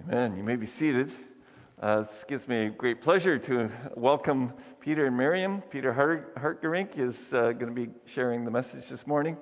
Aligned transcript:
Amen. 0.00 0.36
You 0.36 0.44
may 0.44 0.56
be 0.56 0.66
seated. 0.66 1.10
Uh, 1.82 2.04
it 2.08 2.24
gives 2.28 2.46
me 2.46 2.68
great 2.68 3.00
pleasure 3.00 3.36
to 3.36 3.70
welcome 3.96 4.52
Peter 4.80 5.06
and 5.06 5.16
Miriam. 5.16 5.60
Peter 5.60 5.92
Hart- 5.92 6.36
Hartgerink 6.36 6.96
is 6.96 7.32
uh, 7.32 7.52
going 7.52 7.66
to 7.66 7.72
be 7.72 7.88
sharing 8.06 8.44
the 8.44 8.50
message 8.50 8.88
this 8.88 9.06
morning. 9.06 9.36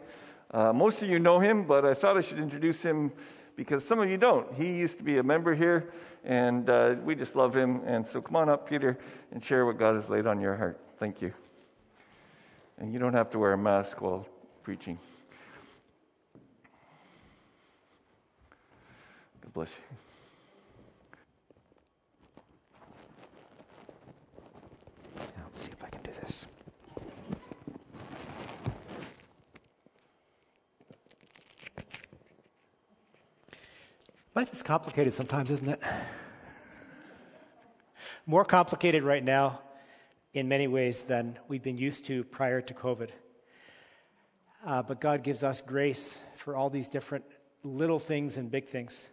Uh, 0.50 0.72
most 0.72 1.02
of 1.02 1.10
you 1.10 1.18
know 1.18 1.38
him, 1.40 1.66
but 1.66 1.84
I 1.84 1.92
thought 1.92 2.16
I 2.16 2.22
should 2.22 2.38
introduce 2.38 2.80
him 2.80 3.12
because 3.54 3.86
some 3.86 4.00
of 4.00 4.08
you 4.08 4.16
don't. 4.16 4.52
He 4.54 4.76
used 4.76 4.96
to 4.98 5.04
be 5.04 5.18
a 5.18 5.22
member 5.22 5.54
here, 5.54 5.92
and 6.24 6.68
uh, 6.70 6.96
we 7.04 7.14
just 7.14 7.36
love 7.36 7.54
him. 7.54 7.82
And 7.84 8.06
so 8.06 8.22
come 8.22 8.36
on 8.36 8.48
up, 8.48 8.68
Peter, 8.68 8.98
and 9.32 9.44
share 9.44 9.66
what 9.66 9.78
God 9.78 9.96
has 9.96 10.08
laid 10.08 10.26
on 10.26 10.40
your 10.40 10.56
heart. 10.56 10.80
Thank 10.98 11.20
you. 11.20 11.34
And 12.78 12.92
you 12.94 12.98
don't 12.98 13.14
have 13.14 13.30
to 13.30 13.38
wear 13.38 13.52
a 13.52 13.58
mask 13.58 14.00
while 14.00 14.26
preaching. 14.62 14.98
God 19.42 19.52
bless 19.52 19.70
you. 19.70 19.96
Life 34.36 34.52
is 34.52 34.62
complicated 34.62 35.14
sometimes, 35.14 35.50
isn't 35.50 35.66
it? 35.66 35.82
More 38.26 38.44
complicated 38.44 39.02
right 39.02 39.24
now 39.24 39.60
in 40.34 40.46
many 40.46 40.68
ways 40.68 41.04
than 41.04 41.38
we've 41.48 41.62
been 41.62 41.78
used 41.78 42.04
to 42.08 42.22
prior 42.22 42.60
to 42.60 42.74
COVID. 42.74 43.08
Uh, 44.62 44.82
but 44.82 45.00
God 45.00 45.22
gives 45.22 45.42
us 45.42 45.62
grace 45.62 46.18
for 46.34 46.54
all 46.54 46.68
these 46.68 46.90
different 46.90 47.24
little 47.62 47.98
things 47.98 48.36
and 48.36 48.50
big 48.50 48.66
things. 48.66 49.08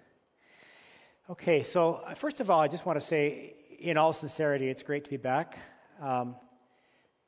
Okay, 1.30 1.64
so 1.64 2.02
uh, 2.06 2.16
first 2.16 2.42
of 2.42 2.50
all, 2.50 2.60
I 2.60 2.68
just 2.68 2.86
want 2.86 3.00
to 3.00 3.06
say, 3.06 3.56
in 3.80 3.96
all 3.96 4.12
sincerity, 4.12 4.68
it's 4.68 4.84
great 4.84 5.06
to 5.06 5.10
be 5.10 5.16
back. 5.16 5.58
Um, 6.02 6.36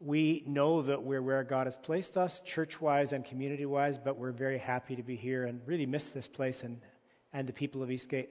we 0.01 0.43
know 0.45 0.81
that 0.81 1.01
we're 1.01 1.21
where 1.21 1.45
God 1.45 1.67
has 1.67 1.77
placed 1.77 2.17
us, 2.17 2.41
church 2.41 2.81
wise 2.81 3.13
and 3.13 3.23
community 3.23 3.65
wise, 3.65 3.97
but 3.97 4.17
we're 4.17 4.33
very 4.33 4.57
happy 4.57 4.97
to 4.97 5.03
be 5.03 5.15
here 5.15 5.45
and 5.45 5.61
really 5.65 5.85
miss 5.85 6.11
this 6.11 6.27
place 6.27 6.61
and 6.61 6.81
and 7.35 7.47
the 7.47 7.53
people 7.53 7.83
of 7.83 7.91
Eastgate. 7.91 8.29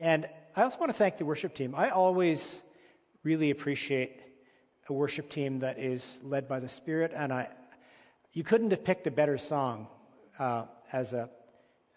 And 0.00 0.26
I 0.56 0.62
also 0.62 0.78
want 0.78 0.88
to 0.88 0.96
thank 0.96 1.18
the 1.18 1.26
worship 1.26 1.54
team. 1.54 1.74
I 1.76 1.90
always 1.90 2.62
really 3.22 3.50
appreciate 3.50 4.18
a 4.88 4.94
worship 4.94 5.28
team 5.28 5.58
that 5.58 5.78
is 5.78 6.20
led 6.24 6.48
by 6.48 6.60
the 6.60 6.68
Spirit, 6.68 7.12
and 7.14 7.32
I, 7.32 7.48
you 8.32 8.42
couldn't 8.42 8.70
have 8.70 8.82
picked 8.82 9.06
a 9.06 9.10
better 9.10 9.36
song 9.36 9.88
uh, 10.38 10.64
as 10.92 11.12
a 11.12 11.28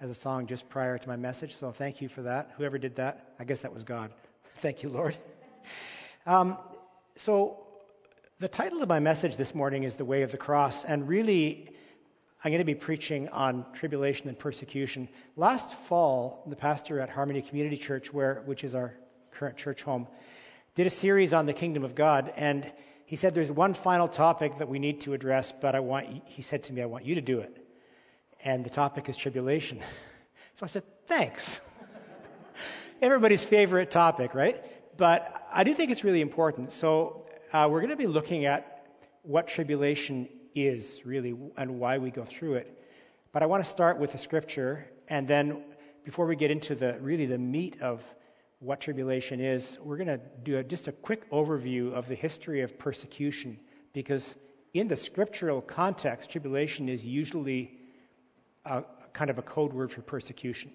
as 0.01 0.09
a 0.09 0.13
song 0.13 0.47
just 0.47 0.69
prior 0.69 0.97
to 0.97 1.07
my 1.09 1.17
message. 1.17 1.55
So 1.55 1.71
thank 1.71 2.01
you 2.01 2.07
for 2.07 2.21
that. 2.21 2.51
Whoever 2.55 2.77
did 2.77 2.95
that, 2.95 3.33
I 3.37 3.43
guess 3.43 3.61
that 3.61 3.73
was 3.73 3.83
God. 3.83 4.11
thank 4.57 4.83
you, 4.83 4.89
Lord. 4.89 5.17
Um, 6.25 6.57
so 7.15 7.65
the 8.39 8.49
title 8.49 8.83
of 8.83 8.89
my 8.89 8.99
message 8.99 9.35
this 9.37 9.55
morning 9.55 9.83
is 9.83 9.95
"The 9.95 10.05
Way 10.05 10.21
of 10.23 10.31
the 10.31 10.37
Cross," 10.37 10.83
and 10.83 11.07
really 11.07 11.69
I'm 12.41 12.51
going 12.51 12.59
to 12.59 12.65
be 12.65 12.75
preaching 12.75 13.27
on 13.29 13.65
tribulation 13.73 14.29
and 14.29 14.39
persecution. 14.39 15.09
Last 15.35 15.73
fall, 15.73 16.41
the 16.47 16.55
pastor 16.55 17.01
at 17.01 17.09
Harmony 17.09 17.41
Community 17.41 17.75
Church, 17.75 18.13
where, 18.13 18.41
which 18.45 18.63
is 18.63 18.75
our 18.75 18.93
current 19.31 19.57
church 19.57 19.83
home, 19.83 20.07
did 20.73 20.87
a 20.87 20.89
series 20.89 21.33
on 21.33 21.47
the 21.47 21.53
kingdom 21.53 21.83
of 21.83 21.95
God, 21.95 22.31
and 22.37 22.71
he 23.05 23.17
said 23.17 23.33
there's 23.33 23.51
one 23.51 23.73
final 23.73 24.07
topic 24.07 24.59
that 24.59 24.69
we 24.69 24.79
need 24.79 25.01
to 25.01 25.13
address, 25.13 25.51
but 25.51 25.75
I 25.75 25.81
want, 25.81 26.07
he 26.27 26.41
said 26.41 26.63
to 26.65 26.73
me, 26.73 26.81
I 26.81 26.85
want 26.85 27.03
you 27.03 27.15
to 27.15 27.21
do 27.21 27.39
it. 27.39 27.57
And 28.45 28.63
the 28.63 28.69
topic 28.69 29.09
is 29.09 29.17
tribulation. 29.17 29.81
So 30.55 30.65
I 30.65 30.67
said, 30.67 30.83
thanks. 31.07 31.61
Everybody's 33.01 33.45
favorite 33.45 33.91
topic, 33.91 34.33
right? 34.35 34.61
But 34.97 35.33
I 35.53 35.63
do 35.63 35.73
think 35.73 35.89
it's 35.89 36.03
really 36.03 36.19
important. 36.19 36.73
So 36.73 37.23
uh, 37.53 37.69
we're 37.71 37.79
going 37.79 37.91
to 37.91 37.95
be 37.95 38.07
looking 38.07 38.43
at 38.43 38.85
what 39.23 39.47
tribulation 39.47 40.27
is 40.55 41.01
really 41.05 41.35
and 41.57 41.79
why 41.79 41.97
we 41.97 42.11
go 42.11 42.23
through 42.23 42.55
it. 42.55 42.75
But 43.31 43.43
I 43.43 43.45
want 43.45 43.63
to 43.63 43.69
start 43.69 43.99
with 43.99 44.11
the 44.11 44.17
scripture, 44.17 44.87
and 45.07 45.27
then 45.27 45.63
before 46.03 46.25
we 46.25 46.35
get 46.35 46.51
into 46.51 46.75
the 46.75 46.97
really 46.99 47.25
the 47.25 47.37
meat 47.37 47.81
of 47.81 48.03
what 48.59 48.81
tribulation 48.81 49.39
is, 49.39 49.77
we're 49.81 49.97
going 49.97 50.07
to 50.07 50.19
do 50.43 50.57
a, 50.57 50.63
just 50.63 50.87
a 50.87 50.91
quick 50.91 51.29
overview 51.31 51.93
of 51.93 52.07
the 52.07 52.15
history 52.15 52.61
of 52.61 52.77
persecution, 52.77 53.59
because 53.93 54.35
in 54.73 54.87
the 54.87 54.95
scriptural 54.95 55.61
context, 55.61 56.31
tribulation 56.31 56.89
is 56.89 57.05
usually 57.05 57.77
a, 58.65 58.83
kind 59.13 59.29
of 59.29 59.37
a 59.37 59.41
code 59.41 59.73
word 59.73 59.91
for 59.91 60.01
persecution. 60.01 60.71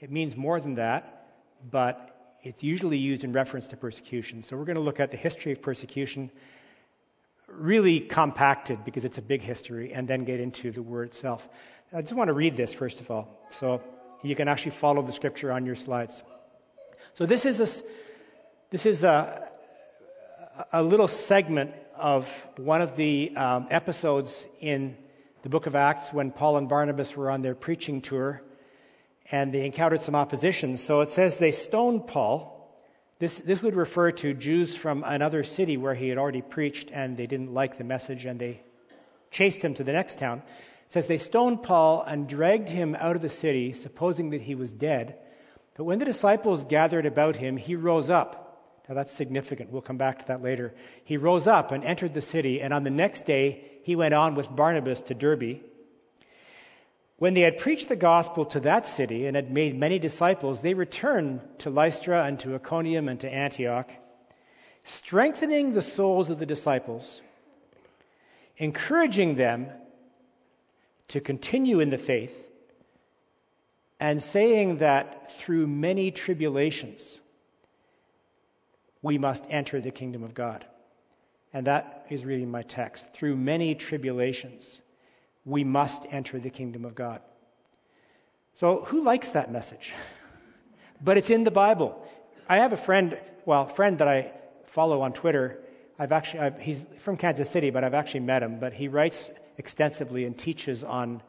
It 0.00 0.10
means 0.10 0.36
more 0.36 0.60
than 0.60 0.74
that, 0.74 1.28
but 1.70 2.36
it's 2.42 2.62
usually 2.62 2.98
used 2.98 3.24
in 3.24 3.32
reference 3.32 3.68
to 3.68 3.76
persecution. 3.76 4.42
So 4.42 4.56
we're 4.56 4.66
going 4.66 4.76
to 4.76 4.82
look 4.82 5.00
at 5.00 5.10
the 5.10 5.16
history 5.16 5.52
of 5.52 5.62
persecution 5.62 6.30
really 7.48 8.00
compacted 8.00 8.84
because 8.84 9.04
it's 9.04 9.18
a 9.18 9.22
big 9.22 9.42
history, 9.42 9.92
and 9.92 10.08
then 10.08 10.24
get 10.24 10.40
into 10.40 10.70
the 10.70 10.82
word 10.82 11.08
itself. 11.08 11.48
I 11.92 12.00
just 12.00 12.14
want 12.14 12.28
to 12.28 12.34
read 12.34 12.56
this 12.56 12.74
first 12.74 13.00
of 13.00 13.10
all, 13.10 13.28
so 13.50 13.82
you 14.22 14.34
can 14.34 14.48
actually 14.48 14.72
follow 14.72 15.02
the 15.02 15.12
scripture 15.12 15.52
on 15.52 15.66
your 15.66 15.76
slides. 15.76 16.22
So 17.14 17.26
this 17.26 17.44
is 17.44 17.60
a, 17.60 17.82
this 18.70 18.86
is 18.86 19.04
a, 19.04 19.48
a 20.72 20.82
little 20.82 21.08
segment 21.08 21.72
of 21.96 22.28
one 22.56 22.82
of 22.82 22.96
the 22.96 23.36
um, 23.36 23.68
episodes 23.70 24.48
in 24.60 24.96
the 25.42 25.48
book 25.48 25.66
of 25.66 25.74
Acts 25.74 26.12
when 26.12 26.32
Paul 26.32 26.56
and 26.56 26.68
Barnabas 26.68 27.16
were 27.16 27.30
on 27.30 27.42
their 27.42 27.54
preaching 27.54 28.00
tour, 28.00 28.42
and 29.30 29.52
they 29.52 29.66
encountered 29.66 30.02
some 30.02 30.14
opposition. 30.14 30.76
So 30.78 31.02
it 31.02 31.10
says 31.10 31.38
they 31.38 31.50
stoned 31.50 32.06
Paul 32.06 32.53
this, 33.24 33.40
this 33.40 33.62
would 33.62 33.74
refer 33.74 34.12
to 34.12 34.34
Jews 34.34 34.76
from 34.76 35.02
another 35.02 35.44
city 35.44 35.78
where 35.78 35.94
he 35.94 36.10
had 36.10 36.18
already 36.18 36.42
preached 36.42 36.90
and 36.92 37.16
they 37.16 37.26
didn't 37.26 37.54
like 37.54 37.78
the 37.78 37.84
message 37.84 38.26
and 38.26 38.38
they 38.38 38.60
chased 39.30 39.62
him 39.62 39.72
to 39.72 39.82
the 39.82 39.94
next 39.94 40.18
town. 40.18 40.42
It 40.44 40.92
says 40.92 41.06
they 41.06 41.16
stoned 41.16 41.62
Paul 41.62 42.02
and 42.02 42.28
dragged 42.28 42.68
him 42.68 42.94
out 42.94 43.16
of 43.16 43.22
the 43.22 43.30
city, 43.30 43.72
supposing 43.72 44.30
that 44.30 44.42
he 44.42 44.54
was 44.54 44.74
dead. 44.74 45.26
But 45.74 45.84
when 45.84 46.00
the 46.00 46.04
disciples 46.04 46.64
gathered 46.64 47.06
about 47.06 47.34
him, 47.34 47.56
he 47.56 47.76
rose 47.76 48.10
up. 48.10 48.84
Now 48.90 48.94
that's 48.94 49.10
significant. 49.10 49.70
We'll 49.70 49.80
come 49.80 49.96
back 49.96 50.18
to 50.18 50.26
that 50.26 50.42
later. 50.42 50.74
He 51.04 51.16
rose 51.16 51.46
up 51.46 51.72
and 51.72 51.82
entered 51.82 52.12
the 52.12 52.20
city, 52.20 52.60
and 52.60 52.74
on 52.74 52.84
the 52.84 52.90
next 52.90 53.24
day 53.24 53.64
he 53.84 53.96
went 53.96 54.12
on 54.12 54.34
with 54.34 54.54
Barnabas 54.54 55.00
to 55.00 55.14
Derbe. 55.14 55.60
When 57.24 57.32
they 57.32 57.40
had 57.40 57.56
preached 57.56 57.88
the 57.88 57.96
gospel 57.96 58.44
to 58.44 58.60
that 58.60 58.86
city 58.86 59.24
and 59.24 59.34
had 59.34 59.50
made 59.50 59.74
many 59.74 59.98
disciples, 59.98 60.60
they 60.60 60.74
returned 60.74 61.40
to 61.60 61.70
Lystra 61.70 62.22
and 62.22 62.38
to 62.40 62.54
Iconium 62.54 63.08
and 63.08 63.18
to 63.20 63.32
Antioch, 63.32 63.90
strengthening 64.82 65.72
the 65.72 65.80
souls 65.80 66.28
of 66.28 66.38
the 66.38 66.44
disciples, 66.44 67.22
encouraging 68.58 69.36
them 69.36 69.68
to 71.08 71.22
continue 71.22 71.80
in 71.80 71.88
the 71.88 71.96
faith, 71.96 72.46
and 73.98 74.22
saying 74.22 74.76
that 74.88 75.32
through 75.32 75.66
many 75.66 76.10
tribulations 76.10 77.22
we 79.00 79.16
must 79.16 79.46
enter 79.48 79.80
the 79.80 79.90
kingdom 79.90 80.24
of 80.24 80.34
God. 80.34 80.62
And 81.54 81.68
that 81.68 82.04
is 82.10 82.22
reading 82.22 82.50
my 82.50 82.64
text. 82.64 83.14
Through 83.14 83.36
many 83.36 83.74
tribulations 83.74 84.82
we 85.44 85.64
must 85.64 86.06
enter 86.10 86.38
the 86.38 86.50
kingdom 86.50 86.84
of 86.84 86.94
God. 86.94 87.20
So, 88.54 88.84
who 88.84 89.02
likes 89.02 89.30
that 89.30 89.50
message? 89.50 89.92
But 91.02 91.18
it's 91.18 91.28
in 91.28 91.44
the 91.44 91.50
Bible. 91.50 92.00
I 92.48 92.58
have 92.58 92.72
a 92.72 92.78
friend, 92.78 93.20
well, 93.44 93.66
friend 93.66 93.98
that 93.98 94.08
I 94.08 94.32
follow 94.66 95.02
on 95.02 95.12
Twitter. 95.12 95.58
I've 95.98 96.12
actually, 96.12 96.40
I've, 96.40 96.58
he's 96.58 96.82
from 96.98 97.16
Kansas 97.16 97.50
City, 97.50 97.70
but 97.70 97.84
I've 97.84 97.94
actually 97.94 98.20
met 98.20 98.42
him. 98.42 98.58
But 98.58 98.72
he 98.72 98.88
writes 98.88 99.30
extensively 99.58 100.24
and 100.24 100.38
teaches 100.38 100.82
on 100.84 101.20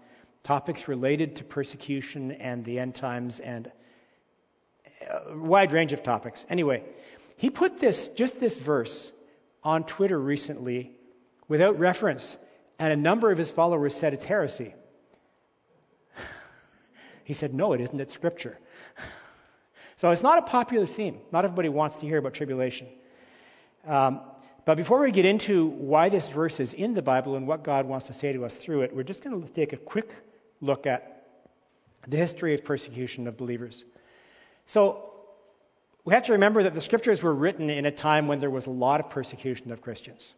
topics 0.43 0.87
related 0.87 1.37
to 1.37 1.43
persecution 1.43 2.31
and 2.31 2.63
the 2.63 2.79
end 2.79 2.95
times 2.95 3.39
and 3.39 3.71
a 5.09 5.35
wide 5.35 5.71
range 5.71 5.91
of 5.91 6.03
topics. 6.03 6.45
Anyway, 6.47 6.83
he 7.37 7.49
put 7.49 7.79
this, 7.79 8.09
just 8.09 8.39
this 8.39 8.55
verse 8.55 9.11
on 9.63 9.83
Twitter 9.83 10.17
recently 10.17 10.91
without 11.47 11.79
reference 11.79 12.37
and 12.79 12.93
a 12.93 12.95
number 12.95 13.31
of 13.31 13.37
his 13.37 13.51
followers 13.51 13.95
said 13.95 14.13
it's 14.13 14.23
heresy. 14.23 14.73
He 17.23 17.33
said, 17.33 17.53
No, 17.53 17.73
it 17.73 17.81
isn't. 17.81 17.99
It's 17.99 18.13
scripture. 18.13 18.57
So 19.97 20.11
it's 20.11 20.23
not 20.23 20.39
a 20.39 20.41
popular 20.41 20.85
theme. 20.85 21.21
Not 21.31 21.45
everybody 21.45 21.69
wants 21.69 21.95
to 21.97 22.05
hear 22.05 22.17
about 22.17 22.33
tribulation. 22.33 22.87
Um, 23.87 24.19
but 24.65 24.75
before 24.75 24.99
we 24.99 25.11
get 25.11 25.25
into 25.25 25.67
why 25.67 26.09
this 26.09 26.27
verse 26.27 26.59
is 26.59 26.73
in 26.73 26.95
the 26.95 27.01
Bible 27.01 27.35
and 27.35 27.47
what 27.47 27.63
God 27.63 27.85
wants 27.85 28.07
to 28.07 28.13
say 28.13 28.33
to 28.33 28.43
us 28.43 28.57
through 28.57 28.81
it, 28.81 28.95
we're 28.95 29.03
just 29.03 29.23
going 29.23 29.41
to 29.41 29.47
take 29.47 29.73
a 29.73 29.77
quick 29.77 30.11
look 30.59 30.85
at 30.85 31.23
the 32.07 32.17
history 32.17 32.53
of 32.55 32.65
persecution 32.65 33.27
of 33.27 33.37
believers. 33.37 33.85
So 34.65 35.13
we 36.03 36.13
have 36.13 36.23
to 36.23 36.33
remember 36.33 36.63
that 36.63 36.73
the 36.73 36.81
scriptures 36.81 37.21
were 37.21 37.33
written 37.33 37.69
in 37.69 37.85
a 37.85 37.91
time 37.91 38.27
when 38.27 38.39
there 38.39 38.49
was 38.49 38.65
a 38.65 38.71
lot 38.71 38.99
of 38.99 39.09
persecution 39.11 39.71
of 39.71 39.81
Christians, 39.81 40.33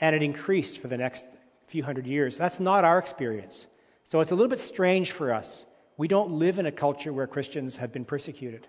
and 0.00 0.16
it 0.16 0.22
increased 0.22 0.80
for 0.80 0.88
the 0.88 0.96
next 0.96 1.24
few 1.66 1.82
hundred 1.82 2.06
years. 2.06 2.36
That's 2.38 2.60
not 2.60 2.84
our 2.84 2.98
experience. 2.98 3.66
So 4.04 4.20
it's 4.20 4.30
a 4.30 4.34
little 4.34 4.50
bit 4.50 4.58
strange 4.58 5.12
for 5.12 5.32
us. 5.32 5.64
We 5.96 6.08
don't 6.08 6.32
live 6.32 6.58
in 6.58 6.66
a 6.66 6.72
culture 6.72 7.12
where 7.12 7.26
Christians 7.26 7.76
have 7.76 7.92
been 7.92 8.04
persecuted. 8.04 8.66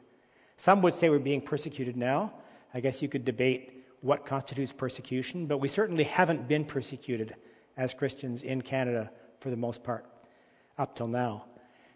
Some 0.57 0.81
would 0.83 0.95
say 0.95 1.09
we're 1.09 1.19
being 1.19 1.41
persecuted 1.41 1.97
now. 1.97 2.33
I 2.73 2.79
guess 2.79 3.01
you 3.01 3.09
could 3.09 3.25
debate 3.25 3.83
what 4.01 4.25
constitutes 4.25 4.71
persecution, 4.71 5.47
but 5.47 5.59
we 5.59 5.67
certainly 5.67 6.03
haven't 6.03 6.47
been 6.47 6.65
persecuted 6.65 7.35
as 7.77 7.93
Christians 7.93 8.43
in 8.43 8.61
Canada 8.61 9.11
for 9.39 9.49
the 9.49 9.57
most 9.57 9.83
part 9.83 10.05
up 10.77 10.95
till 10.95 11.07
now. 11.07 11.45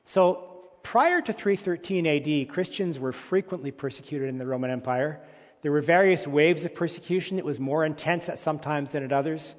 So 0.05 0.63
prior 0.83 1.21
to 1.21 1.33
313 1.33 2.07
AD, 2.07 2.50
Christians 2.50 3.00
were 3.00 3.11
frequently 3.11 3.71
persecuted 3.71 4.29
in 4.29 4.38
the 4.38 4.45
Roman 4.45 4.71
Empire. 4.71 5.19
There 5.61 5.71
were 5.71 5.81
various 5.81 6.25
waves 6.25 6.65
of 6.65 6.75
persecution. 6.75 7.39
It 7.39 7.45
was 7.45 7.59
more 7.59 7.83
intense 7.83 8.29
at 8.29 8.39
some 8.39 8.59
times 8.59 8.91
than 8.91 9.03
at 9.03 9.11
others. 9.11 9.55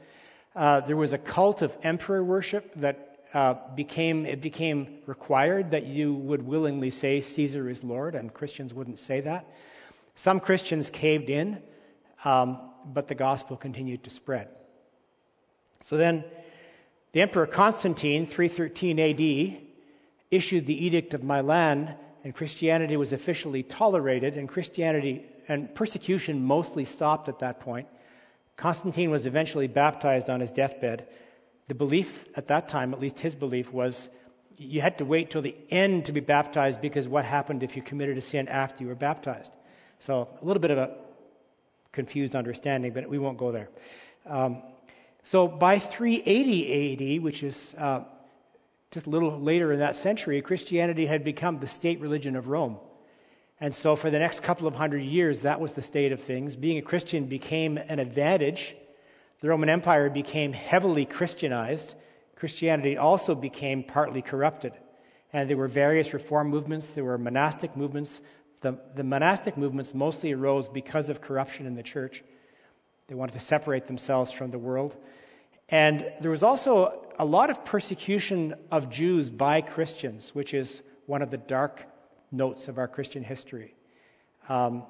Uh, 0.55 0.81
there 0.81 0.97
was 0.97 1.13
a 1.13 1.19
cult 1.19 1.63
of 1.63 1.77
emperor 1.83 2.23
worship 2.25 2.75
that 2.77 3.09
uh, 3.35 3.55
became 3.75 4.25
it 4.25 4.41
became 4.41 4.99
required 5.07 5.73
that 5.73 5.87
you 5.87 6.15
would 6.15 6.47
willingly 6.47 6.91
say 6.91 7.21
Caesar 7.21 7.69
is 7.69 7.85
Lord, 7.85 8.15
and 8.15 8.33
Christians 8.33 8.73
wouldn't 8.73 8.99
say 8.99 9.21
that. 9.21 9.47
Some 10.15 10.41
Christians 10.41 10.91
caved 10.91 11.31
in, 11.31 11.63
um, 12.25 12.59
but 12.85 13.09
the 13.09 13.15
gospel 13.15 13.57
continued 13.57 14.05
to 14.05 14.11
spread. 14.11 14.49
So 15.81 15.97
then, 15.97 16.25
the 17.13 17.21
Emperor 17.21 17.47
Constantine, 17.47 18.27
313 18.27 18.99
AD, 18.99 19.61
issued 20.31 20.67
the 20.67 20.87
Edict 20.87 21.15
of 21.15 21.23
Milan, 21.23 21.95
and 22.25 22.35
Christianity 22.35 22.97
was 22.97 23.13
officially 23.13 23.63
tolerated, 23.63 24.37
and 24.37 24.49
Christianity 24.49 25.25
and 25.47 25.75
persecution 25.75 26.45
mostly 26.45 26.85
stopped 26.85 27.29
at 27.29 27.41
that 27.41 27.61
point. 27.61 27.89
Constantine 28.59 29.13
was 29.13 29.25
eventually 29.25 29.69
baptized 29.69 30.29
on 30.29 30.41
his 30.41 30.51
deathbed. 30.51 31.07
The 31.69 31.75
belief 31.75 32.27
at 32.37 32.49
that 32.49 32.69
time, 32.69 32.93
at 32.93 33.01
least 33.01 33.21
his 33.21 33.37
belief, 33.37 33.73
was 33.73 34.11
you 34.57 34.81
had 34.81 34.99
to 34.99 35.05
wait 35.05 35.31
till 35.31 35.43
the 35.43 35.55
end 35.71 36.07
to 36.07 36.13
be 36.13 36.21
baptized 36.21 36.81
because 36.81 37.07
what 37.07 37.25
happened 37.25 37.63
if 37.63 37.77
you 37.77 37.83
committed 37.83 38.19
a 38.19 38.21
sin 38.21 38.49
after 38.49 38.83
you 38.83 38.89
were 38.89 38.97
baptized? 38.97 39.53
So 40.01 40.29
a 40.43 40.45
little 40.45 40.61
bit 40.61 40.73
of 40.73 40.79
a 40.79 40.97
confused 41.93 42.35
understanding, 42.35 42.93
but 42.93 43.09
we 43.09 43.19
won't 43.19 43.39
go 43.39 43.53
there. 43.53 43.69
Um, 44.27 44.63
so 45.23 45.47
by 45.47 45.79
380 45.79 47.17
AD, 47.17 47.23
which 47.23 47.45
is 47.45 47.77
uh, 47.79 48.03
just 48.91 49.07
a 49.07 49.11
little 49.11 49.39
later 49.39 49.73
in 49.73 49.79
that 49.79 49.95
century, 49.95 50.43
Christianity 50.43 51.07
had 51.07 51.23
become 51.23 51.61
the 51.61 51.69
state 51.69 52.01
religion 52.01 52.35
of 52.35 52.49
Rome. 52.49 52.79
And 53.61 53.75
so 53.75 53.97
for 53.97 54.11
the 54.11 54.19
next 54.19 54.43
couple 54.43 54.69
of 54.69 54.75
hundred 54.75 55.03
years, 55.03 55.43
that 55.43 55.61
was 55.61 55.73
the 55.73 55.83
state 55.83 56.13
of 56.13 56.21
things. 56.21 56.55
Being 56.55 56.79
a 56.79 56.83
Christian 56.83 57.25
became 57.25 57.77
an 57.77 57.99
advantage. 57.99 58.77
The 59.41 59.49
Roman 59.49 59.69
Empire 59.69 60.11
became 60.11 60.53
heavily 60.53 61.05
Christianized. 61.05 61.95
Christianity 62.37 62.97
also 62.97 63.35
became 63.35 63.83
partly 63.83 64.23
corrupted. 64.23 64.73
And 65.33 65.51
there 65.51 65.57
were 65.57 65.69
various 65.69 66.15
reform 66.15 66.49
movements, 66.49 66.95
there 66.95 67.05
were 67.05 67.19
monastic 67.19 67.77
movements. 67.77 68.21
The, 68.61 68.79
the 68.95 69.05
monastic 69.05 69.57
movements 69.57 69.95
mostly 69.95 70.33
arose 70.33 70.69
because 70.69 71.11
of 71.11 71.21
corruption 71.21 71.67
in 71.67 71.75
the 71.75 71.83
church. 71.83 72.25
They 73.09 73.15
wanted 73.15 73.33
to 73.33 73.41
separate 73.41 73.87
themselves 73.87 74.33
from 74.33 74.51
the 74.51 74.59
world. 74.59 74.97
And 75.69 76.13
there 76.21 76.31
was 76.31 76.43
also 76.43 77.07
a 77.19 77.25
lot 77.25 77.51
of 77.51 77.65
persecution 77.65 78.55
of 78.71 78.89
Jews 78.91 79.31
by 79.31 79.61
Christians, 79.61 80.35
which 80.35 80.55
is 80.55 80.83
one 81.07 81.23
of 81.23 81.31
the 81.31 81.39
dark 81.39 81.85
notes 82.31 82.69
of 82.69 82.79
our 82.79 82.89
Christian 82.89 83.25
history. 83.25 83.75
Um, 84.49 84.85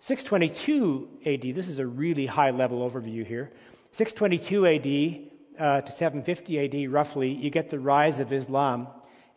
622 0.00 1.08
AD, 1.26 1.54
this 1.54 1.68
is 1.68 1.78
a 1.78 1.86
really 1.86 2.26
high 2.26 2.50
level 2.50 2.88
overview 2.88 3.26
here. 3.26 3.52
622 3.92 4.66
AD 4.66 5.60
uh, 5.60 5.80
to 5.82 5.92
750 5.92 6.84
AD, 6.86 6.92
roughly, 6.92 7.32
you 7.32 7.50
get 7.50 7.70
the 7.70 7.80
rise 7.80 8.20
of 8.20 8.32
Islam. 8.32 8.88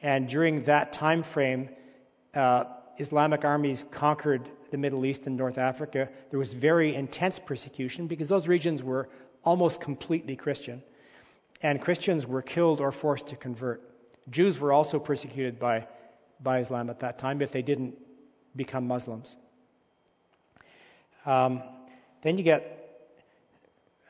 And 0.01 0.29
during 0.29 0.63
that 0.63 0.93
time 0.93 1.23
frame, 1.23 1.69
uh, 2.33 2.65
Islamic 2.97 3.43
armies 3.43 3.83
conquered 3.91 4.47
the 4.71 4.77
Middle 4.77 5.05
East 5.05 5.27
and 5.27 5.37
North 5.37 5.57
Africa, 5.57 6.09
there 6.29 6.39
was 6.39 6.53
very 6.53 6.95
intense 6.95 7.37
persecution 7.37 8.07
because 8.07 8.29
those 8.29 8.47
regions 8.47 8.81
were 8.81 9.09
almost 9.43 9.81
completely 9.81 10.35
Christian. 10.35 10.81
And 11.61 11.81
Christians 11.81 12.25
were 12.25 12.41
killed 12.41 12.81
or 12.81 12.91
forced 12.91 13.27
to 13.27 13.35
convert. 13.35 13.83
Jews 14.29 14.59
were 14.59 14.71
also 14.71 14.99
persecuted 14.99 15.59
by, 15.59 15.87
by 16.41 16.59
Islam 16.59 16.89
at 16.89 16.99
that 16.99 17.17
time 17.17 17.41
if 17.41 17.51
they 17.51 17.61
didn't 17.61 17.97
become 18.55 18.87
Muslims. 18.87 19.35
Um, 21.25 21.63
then 22.21 22.37
you 22.37 22.43
get 22.43 22.77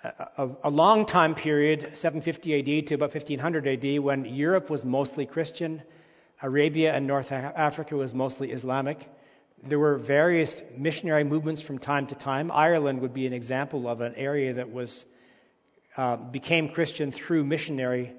a, 0.04 0.50
a, 0.64 0.70
long 0.70 1.06
time 1.06 1.36
period, 1.36 1.98
750 1.98 2.80
AD 2.80 2.88
to 2.88 2.96
about 2.96 3.14
1500 3.14 3.68
AD, 3.68 4.00
when 4.00 4.26
Europe 4.26 4.70
was 4.70 4.84
mostly 4.84 5.26
Christian, 5.26 5.82
Arabia 6.42 6.94
and 6.94 7.06
North 7.06 7.32
Africa 7.32 7.96
was 7.96 8.14
mostly 8.14 8.52
Islamic. 8.52 9.08
There 9.64 9.78
were 9.78 9.98
various 9.98 10.60
missionary 10.76 11.24
movements 11.24 11.62
from 11.62 11.78
time 11.78 12.08
to 12.08 12.16
time. 12.16 12.52
Ireland 12.52 13.02
would 13.02 13.14
be 13.14 13.28
an 13.28 13.34
example 13.34 13.88
of 13.88 14.02
an 14.02 14.16
area 14.16 14.54
that 14.54 14.72
was 14.72 15.06
uh, 15.96 16.16
became 16.16 16.70
Christian 16.70 17.12
through 17.12 17.44
missionary 17.44 18.14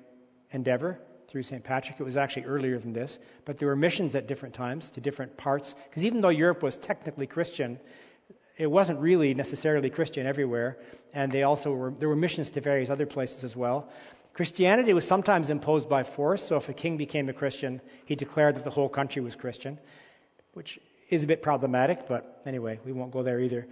endeavor 0.53 1.01
through 1.33 1.43
St. 1.43 1.65
Patrick. 1.65 1.99
It 1.99 2.05
was 2.05 2.19
actually 2.19 2.45
earlier 2.45 2.79
than 2.79 2.93
this, 2.93 3.19
but 3.47 3.57
there 3.57 3.69
were 3.69 3.77
missions 3.77 4.15
at 4.15 4.27
different 4.27 4.55
times 4.55 4.91
to 4.93 5.01
different 5.01 5.39
parts. 5.39 5.75
Because 5.89 6.05
even 6.05 6.21
though 6.21 6.29
Europe 6.29 6.63
was 6.63 6.77
technically 6.77 7.27
Christian, 7.27 7.81
it 8.59 8.67
wasn't 8.67 9.01
really 9.01 9.33
necessarily 9.33 9.89
Christian 9.89 10.27
everywhere, 10.27 10.77
and 11.15 11.33
they 11.33 11.43
also 11.43 11.73
were 11.73 11.91
there 11.91 12.09
were 12.09 12.17
missions 12.17 12.51
to 12.51 12.61
various 12.61 12.91
other 12.91 13.07
places 13.07 13.45
as 13.45 13.57
well. 13.57 13.89
Christianity 14.35 14.93
was 14.93 15.07
sometimes 15.07 15.49
imposed 15.49 15.89
by 15.89 16.03
force, 16.03 16.43
so 16.43 16.57
if 16.57 16.69
a 16.69 16.75
king 16.75 16.99
became 16.99 17.31
a 17.31 17.33
Christian, 17.33 17.81
he 18.05 18.15
declared 18.15 18.57
that 18.57 18.65
the 18.65 18.71
whole 18.71 18.91
country 18.91 19.23
was 19.23 19.35
Christian, 19.35 19.79
which 20.53 20.79
is 21.09 21.25
a 21.25 21.27
bit 21.27 21.43
problematic, 21.43 22.07
but 22.09 22.43
anyway, 22.45 22.79
we 22.85 22.93
won't 22.93 23.13
go 23.13 23.23
there 23.23 23.41
either. 23.41 23.67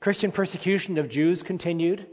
Christian 0.00 0.32
persecution 0.32 0.98
of 0.98 1.08
Jews 1.08 1.42
continued, 1.42 2.06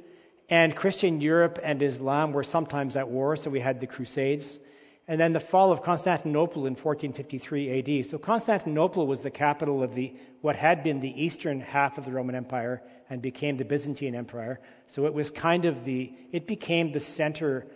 and 0.50 0.74
Christian 0.74 1.20
Europe 1.20 1.60
and 1.62 1.82
Islam 1.82 2.32
were 2.32 2.44
sometimes 2.44 2.96
at 2.96 3.10
war, 3.10 3.36
so 3.36 3.50
we 3.50 3.60
had 3.60 3.82
the 3.82 3.88
Crusades. 3.88 4.60
And 5.10 5.20
then 5.22 5.32
the 5.32 5.40
fall 5.40 5.72
of 5.72 5.84
Constantinople 5.84 6.66
in 6.66 6.74
1453 6.74 8.00
AD. 8.00 8.06
So 8.08 8.18
Constantinople 8.18 9.08
was 9.08 9.24
the 9.24 9.32
capital 9.32 9.82
of 9.82 9.96
the 9.96 10.14
what 10.42 10.58
had 10.58 10.84
been 10.84 11.00
the 11.00 11.24
eastern 11.24 11.62
half 11.62 11.98
of 11.98 12.04
the 12.04 12.12
Roman 12.12 12.36
Empire 12.36 12.82
and 13.10 13.22
became 13.22 13.56
the 13.56 13.64
Byzantine 13.64 14.16
Empire. 14.16 14.60
So 14.86 15.06
it 15.06 15.14
was 15.14 15.32
kind 15.32 15.66
of 15.66 15.86
the 15.86 16.12
it 16.34 16.46
became 16.46 16.92
the 16.92 17.00
center, 17.00 17.68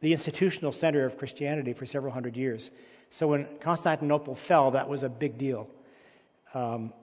the 0.00 0.12
institutional 0.12 0.72
center 0.72 1.04
of 1.04 1.18
Christianity 1.18 1.74
for 1.74 1.84
several 1.84 2.12
hundred 2.12 2.38
years. 2.38 2.70
So 3.10 3.28
when 3.28 3.46
Constantinople 3.60 4.34
fell, 4.34 4.70
that 4.70 4.88
was 4.88 5.02
a 5.02 5.10
big 5.10 5.36
deal. 5.36 5.68
Um, 6.54 6.94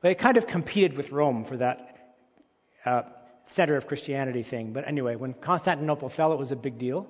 but 0.00 0.12
it 0.12 0.18
kind 0.18 0.38
of 0.38 0.46
competed 0.46 0.96
with 0.96 1.12
Rome 1.12 1.44
for 1.44 1.58
that 1.58 2.16
uh, 2.86 3.02
center 3.46 3.76
of 3.76 3.86
Christianity 3.86 4.42
thing. 4.42 4.72
But 4.72 4.88
anyway, 4.88 5.16
when 5.16 5.34
Constantinople 5.34 6.08
fell, 6.08 6.32
it 6.32 6.38
was 6.38 6.52
a 6.52 6.56
big 6.56 6.78
deal. 6.78 7.06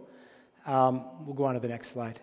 Um, 0.68 1.04
we'll 1.24 1.34
go 1.34 1.44
on 1.44 1.54
to 1.54 1.60
the 1.60 1.68
next 1.68 1.88
slide. 1.88 2.20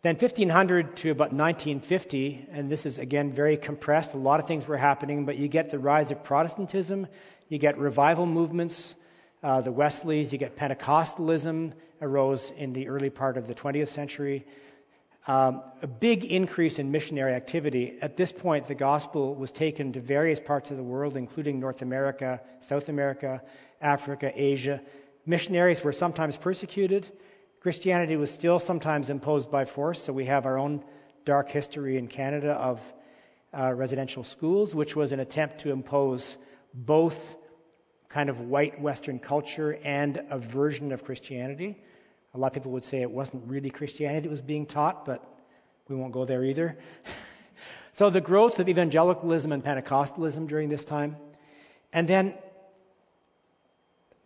Then 0.00 0.14
1500 0.14 0.96
to 0.98 1.10
about 1.10 1.32
1950, 1.32 2.46
and 2.50 2.70
this 2.70 2.86
is 2.86 2.98
again 2.98 3.32
very 3.32 3.56
compressed. 3.56 4.14
A 4.14 4.18
lot 4.18 4.40
of 4.40 4.46
things 4.46 4.66
were 4.66 4.76
happening, 4.76 5.26
but 5.26 5.36
you 5.36 5.48
get 5.48 5.70
the 5.70 5.78
rise 5.78 6.10
of 6.10 6.24
Protestantism, 6.24 7.06
you 7.48 7.58
get 7.58 7.76
revival 7.78 8.26
movements, 8.26 8.94
uh, 9.42 9.60
the 9.60 9.72
Wesleys, 9.72 10.32
you 10.32 10.38
get 10.38 10.56
Pentecostalism 10.56 11.72
arose 12.00 12.50
in 12.50 12.72
the 12.72 12.88
early 12.88 13.10
part 13.10 13.36
of 13.36 13.46
the 13.46 13.54
20th 13.54 13.88
century 13.88 14.46
um, 15.26 15.62
a 15.80 15.86
big 15.86 16.24
increase 16.24 16.78
in 16.78 16.90
missionary 16.90 17.32
activity. 17.32 17.96
At 18.02 18.16
this 18.16 18.30
point, 18.30 18.66
the 18.66 18.74
gospel 18.74 19.34
was 19.34 19.52
taken 19.52 19.94
to 19.94 20.00
various 20.00 20.38
parts 20.38 20.70
of 20.70 20.76
the 20.76 20.82
world, 20.82 21.16
including 21.16 21.60
North 21.60 21.82
America, 21.82 22.42
South 22.60 22.88
America, 22.88 23.42
Africa, 23.80 24.30
Asia. 24.34 24.82
Missionaries 25.24 25.82
were 25.82 25.92
sometimes 25.92 26.36
persecuted. 26.36 27.10
Christianity 27.64 28.16
was 28.16 28.30
still 28.30 28.58
sometimes 28.58 29.08
imposed 29.08 29.50
by 29.50 29.64
force, 29.64 30.02
so 30.02 30.12
we 30.12 30.26
have 30.26 30.44
our 30.44 30.58
own 30.58 30.84
dark 31.24 31.48
history 31.48 31.96
in 31.96 32.08
Canada 32.08 32.52
of 32.52 32.78
uh, 33.58 33.72
residential 33.72 34.22
schools, 34.22 34.74
which 34.74 34.94
was 34.94 35.12
an 35.12 35.20
attempt 35.20 35.60
to 35.60 35.70
impose 35.70 36.36
both 36.74 37.38
kind 38.10 38.28
of 38.28 38.38
white 38.38 38.82
Western 38.82 39.18
culture 39.18 39.78
and 39.82 40.22
a 40.28 40.38
version 40.38 40.92
of 40.92 41.04
Christianity. 41.04 41.82
A 42.34 42.38
lot 42.38 42.48
of 42.48 42.52
people 42.52 42.72
would 42.72 42.84
say 42.84 43.00
it 43.00 43.10
wasn't 43.10 43.48
really 43.48 43.70
Christianity 43.70 44.24
that 44.24 44.30
was 44.30 44.42
being 44.42 44.66
taught, 44.66 45.06
but 45.06 45.26
we 45.88 45.96
won't 45.96 46.12
go 46.12 46.26
there 46.26 46.44
either. 46.44 46.76
so 47.94 48.10
the 48.10 48.20
growth 48.20 48.58
of 48.58 48.68
evangelicalism 48.68 49.52
and 49.52 49.64
Pentecostalism 49.64 50.48
during 50.48 50.68
this 50.68 50.84
time. 50.84 51.16
And 51.94 52.06
then 52.06 52.34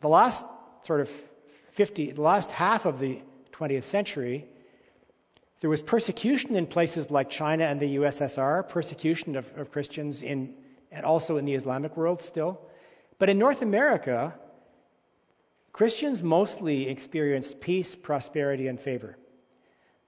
the 0.00 0.08
last 0.08 0.44
sort 0.82 1.02
of 1.02 1.10
50, 1.74 2.10
the 2.10 2.20
last 2.20 2.50
half 2.50 2.84
of 2.84 2.98
the 2.98 3.22
20th 3.58 3.82
century, 3.82 4.46
there 5.60 5.70
was 5.70 5.82
persecution 5.82 6.54
in 6.54 6.66
places 6.66 7.10
like 7.10 7.30
China 7.30 7.64
and 7.64 7.80
the 7.80 7.96
USSR, 7.96 8.68
persecution 8.68 9.36
of, 9.36 9.50
of 9.58 9.72
Christians 9.72 10.22
in, 10.22 10.54
and 10.92 11.04
also 11.04 11.36
in 11.36 11.44
the 11.44 11.54
Islamic 11.54 11.96
world 11.96 12.22
still. 12.22 12.60
But 13.18 13.28
in 13.28 13.38
North 13.38 13.62
America, 13.62 14.34
Christians 15.72 16.22
mostly 16.22 16.88
experienced 16.88 17.60
peace, 17.60 17.94
prosperity, 17.96 18.68
and 18.68 18.80
favor. 18.80 19.16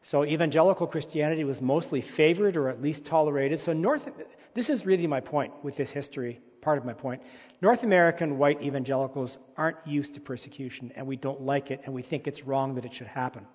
So 0.02 0.24
evangelical 0.24 0.86
Christianity 0.86 1.44
was 1.44 1.60
mostly 1.60 2.00
favored 2.00 2.56
or 2.56 2.68
at 2.68 2.80
least 2.80 3.04
tolerated. 3.04 3.60
So 3.60 3.72
North, 3.72 4.08
this 4.54 4.70
is 4.70 4.86
really 4.86 5.06
my 5.06 5.20
point 5.20 5.52
with 5.62 5.76
this 5.76 5.90
history, 5.90 6.40
part 6.62 6.78
of 6.78 6.86
my 6.86 6.94
point. 6.94 7.22
North 7.60 7.82
American 7.82 8.38
white 8.38 8.62
evangelicals 8.62 9.36
aren't 9.58 9.76
used 9.86 10.14
to 10.14 10.20
persecution 10.20 10.92
and 10.96 11.06
we 11.06 11.16
don't 11.16 11.42
like 11.42 11.70
it 11.70 11.82
and 11.84 11.94
we 11.94 12.02
think 12.02 12.26
it's 12.26 12.44
wrong 12.44 12.76
that 12.76 12.86
it 12.86 12.94
should 12.94 13.08
happen. 13.08 13.46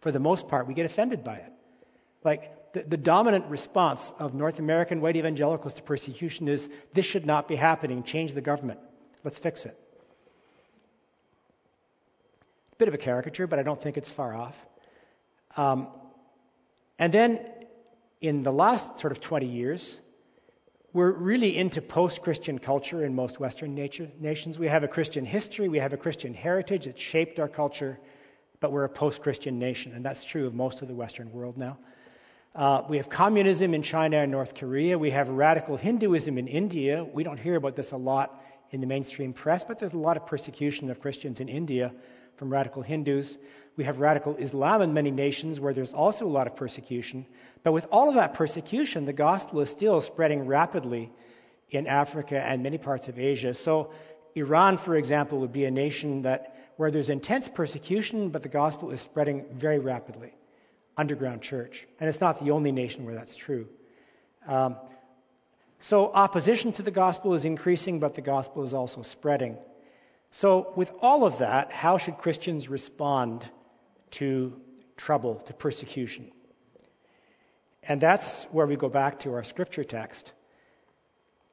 For 0.00 0.12
the 0.12 0.20
most 0.20 0.46
part, 0.46 0.68
we 0.68 0.74
get 0.74 0.86
offended 0.86 1.24
by 1.24 1.36
it. 1.36 1.52
Like 2.22 2.72
the, 2.72 2.82
the 2.82 2.96
dominant 2.96 3.46
response 3.46 4.12
of 4.20 4.34
North 4.34 4.60
American 4.60 5.00
white 5.00 5.16
evangelicals 5.16 5.74
to 5.74 5.82
persecution 5.82 6.46
is 6.46 6.68
this 6.94 7.06
should 7.06 7.26
not 7.26 7.48
be 7.48 7.56
happening, 7.56 8.04
change 8.04 8.34
the 8.34 8.40
government. 8.40 8.78
Let's 9.24 9.38
fix 9.38 9.66
it. 9.66 9.76
Bit 12.76 12.86
of 12.86 12.94
a 12.94 12.98
caricature, 12.98 13.48
but 13.48 13.58
I 13.58 13.64
don't 13.64 13.82
think 13.82 13.96
it's 13.96 14.10
far 14.10 14.32
off. 14.32 14.67
Um, 15.56 15.88
and 16.98 17.12
then 17.12 17.40
in 18.20 18.42
the 18.42 18.52
last 18.52 18.98
sort 18.98 19.12
of 19.12 19.20
20 19.20 19.46
years, 19.46 19.98
we're 20.92 21.12
really 21.12 21.56
into 21.56 21.82
post 21.82 22.22
Christian 22.22 22.58
culture 22.58 23.04
in 23.04 23.14
most 23.14 23.38
Western 23.38 23.74
nature, 23.74 24.08
nations. 24.18 24.58
We 24.58 24.68
have 24.68 24.84
a 24.84 24.88
Christian 24.88 25.24
history, 25.24 25.68
we 25.68 25.78
have 25.78 25.92
a 25.92 25.96
Christian 25.96 26.34
heritage 26.34 26.86
that 26.86 26.98
shaped 26.98 27.38
our 27.38 27.48
culture, 27.48 27.98
but 28.60 28.72
we're 28.72 28.84
a 28.84 28.88
post 28.88 29.22
Christian 29.22 29.58
nation, 29.58 29.92
and 29.92 30.04
that's 30.04 30.24
true 30.24 30.46
of 30.46 30.54
most 30.54 30.82
of 30.82 30.88
the 30.88 30.94
Western 30.94 31.30
world 31.32 31.56
now. 31.58 31.78
Uh, 32.54 32.82
we 32.88 32.96
have 32.96 33.08
communism 33.08 33.74
in 33.74 33.82
China 33.82 34.16
and 34.16 34.32
North 34.32 34.54
Korea. 34.54 34.98
We 34.98 35.10
have 35.10 35.28
radical 35.28 35.76
Hinduism 35.76 36.38
in 36.38 36.48
India. 36.48 37.04
We 37.04 37.22
don't 37.22 37.38
hear 37.38 37.54
about 37.54 37.76
this 37.76 37.92
a 37.92 37.96
lot 37.96 38.42
in 38.70 38.80
the 38.80 38.86
mainstream 38.86 39.32
press, 39.32 39.64
but 39.64 39.78
there's 39.78 39.92
a 39.92 39.98
lot 39.98 40.16
of 40.16 40.26
persecution 40.26 40.90
of 40.90 40.98
Christians 41.00 41.40
in 41.40 41.48
India 41.48 41.92
from 42.36 42.50
radical 42.50 42.82
Hindus. 42.82 43.38
We 43.78 43.84
have 43.84 44.00
radical 44.00 44.34
Islam 44.34 44.82
in 44.82 44.92
many 44.92 45.12
nations 45.12 45.60
where 45.60 45.72
there's 45.72 45.94
also 45.94 46.26
a 46.26 46.34
lot 46.36 46.48
of 46.48 46.56
persecution. 46.56 47.26
But 47.62 47.70
with 47.70 47.86
all 47.92 48.08
of 48.08 48.16
that 48.16 48.34
persecution, 48.34 49.06
the 49.06 49.12
gospel 49.12 49.60
is 49.60 49.70
still 49.70 50.00
spreading 50.00 50.46
rapidly 50.46 51.12
in 51.70 51.86
Africa 51.86 52.42
and 52.44 52.64
many 52.64 52.78
parts 52.78 53.06
of 53.08 53.20
Asia. 53.20 53.54
So, 53.54 53.92
Iran, 54.34 54.78
for 54.78 54.96
example, 54.96 55.38
would 55.38 55.52
be 55.52 55.64
a 55.64 55.70
nation 55.70 56.22
that 56.22 56.56
where 56.74 56.90
there's 56.90 57.08
intense 57.08 57.46
persecution, 57.46 58.30
but 58.30 58.42
the 58.42 58.48
gospel 58.48 58.90
is 58.90 59.00
spreading 59.00 59.46
very 59.52 59.78
rapidly. 59.78 60.34
Underground 60.96 61.42
church. 61.42 61.86
And 62.00 62.08
it's 62.08 62.20
not 62.20 62.40
the 62.40 62.50
only 62.50 62.72
nation 62.72 63.04
where 63.04 63.14
that's 63.14 63.36
true. 63.36 63.68
Um, 64.48 64.76
so, 65.78 66.10
opposition 66.12 66.72
to 66.72 66.82
the 66.82 66.90
gospel 66.90 67.34
is 67.34 67.44
increasing, 67.44 68.00
but 68.00 68.14
the 68.14 68.22
gospel 68.22 68.64
is 68.64 68.74
also 68.74 69.02
spreading. 69.02 69.56
So, 70.32 70.72
with 70.74 70.90
all 71.00 71.24
of 71.24 71.38
that, 71.38 71.70
how 71.70 71.98
should 71.98 72.18
Christians 72.18 72.68
respond 72.68 73.48
to 74.12 74.60
trouble, 74.96 75.36
to 75.36 75.54
persecution. 75.54 76.30
And 77.82 78.00
that's 78.00 78.44
where 78.44 78.66
we 78.66 78.76
go 78.76 78.88
back 78.88 79.20
to 79.20 79.32
our 79.34 79.44
scripture 79.44 79.84
text. 79.84 80.32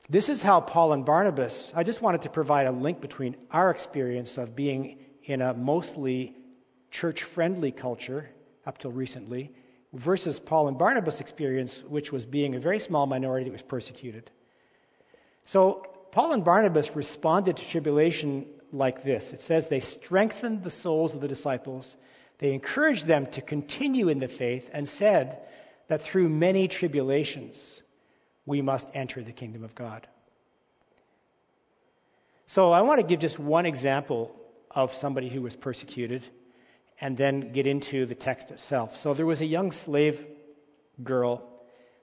This 0.09 0.29
is 0.29 0.41
how 0.41 0.61
Paul 0.61 0.93
and 0.93 1.05
Barnabas, 1.05 1.73
I 1.75 1.83
just 1.83 2.01
wanted 2.01 2.23
to 2.23 2.29
provide 2.29 2.67
a 2.67 2.71
link 2.71 3.01
between 3.01 3.35
our 3.51 3.71
experience 3.71 4.37
of 4.37 4.55
being 4.55 4.99
in 5.23 5.41
a 5.41 5.53
mostly 5.53 6.35
church 6.91 7.23
friendly 7.23 7.71
culture 7.71 8.29
up 8.65 8.77
till 8.77 8.91
recently 8.91 9.51
versus 9.93 10.39
Paul 10.39 10.67
and 10.67 10.77
Barnabas' 10.77 11.21
experience, 11.21 11.81
which 11.83 12.11
was 12.11 12.25
being 12.25 12.55
a 12.55 12.59
very 12.59 12.79
small 12.79 13.07
minority 13.07 13.45
that 13.45 13.51
was 13.51 13.63
persecuted. 13.63 14.29
So, 15.45 15.85
Paul 16.11 16.33
and 16.33 16.43
Barnabas 16.43 16.95
responded 16.95 17.57
to 17.57 17.67
tribulation 17.67 18.47
like 18.71 19.03
this 19.03 19.33
it 19.33 19.41
says, 19.41 19.69
They 19.69 19.79
strengthened 19.79 20.63
the 20.63 20.69
souls 20.69 21.15
of 21.15 21.21
the 21.21 21.27
disciples 21.27 21.95
they 22.39 22.53
encouraged 22.53 23.05
them 23.05 23.27
to 23.27 23.41
continue 23.41 24.09
in 24.09 24.19
the 24.19 24.27
faith 24.27 24.69
and 24.73 24.87
said 24.87 25.39
that 25.87 26.01
through 26.01 26.29
many 26.29 26.67
tribulations 26.67 27.81
we 28.45 28.61
must 28.61 28.87
enter 28.93 29.23
the 29.23 29.31
kingdom 29.31 29.63
of 29.63 29.75
God. 29.75 30.07
So 32.47 32.71
I 32.71 32.81
want 32.81 33.01
to 33.01 33.07
give 33.07 33.19
just 33.19 33.39
one 33.39 33.65
example 33.65 34.35
of 34.69 34.93
somebody 34.93 35.29
who 35.29 35.41
was 35.41 35.55
persecuted 35.55 36.23
and 37.01 37.17
then 37.17 37.51
get 37.51 37.67
into 37.67 38.05
the 38.05 38.15
text 38.15 38.51
itself. 38.51 38.97
So 38.97 39.13
there 39.13 39.25
was 39.25 39.41
a 39.41 39.45
young 39.45 39.71
slave 39.71 40.25
girl. 41.03 41.43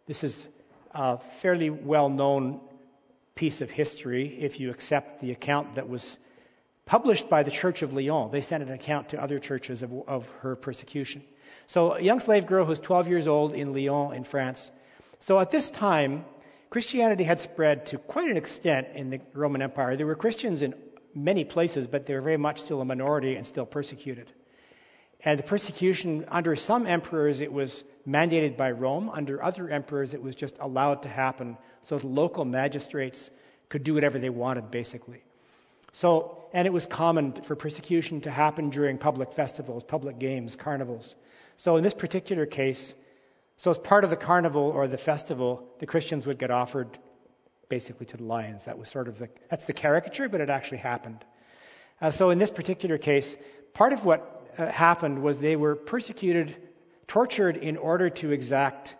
This 0.06 0.24
is 0.24 0.48
a 0.92 1.18
fairly 1.18 1.70
well 1.70 2.08
known 2.08 2.60
piece 3.34 3.60
of 3.60 3.70
history 3.70 4.26
if 4.40 4.60
you 4.60 4.70
accept 4.70 5.20
the 5.20 5.32
account 5.32 5.76
that 5.76 5.88
was 5.88 6.18
published 6.92 7.30
by 7.30 7.42
the 7.42 7.50
Church 7.50 7.80
of 7.80 7.94
Lyon. 7.94 8.30
They 8.30 8.42
sent 8.42 8.62
an 8.62 8.70
account 8.70 9.08
to 9.10 9.22
other 9.22 9.38
churches 9.38 9.82
of, 9.82 9.94
of 10.06 10.28
her 10.42 10.56
persecution. 10.56 11.22
So, 11.66 11.92
a 11.94 12.02
young 12.02 12.20
slave 12.20 12.44
girl 12.44 12.66
who's 12.66 12.78
12 12.78 13.08
years 13.08 13.26
old 13.26 13.54
in 13.54 13.72
Lyon, 13.72 14.14
in 14.14 14.24
France. 14.24 14.70
So, 15.18 15.40
at 15.40 15.50
this 15.50 15.70
time, 15.70 16.26
Christianity 16.68 17.24
had 17.24 17.40
spread 17.40 17.86
to 17.86 17.96
quite 17.96 18.28
an 18.28 18.36
extent 18.36 18.88
in 18.94 19.08
the 19.08 19.20
Roman 19.32 19.62
Empire. 19.62 19.96
There 19.96 20.06
were 20.06 20.14
Christians 20.14 20.60
in 20.60 20.74
many 21.14 21.44
places, 21.44 21.86
but 21.86 22.04
they 22.04 22.12
were 22.12 22.20
very 22.20 22.36
much 22.36 22.60
still 22.60 22.82
a 22.82 22.84
minority 22.84 23.36
and 23.36 23.46
still 23.46 23.64
persecuted. 23.64 24.30
And 25.24 25.38
the 25.38 25.44
persecution, 25.44 26.26
under 26.28 26.56
some 26.56 26.86
emperors, 26.86 27.40
it 27.40 27.54
was 27.54 27.84
mandated 28.06 28.58
by 28.58 28.70
Rome. 28.72 29.08
Under 29.08 29.42
other 29.42 29.70
emperors, 29.70 30.12
it 30.12 30.22
was 30.22 30.34
just 30.34 30.58
allowed 30.60 31.04
to 31.04 31.08
happen 31.08 31.56
so 31.80 31.98
the 31.98 32.06
local 32.06 32.44
magistrates 32.44 33.30
could 33.70 33.82
do 33.82 33.94
whatever 33.94 34.18
they 34.18 34.28
wanted, 34.28 34.70
basically. 34.70 35.22
So, 35.92 36.42
and 36.52 36.66
it 36.66 36.72
was 36.72 36.86
common 36.86 37.32
for 37.32 37.54
persecution 37.54 38.22
to 38.22 38.30
happen 38.30 38.70
during 38.70 38.98
public 38.98 39.32
festivals, 39.32 39.82
public 39.84 40.18
games, 40.18 40.56
carnivals. 40.56 41.14
So, 41.56 41.76
in 41.76 41.82
this 41.82 41.94
particular 41.94 42.46
case, 42.46 42.94
so 43.58 43.70
as 43.70 43.78
part 43.78 44.04
of 44.04 44.10
the 44.10 44.16
carnival 44.16 44.62
or 44.62 44.88
the 44.88 44.98
festival, 44.98 45.68
the 45.78 45.86
Christians 45.86 46.26
would 46.26 46.38
get 46.38 46.50
offered 46.50 46.88
basically 47.68 48.06
to 48.06 48.16
the 48.16 48.24
lions. 48.24 48.64
That 48.64 48.78
was 48.78 48.88
sort 48.88 49.08
of 49.08 49.18
the 49.18 49.28
that's 49.48 49.66
the 49.66 49.72
caricature, 49.72 50.28
but 50.28 50.40
it 50.40 50.50
actually 50.50 50.78
happened. 50.78 51.24
Uh, 52.00 52.10
so, 52.10 52.30
in 52.30 52.38
this 52.38 52.50
particular 52.50 52.98
case, 52.98 53.36
part 53.74 53.92
of 53.92 54.04
what 54.04 54.50
uh, 54.58 54.66
happened 54.66 55.22
was 55.22 55.40
they 55.40 55.56
were 55.56 55.76
persecuted, 55.76 56.56
tortured 57.06 57.56
in 57.56 57.76
order 57.76 58.10
to 58.10 58.32
exact 58.32 58.96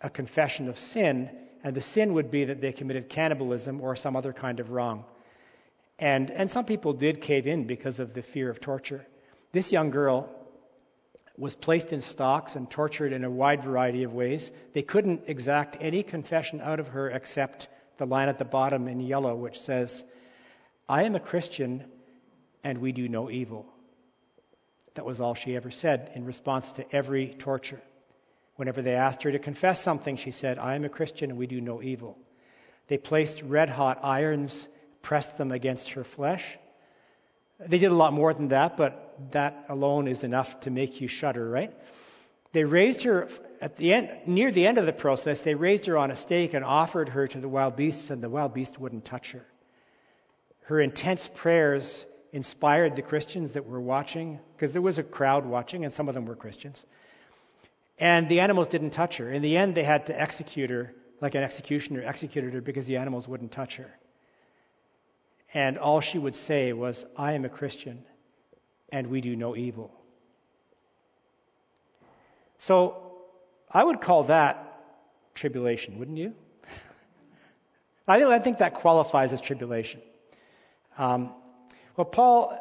a 0.00 0.10
confession 0.10 0.68
of 0.68 0.78
sin, 0.78 1.30
and 1.62 1.74
the 1.74 1.80
sin 1.80 2.14
would 2.14 2.32
be 2.32 2.46
that 2.46 2.60
they 2.60 2.72
committed 2.72 3.08
cannibalism 3.08 3.80
or 3.80 3.94
some 3.94 4.16
other 4.16 4.32
kind 4.32 4.58
of 4.58 4.70
wrong. 4.70 5.04
And, 5.98 6.30
and 6.30 6.50
some 6.50 6.64
people 6.64 6.92
did 6.92 7.20
cave 7.20 7.46
in 7.46 7.64
because 7.64 8.00
of 8.00 8.14
the 8.14 8.22
fear 8.22 8.50
of 8.50 8.60
torture. 8.60 9.06
This 9.52 9.72
young 9.72 9.90
girl 9.90 10.28
was 11.36 11.54
placed 11.54 11.92
in 11.92 12.02
stocks 12.02 12.56
and 12.56 12.70
tortured 12.70 13.12
in 13.12 13.24
a 13.24 13.30
wide 13.30 13.62
variety 13.62 14.02
of 14.02 14.12
ways. 14.12 14.50
They 14.72 14.82
couldn't 14.82 15.24
exact 15.26 15.76
any 15.80 16.02
confession 16.02 16.60
out 16.60 16.80
of 16.80 16.88
her 16.88 17.10
except 17.10 17.68
the 17.98 18.06
line 18.06 18.28
at 18.28 18.38
the 18.38 18.44
bottom 18.44 18.88
in 18.88 19.00
yellow, 19.00 19.34
which 19.34 19.60
says, 19.60 20.04
I 20.88 21.04
am 21.04 21.14
a 21.14 21.20
Christian 21.20 21.84
and 22.64 22.78
we 22.78 22.92
do 22.92 23.08
no 23.08 23.30
evil. 23.30 23.66
That 24.94 25.04
was 25.04 25.20
all 25.20 25.34
she 25.34 25.56
ever 25.56 25.70
said 25.70 26.10
in 26.14 26.24
response 26.24 26.72
to 26.72 26.94
every 26.94 27.28
torture. 27.28 27.80
Whenever 28.56 28.82
they 28.82 28.94
asked 28.94 29.22
her 29.22 29.32
to 29.32 29.38
confess 29.38 29.80
something, 29.80 30.16
she 30.16 30.30
said, 30.30 30.58
I 30.58 30.74
am 30.74 30.84
a 30.84 30.90
Christian 30.90 31.30
and 31.30 31.38
we 31.38 31.46
do 31.46 31.60
no 31.60 31.82
evil. 31.82 32.18
They 32.88 32.98
placed 32.98 33.42
red 33.42 33.70
hot 33.70 34.00
irons 34.02 34.68
pressed 35.02 35.36
them 35.36 35.52
against 35.52 35.90
her 35.90 36.04
flesh. 36.04 36.58
They 37.60 37.78
did 37.78 37.92
a 37.92 37.94
lot 37.94 38.12
more 38.12 38.32
than 38.32 38.48
that, 38.48 38.76
but 38.76 39.16
that 39.32 39.66
alone 39.68 40.08
is 40.08 40.24
enough 40.24 40.60
to 40.60 40.70
make 40.70 41.00
you 41.00 41.08
shudder, 41.08 41.48
right? 41.48 41.72
They 42.52 42.64
raised 42.64 43.04
her 43.04 43.28
at 43.62 43.76
the 43.76 43.92
end, 43.92 44.10
near 44.26 44.50
the 44.50 44.66
end 44.66 44.78
of 44.78 44.86
the 44.86 44.92
process, 44.92 45.42
they 45.42 45.54
raised 45.54 45.86
her 45.86 45.96
on 45.96 46.10
a 46.10 46.16
stake 46.16 46.52
and 46.52 46.64
offered 46.64 47.08
her 47.10 47.28
to 47.28 47.38
the 47.38 47.48
wild 47.48 47.76
beasts, 47.76 48.10
and 48.10 48.20
the 48.20 48.28
wild 48.28 48.54
beast 48.54 48.78
wouldn't 48.78 49.04
touch 49.04 49.30
her. 49.32 49.46
Her 50.62 50.80
intense 50.80 51.30
prayers 51.32 52.04
inspired 52.32 52.96
the 52.96 53.02
Christians 53.02 53.52
that 53.52 53.66
were 53.66 53.80
watching, 53.80 54.40
because 54.56 54.72
there 54.72 54.82
was 54.82 54.98
a 54.98 55.04
crowd 55.04 55.46
watching, 55.46 55.84
and 55.84 55.92
some 55.92 56.08
of 56.08 56.14
them 56.14 56.26
were 56.26 56.34
Christians. 56.34 56.84
And 58.00 58.28
the 58.28 58.40
animals 58.40 58.66
didn't 58.66 58.90
touch 58.90 59.18
her. 59.18 59.30
In 59.30 59.42
the 59.42 59.56
end, 59.56 59.76
they 59.76 59.84
had 59.84 60.06
to 60.06 60.20
execute 60.20 60.70
her, 60.70 60.92
like 61.20 61.36
an 61.36 61.44
executioner 61.44 62.02
executed 62.04 62.52
her, 62.54 62.60
because 62.60 62.86
the 62.86 62.96
animals 62.96 63.28
wouldn't 63.28 63.52
touch 63.52 63.76
her. 63.76 63.96
And 65.54 65.78
all 65.78 66.00
she 66.00 66.18
would 66.18 66.34
say 66.34 66.72
was, 66.72 67.04
I 67.16 67.32
am 67.32 67.44
a 67.44 67.48
Christian 67.48 68.04
and 68.90 69.08
we 69.08 69.20
do 69.20 69.34
no 69.34 69.56
evil. 69.56 69.90
So 72.58 73.12
I 73.72 73.82
would 73.82 74.00
call 74.00 74.24
that 74.24 74.80
tribulation, 75.34 75.98
wouldn't 75.98 76.18
you? 76.18 76.34
I 78.08 78.38
think 78.38 78.58
that 78.58 78.74
qualifies 78.74 79.32
as 79.32 79.40
tribulation. 79.40 80.00
Um, 80.96 81.32
well, 81.96 82.04
Paul, 82.04 82.56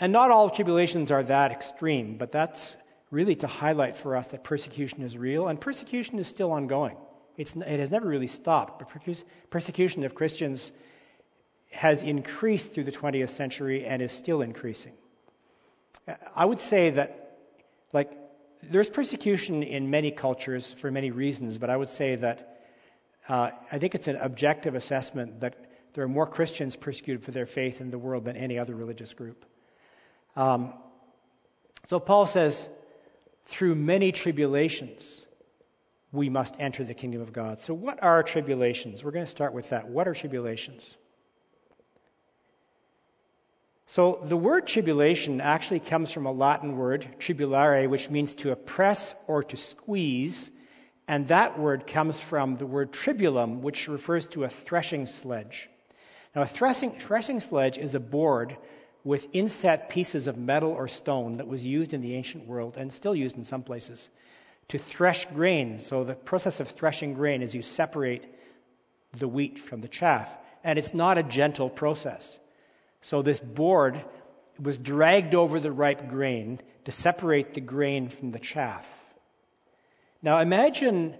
and 0.00 0.12
not 0.12 0.30
all 0.30 0.50
tribulations 0.50 1.10
are 1.10 1.22
that 1.22 1.52
extreme, 1.52 2.18
but 2.18 2.32
that's 2.32 2.76
really 3.10 3.36
to 3.36 3.46
highlight 3.46 3.96
for 3.96 4.16
us 4.16 4.28
that 4.28 4.44
persecution 4.44 5.02
is 5.02 5.16
real, 5.16 5.48
and 5.48 5.60
persecution 5.60 6.18
is 6.18 6.28
still 6.28 6.52
ongoing. 6.52 6.96
It's, 7.36 7.54
it 7.54 7.80
has 7.80 7.90
never 7.90 8.08
really 8.08 8.26
stopped, 8.26 8.78
but 8.78 8.88
persecution 9.50 10.04
of 10.04 10.14
Christians 10.14 10.72
has 11.70 12.02
increased 12.02 12.74
through 12.74 12.84
the 12.84 12.92
20th 12.92 13.30
century 13.30 13.84
and 13.84 14.00
is 14.00 14.12
still 14.12 14.40
increasing. 14.42 14.92
I 16.34 16.44
would 16.44 16.60
say 16.60 16.90
that, 16.90 17.38
like, 17.92 18.10
there's 18.62 18.88
persecution 18.88 19.62
in 19.62 19.90
many 19.90 20.10
cultures 20.10 20.72
for 20.72 20.90
many 20.90 21.10
reasons, 21.10 21.58
but 21.58 21.70
I 21.70 21.76
would 21.76 21.88
say 21.88 22.16
that 22.16 22.60
uh, 23.28 23.50
I 23.70 23.78
think 23.78 23.94
it's 23.94 24.08
an 24.08 24.16
objective 24.16 24.74
assessment 24.74 25.40
that 25.40 25.56
there 25.94 26.04
are 26.04 26.08
more 26.08 26.26
Christians 26.26 26.76
persecuted 26.76 27.24
for 27.24 27.30
their 27.30 27.46
faith 27.46 27.80
in 27.80 27.90
the 27.90 27.98
world 27.98 28.24
than 28.24 28.36
any 28.36 28.58
other 28.58 28.74
religious 28.74 29.14
group. 29.14 29.44
Um, 30.36 30.72
so 31.86 31.98
Paul 31.98 32.26
says, 32.26 32.68
through 33.46 33.74
many 33.74 34.12
tribulations, 34.12 35.26
we 36.12 36.28
must 36.28 36.54
enter 36.58 36.84
the 36.84 36.94
kingdom 36.94 37.20
of 37.20 37.32
God. 37.32 37.60
So, 37.60 37.74
what 37.74 38.02
are 38.02 38.22
tribulations? 38.22 39.02
We're 39.02 39.12
going 39.12 39.24
to 39.24 39.30
start 39.30 39.54
with 39.54 39.70
that. 39.70 39.88
What 39.88 40.08
are 40.08 40.14
tribulations? 40.14 40.96
So, 43.88 44.18
the 44.20 44.36
word 44.36 44.66
tribulation 44.66 45.40
actually 45.40 45.78
comes 45.78 46.10
from 46.10 46.26
a 46.26 46.32
Latin 46.32 46.76
word, 46.76 47.06
tribulare, 47.20 47.88
which 47.88 48.10
means 48.10 48.34
to 48.36 48.50
oppress 48.50 49.14
or 49.28 49.44
to 49.44 49.56
squeeze. 49.56 50.50
And 51.06 51.28
that 51.28 51.56
word 51.56 51.86
comes 51.86 52.20
from 52.20 52.56
the 52.56 52.66
word 52.66 52.92
tribulum, 52.92 53.60
which 53.60 53.86
refers 53.86 54.26
to 54.28 54.42
a 54.42 54.48
threshing 54.48 55.06
sledge. 55.06 55.70
Now, 56.34 56.42
a 56.42 56.46
threshing, 56.46 56.98
threshing 56.98 57.38
sledge 57.38 57.78
is 57.78 57.94
a 57.94 58.00
board 58.00 58.56
with 59.04 59.28
inset 59.32 59.88
pieces 59.88 60.26
of 60.26 60.36
metal 60.36 60.72
or 60.72 60.88
stone 60.88 61.36
that 61.36 61.46
was 61.46 61.64
used 61.64 61.94
in 61.94 62.00
the 62.00 62.16
ancient 62.16 62.48
world 62.48 62.76
and 62.76 62.92
still 62.92 63.14
used 63.14 63.36
in 63.36 63.44
some 63.44 63.62
places 63.62 64.08
to 64.66 64.78
thresh 64.78 65.26
grain. 65.26 65.78
So, 65.78 66.02
the 66.02 66.16
process 66.16 66.58
of 66.58 66.68
threshing 66.68 67.14
grain 67.14 67.40
is 67.40 67.54
you 67.54 67.62
separate 67.62 68.24
the 69.16 69.28
wheat 69.28 69.60
from 69.60 69.80
the 69.80 69.88
chaff. 69.88 70.36
And 70.64 70.76
it's 70.76 70.92
not 70.92 71.18
a 71.18 71.22
gentle 71.22 71.70
process. 71.70 72.40
So, 73.06 73.22
this 73.22 73.38
board 73.38 74.04
was 74.60 74.78
dragged 74.78 75.36
over 75.36 75.60
the 75.60 75.70
ripe 75.70 76.08
grain 76.08 76.58
to 76.86 76.90
separate 76.90 77.52
the 77.52 77.60
grain 77.60 78.08
from 78.08 78.32
the 78.32 78.40
chaff. 78.40 78.84
Now 80.22 80.40
imagine 80.40 81.16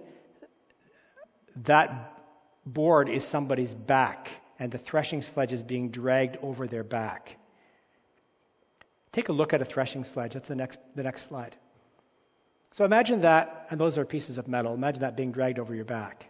that 1.63 2.21
board 2.65 3.07
is 3.07 3.25
somebody's 3.25 3.73
back 3.73 4.29
and 4.59 4.69
the 4.69 4.77
threshing 4.77 5.21
sledge 5.21 5.53
is 5.53 5.63
being 5.63 5.89
dragged 5.89 6.35
over 6.41 6.67
their 6.67 6.83
back. 6.83 7.37
Take 9.13 9.29
a 9.29 9.31
look 9.31 9.53
at 9.53 9.61
a 9.61 9.65
threshing 9.65 10.03
sledge. 10.03 10.33
That's 10.33 10.49
the 10.49 10.55
next, 10.57 10.79
the 10.95 11.03
next 11.03 11.21
slide. 11.21 11.55
So 12.71 12.83
imagine 12.83 13.21
that, 13.21 13.67
and 13.69 13.79
those 13.79 13.97
are 13.97 14.03
pieces 14.03 14.37
of 14.37 14.49
metal. 14.49 14.73
Imagine 14.73 15.03
that 15.03 15.15
being 15.15 15.31
dragged 15.31 15.57
over 15.57 15.73
your 15.73 15.85
back. 15.85 16.25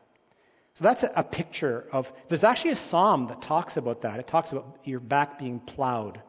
So 0.78 0.84
that's 0.84 1.02
a, 1.02 1.12
a 1.16 1.24
picture 1.24 1.88
of, 1.92 2.14
there's 2.28 2.44
actually 2.44 2.72
a 2.72 2.76
psalm 2.76 3.28
that 3.30 3.42
talks 3.42 3.78
about 3.78 4.02
that. 4.02 4.20
It 4.20 4.28
talks 4.28 4.52
about 4.52 4.78
your 4.84 5.00
back 5.00 5.40
being 5.40 5.60
plowed 5.60 6.22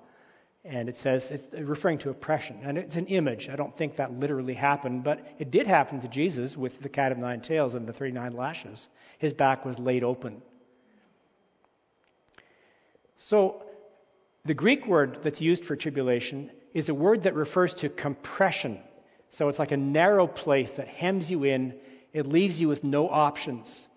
and 0.65 0.89
it 0.89 0.97
says 0.97 1.31
it's 1.31 1.47
referring 1.53 1.99
to 1.99 2.09
oppression. 2.09 2.61
And 2.63 2.79
it's 2.79 2.97
an 2.97 3.09
image. 3.09 3.51
I 3.51 3.57
don't 3.57 3.77
think 3.77 3.97
that 3.97 4.11
literally 4.19 4.55
happened, 4.55 5.05
but 5.05 5.21
it 5.39 5.51
did 5.51 5.67
happen 5.67 6.01
to 6.01 6.09
Jesus 6.09 6.57
with 6.57 6.81
the 6.81 6.89
cat 6.89 7.13
of 7.13 7.19
nine 7.19 7.43
tails 7.43 7.75
and 7.75 7.87
the 7.87 7.93
39 7.93 8.33
lashes. 8.33 8.89
His 9.19 9.35
back 9.35 9.67
was 9.67 9.79
laid 9.79 10.03
open. 10.03 10.41
So, 13.19 13.63
the 14.47 14.55
Greek 14.55 14.87
word 14.87 15.23
that's 15.23 15.43
used 15.43 15.67
for 15.67 15.77
tribulation 15.77 16.51
is 16.73 16.89
a 16.89 16.95
word 16.95 17.25
that 17.25 17.35
refers 17.35 17.75
to 17.75 17.91
compression. 17.91 18.79
So, 19.29 19.51
it's 19.51 19.59
like 19.59 19.73
a 19.73 19.77
narrow 19.77 20.27
place 20.27 20.73
that 20.73 20.89
hems 20.89 21.31
you 21.31 21.45
in, 21.45 21.75
it 22.15 22.27
leaves 22.27 22.59
you 22.59 22.69
with 22.69 22.83
no 22.83 23.11
options 23.11 23.88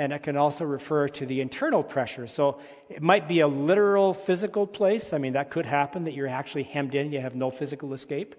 and 0.00 0.14
it 0.14 0.22
can 0.22 0.38
also 0.38 0.64
refer 0.64 1.08
to 1.08 1.26
the 1.26 1.42
internal 1.42 1.84
pressure. 1.84 2.26
So 2.26 2.58
it 2.88 3.02
might 3.02 3.28
be 3.28 3.40
a 3.40 3.46
literal 3.46 4.14
physical 4.14 4.66
place. 4.66 5.12
I 5.12 5.18
mean, 5.18 5.34
that 5.34 5.50
could 5.50 5.66
happen 5.66 6.04
that 6.04 6.14
you're 6.14 6.26
actually 6.26 6.62
hemmed 6.62 6.94
in, 6.94 7.12
you 7.12 7.20
have 7.20 7.34
no 7.34 7.50
physical 7.50 7.92
escape. 7.92 8.34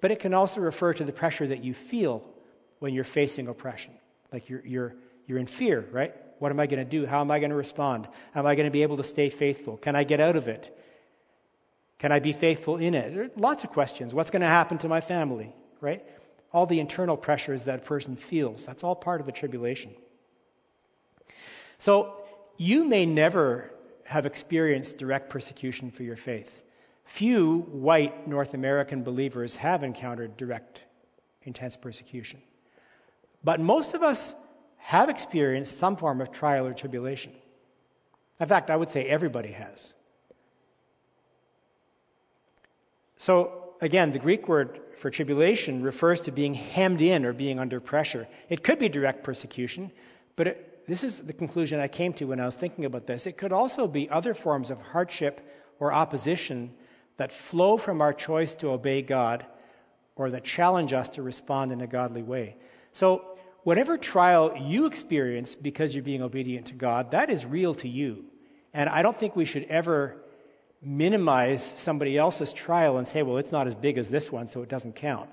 But 0.00 0.12
it 0.12 0.20
can 0.20 0.32
also 0.32 0.62
refer 0.62 0.94
to 0.94 1.04
the 1.04 1.12
pressure 1.12 1.46
that 1.46 1.62
you 1.62 1.74
feel 1.74 2.24
when 2.78 2.94
you're 2.94 3.04
facing 3.04 3.48
oppression. 3.48 3.92
Like 4.32 4.48
you're, 4.48 4.62
you're, 4.64 4.94
you're 5.26 5.36
in 5.36 5.44
fear, 5.44 5.86
right? 5.92 6.14
What 6.38 6.50
am 6.52 6.58
I 6.58 6.66
going 6.66 6.82
to 6.82 6.90
do? 6.90 7.04
How 7.04 7.20
am 7.20 7.30
I 7.30 7.38
going 7.38 7.50
to 7.50 7.56
respond? 7.56 8.08
Am 8.34 8.46
I 8.46 8.54
going 8.54 8.66
to 8.66 8.72
be 8.72 8.82
able 8.82 8.96
to 8.96 9.04
stay 9.04 9.28
faithful? 9.28 9.76
Can 9.76 9.96
I 9.96 10.04
get 10.04 10.20
out 10.20 10.36
of 10.36 10.48
it? 10.48 10.74
Can 11.98 12.12
I 12.12 12.20
be 12.20 12.32
faithful 12.32 12.78
in 12.78 12.94
it? 12.94 13.14
There 13.14 13.24
are 13.24 13.30
lots 13.36 13.62
of 13.64 13.68
questions. 13.68 14.14
What's 14.14 14.30
going 14.30 14.40
to 14.40 14.48
happen 14.48 14.78
to 14.78 14.88
my 14.88 15.02
family, 15.02 15.52
right? 15.82 16.02
All 16.50 16.64
the 16.64 16.80
internal 16.80 17.18
pressures 17.18 17.64
that 17.64 17.80
a 17.80 17.82
person 17.82 18.16
feels. 18.16 18.64
That's 18.64 18.82
all 18.82 18.96
part 18.96 19.20
of 19.20 19.26
the 19.26 19.32
tribulation. 19.32 19.94
So 21.78 22.14
you 22.56 22.84
may 22.84 23.06
never 23.06 23.70
have 24.06 24.26
experienced 24.26 24.98
direct 24.98 25.30
persecution 25.30 25.90
for 25.90 26.02
your 26.02 26.16
faith. 26.16 26.62
Few 27.04 27.60
white 27.60 28.26
North 28.26 28.54
American 28.54 29.02
believers 29.02 29.56
have 29.56 29.82
encountered 29.82 30.36
direct, 30.36 30.82
intense 31.42 31.76
persecution. 31.76 32.40
But 33.42 33.60
most 33.60 33.94
of 33.94 34.02
us 34.02 34.34
have 34.78 35.08
experienced 35.08 35.78
some 35.78 35.96
form 35.96 36.20
of 36.20 36.32
trial 36.32 36.66
or 36.66 36.74
tribulation. 36.74 37.32
In 38.40 38.48
fact, 38.48 38.70
I 38.70 38.76
would 38.76 38.90
say 38.90 39.04
everybody 39.04 39.52
has. 39.52 39.92
So, 43.16 43.74
again, 43.80 44.12
the 44.12 44.18
Greek 44.18 44.48
word 44.48 44.80
for 44.96 45.10
tribulation 45.10 45.82
refers 45.82 46.22
to 46.22 46.32
being 46.32 46.54
hemmed 46.54 47.00
in 47.00 47.24
or 47.24 47.32
being 47.32 47.58
under 47.58 47.80
pressure. 47.80 48.26
It 48.48 48.62
could 48.62 48.78
be 48.78 48.88
direct 48.88 49.24
persecution, 49.24 49.92
but 50.36 50.48
it 50.48 50.73
this 50.86 51.04
is 51.04 51.20
the 51.20 51.32
conclusion 51.32 51.80
I 51.80 51.88
came 51.88 52.12
to 52.14 52.26
when 52.26 52.40
I 52.40 52.46
was 52.46 52.56
thinking 52.56 52.84
about 52.84 53.06
this. 53.06 53.26
It 53.26 53.36
could 53.36 53.52
also 53.52 53.86
be 53.86 54.10
other 54.10 54.34
forms 54.34 54.70
of 54.70 54.80
hardship 54.80 55.40
or 55.78 55.92
opposition 55.92 56.74
that 57.16 57.32
flow 57.32 57.76
from 57.76 58.00
our 58.00 58.12
choice 58.12 58.54
to 58.56 58.68
obey 58.68 59.02
God 59.02 59.46
or 60.16 60.30
that 60.30 60.44
challenge 60.44 60.92
us 60.92 61.10
to 61.10 61.22
respond 61.22 61.72
in 61.72 61.80
a 61.80 61.86
godly 61.86 62.22
way. 62.22 62.56
So, 62.92 63.24
whatever 63.62 63.96
trial 63.96 64.56
you 64.56 64.86
experience 64.86 65.54
because 65.54 65.94
you're 65.94 66.04
being 66.04 66.22
obedient 66.22 66.66
to 66.66 66.74
God, 66.74 67.12
that 67.12 67.30
is 67.30 67.46
real 67.46 67.74
to 67.76 67.88
you. 67.88 68.24
And 68.72 68.88
I 68.88 69.02
don't 69.02 69.16
think 69.16 69.36
we 69.36 69.46
should 69.46 69.64
ever 69.64 70.16
minimize 70.82 71.64
somebody 71.64 72.18
else's 72.18 72.52
trial 72.52 72.98
and 72.98 73.08
say, 73.08 73.22
well, 73.22 73.38
it's 73.38 73.52
not 73.52 73.66
as 73.66 73.74
big 73.74 73.96
as 73.96 74.10
this 74.10 74.30
one, 74.30 74.48
so 74.48 74.62
it 74.62 74.68
doesn't 74.68 74.96
count. 74.96 75.30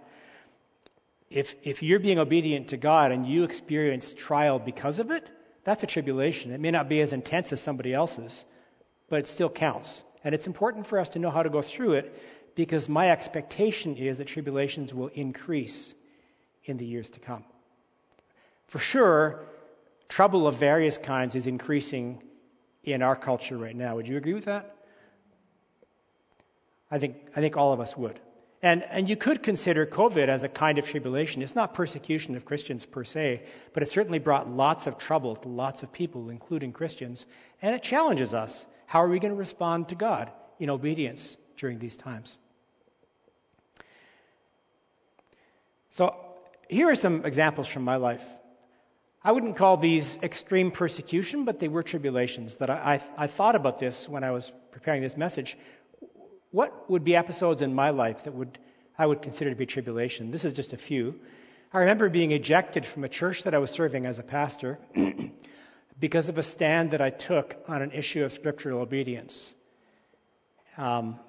If, 1.30 1.56
if 1.64 1.84
you're 1.84 2.00
being 2.00 2.20
obedient 2.20 2.70
to 2.70 2.78
God 2.78 3.12
and 3.12 3.26
you 3.28 3.44
experience 3.44 4.14
trial 4.14 4.60
because 4.60 5.00
of 5.00 5.12
it, 5.12 5.28
that's 5.64 5.84
a 5.84 5.88
tribulation. 5.88 6.52
It 6.52 6.60
may 6.60 6.72
not 6.72 6.90
be 6.90 7.02
as 7.02 7.14
intense 7.14 7.54
as 7.54 7.62
somebody 7.62 7.94
else's, 7.94 8.46
but 9.10 9.20
it 9.20 9.28
still 9.28 9.50
counts. 9.50 10.04
And 10.24 10.34
it's 10.36 10.48
important 10.48 10.88
for 10.88 11.00
us 11.00 11.10
to 11.10 11.20
know 11.20 11.30
how 11.30 11.44
to 11.44 11.50
go 11.50 11.62
through 11.62 11.94
it 11.94 12.16
because 12.56 12.90
my 12.90 13.12
expectation 13.12 13.96
is 13.96 14.18
that 14.18 14.28
tribulations 14.28 14.94
will 14.94 15.08
increase 15.08 15.94
in 16.66 16.78
the 16.78 16.86
years 16.86 17.10
to 17.12 17.20
come. 17.20 17.46
For 18.68 18.80
sure, 18.80 19.46
trouble 20.08 20.48
of 20.48 20.56
various 20.56 20.98
kinds 20.98 21.36
is 21.36 21.48
increasing 21.48 22.22
in 22.84 23.02
our 23.02 23.16
culture 23.16 23.58
right 23.58 23.76
now. 23.76 23.96
Would 23.96 24.08
you 24.08 24.18
agree 24.18 24.34
with 24.34 24.46
that? 24.46 24.76
I 26.90 27.00
think, 27.00 27.16
I 27.36 27.40
think 27.40 27.58
all 27.58 27.74
of 27.74 27.80
us 27.80 27.96
would. 27.96 28.20
And, 28.64 28.84
and 28.84 29.10
you 29.10 29.16
could 29.16 29.42
consider 29.42 29.88
COVID 29.88 30.28
as 30.28 30.44
a 30.44 30.50
kind 30.50 30.78
of 30.78 30.88
tribulation. 30.88 31.42
It's 31.42 31.56
not 31.56 31.74
persecution 31.74 32.36
of 32.36 32.46
Christians 32.46 32.86
per 32.86 33.04
se, 33.04 33.44
but 33.74 33.82
it 33.82 33.90
certainly 33.90 34.20
brought 34.20 34.50
lots 34.50 34.86
of 34.86 35.00
trouble 35.00 35.36
to 35.38 35.50
lots 35.50 35.82
of 35.82 35.92
people, 35.92 36.30
including 36.30 36.72
Christians. 36.72 37.26
And 37.62 37.74
it 37.76 37.82
challenges 37.82 38.36
us. 38.36 38.66
How 38.86 39.00
are 39.00 39.10
we 39.10 39.20
going 39.20 39.34
to 39.34 39.40
respond 39.40 39.90
to 39.90 39.96
God 39.96 40.32
in 40.60 40.70
obedience 40.70 41.38
during 41.58 41.80
these 41.80 41.98
times? 41.98 42.38
So 45.90 46.16
here 46.70 46.90
are 46.90 46.96
some 46.96 47.26
examples 47.26 47.68
from 47.68 47.84
my 47.84 47.96
life. 47.96 48.24
I 49.24 49.32
wouldn't 49.32 49.56
call 49.56 49.78
these 49.78 50.18
extreme 50.22 50.72
persecution, 50.72 51.46
but 51.46 51.60
they 51.60 51.68
were 51.68 51.84
tribulations 51.84 52.58
that 52.58 52.70
I, 52.70 53.02
I, 53.18 53.24
I 53.24 53.28
thought 53.28 53.56
about 53.56 53.80
this 53.80 54.08
when 54.08 54.24
I 54.24 54.32
was 54.32 54.52
preparing 54.72 55.02
this 55.02 55.18
message 55.18 55.58
what 56.52 56.90
would 56.90 57.04
be 57.04 57.16
episodes 57.16 57.62
in 57.62 57.74
my 57.74 57.90
life 57.90 58.26
that 58.26 58.34
would 58.34 58.58
I 58.98 59.06
would 59.06 59.22
consider 59.22 59.50
to 59.50 59.56
be 59.56 59.66
tribulation? 59.66 60.32
This 60.32 60.46
is 60.46 60.54
just 60.54 60.74
a 60.74 60.78
few. 60.78 61.20
I 61.74 61.80
remember 61.80 62.10
being 62.10 62.32
ejected 62.32 62.86
from 62.86 63.06
a 63.06 63.10
church 63.10 63.44
that 63.44 63.56
I 63.56 63.58
was 63.58 63.72
serving 63.72 64.06
as 64.06 64.20
a 64.20 64.24
pastor 64.24 64.78
because 66.00 66.28
of 66.28 66.38
a 66.38 66.44
stand 66.44 66.92
that 66.92 67.02
I 67.02 67.10
took 67.10 67.56
on 67.68 67.82
an 67.82 67.92
issue 67.92 68.26
of 68.26 68.34
scriptural 68.34 68.82
obedience. 68.82 69.54
Um, 70.78 71.20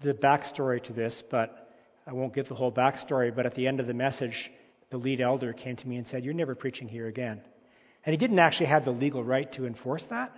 the 0.00 0.14
backstory 0.14 0.82
to 0.84 0.92
this, 0.92 1.22
but 1.22 1.70
I 2.06 2.12
won't 2.12 2.32
give 2.32 2.48
the 2.48 2.54
whole 2.54 2.72
backstory. 2.72 3.34
But 3.34 3.46
at 3.46 3.54
the 3.54 3.66
end 3.66 3.80
of 3.80 3.86
the 3.86 3.94
message, 3.94 4.50
the 4.90 4.98
lead 4.98 5.20
elder 5.20 5.52
came 5.52 5.76
to 5.76 5.88
me 5.88 5.96
and 5.96 6.06
said, 6.06 6.24
"You're 6.24 6.34
never 6.34 6.54
preaching 6.54 6.88
here 6.88 7.06
again." 7.06 7.40
And 8.04 8.12
he 8.12 8.16
didn't 8.16 8.38
actually 8.38 8.66
have 8.66 8.84
the 8.84 8.92
legal 8.92 9.22
right 9.22 9.50
to 9.52 9.66
enforce 9.66 10.06
that, 10.06 10.36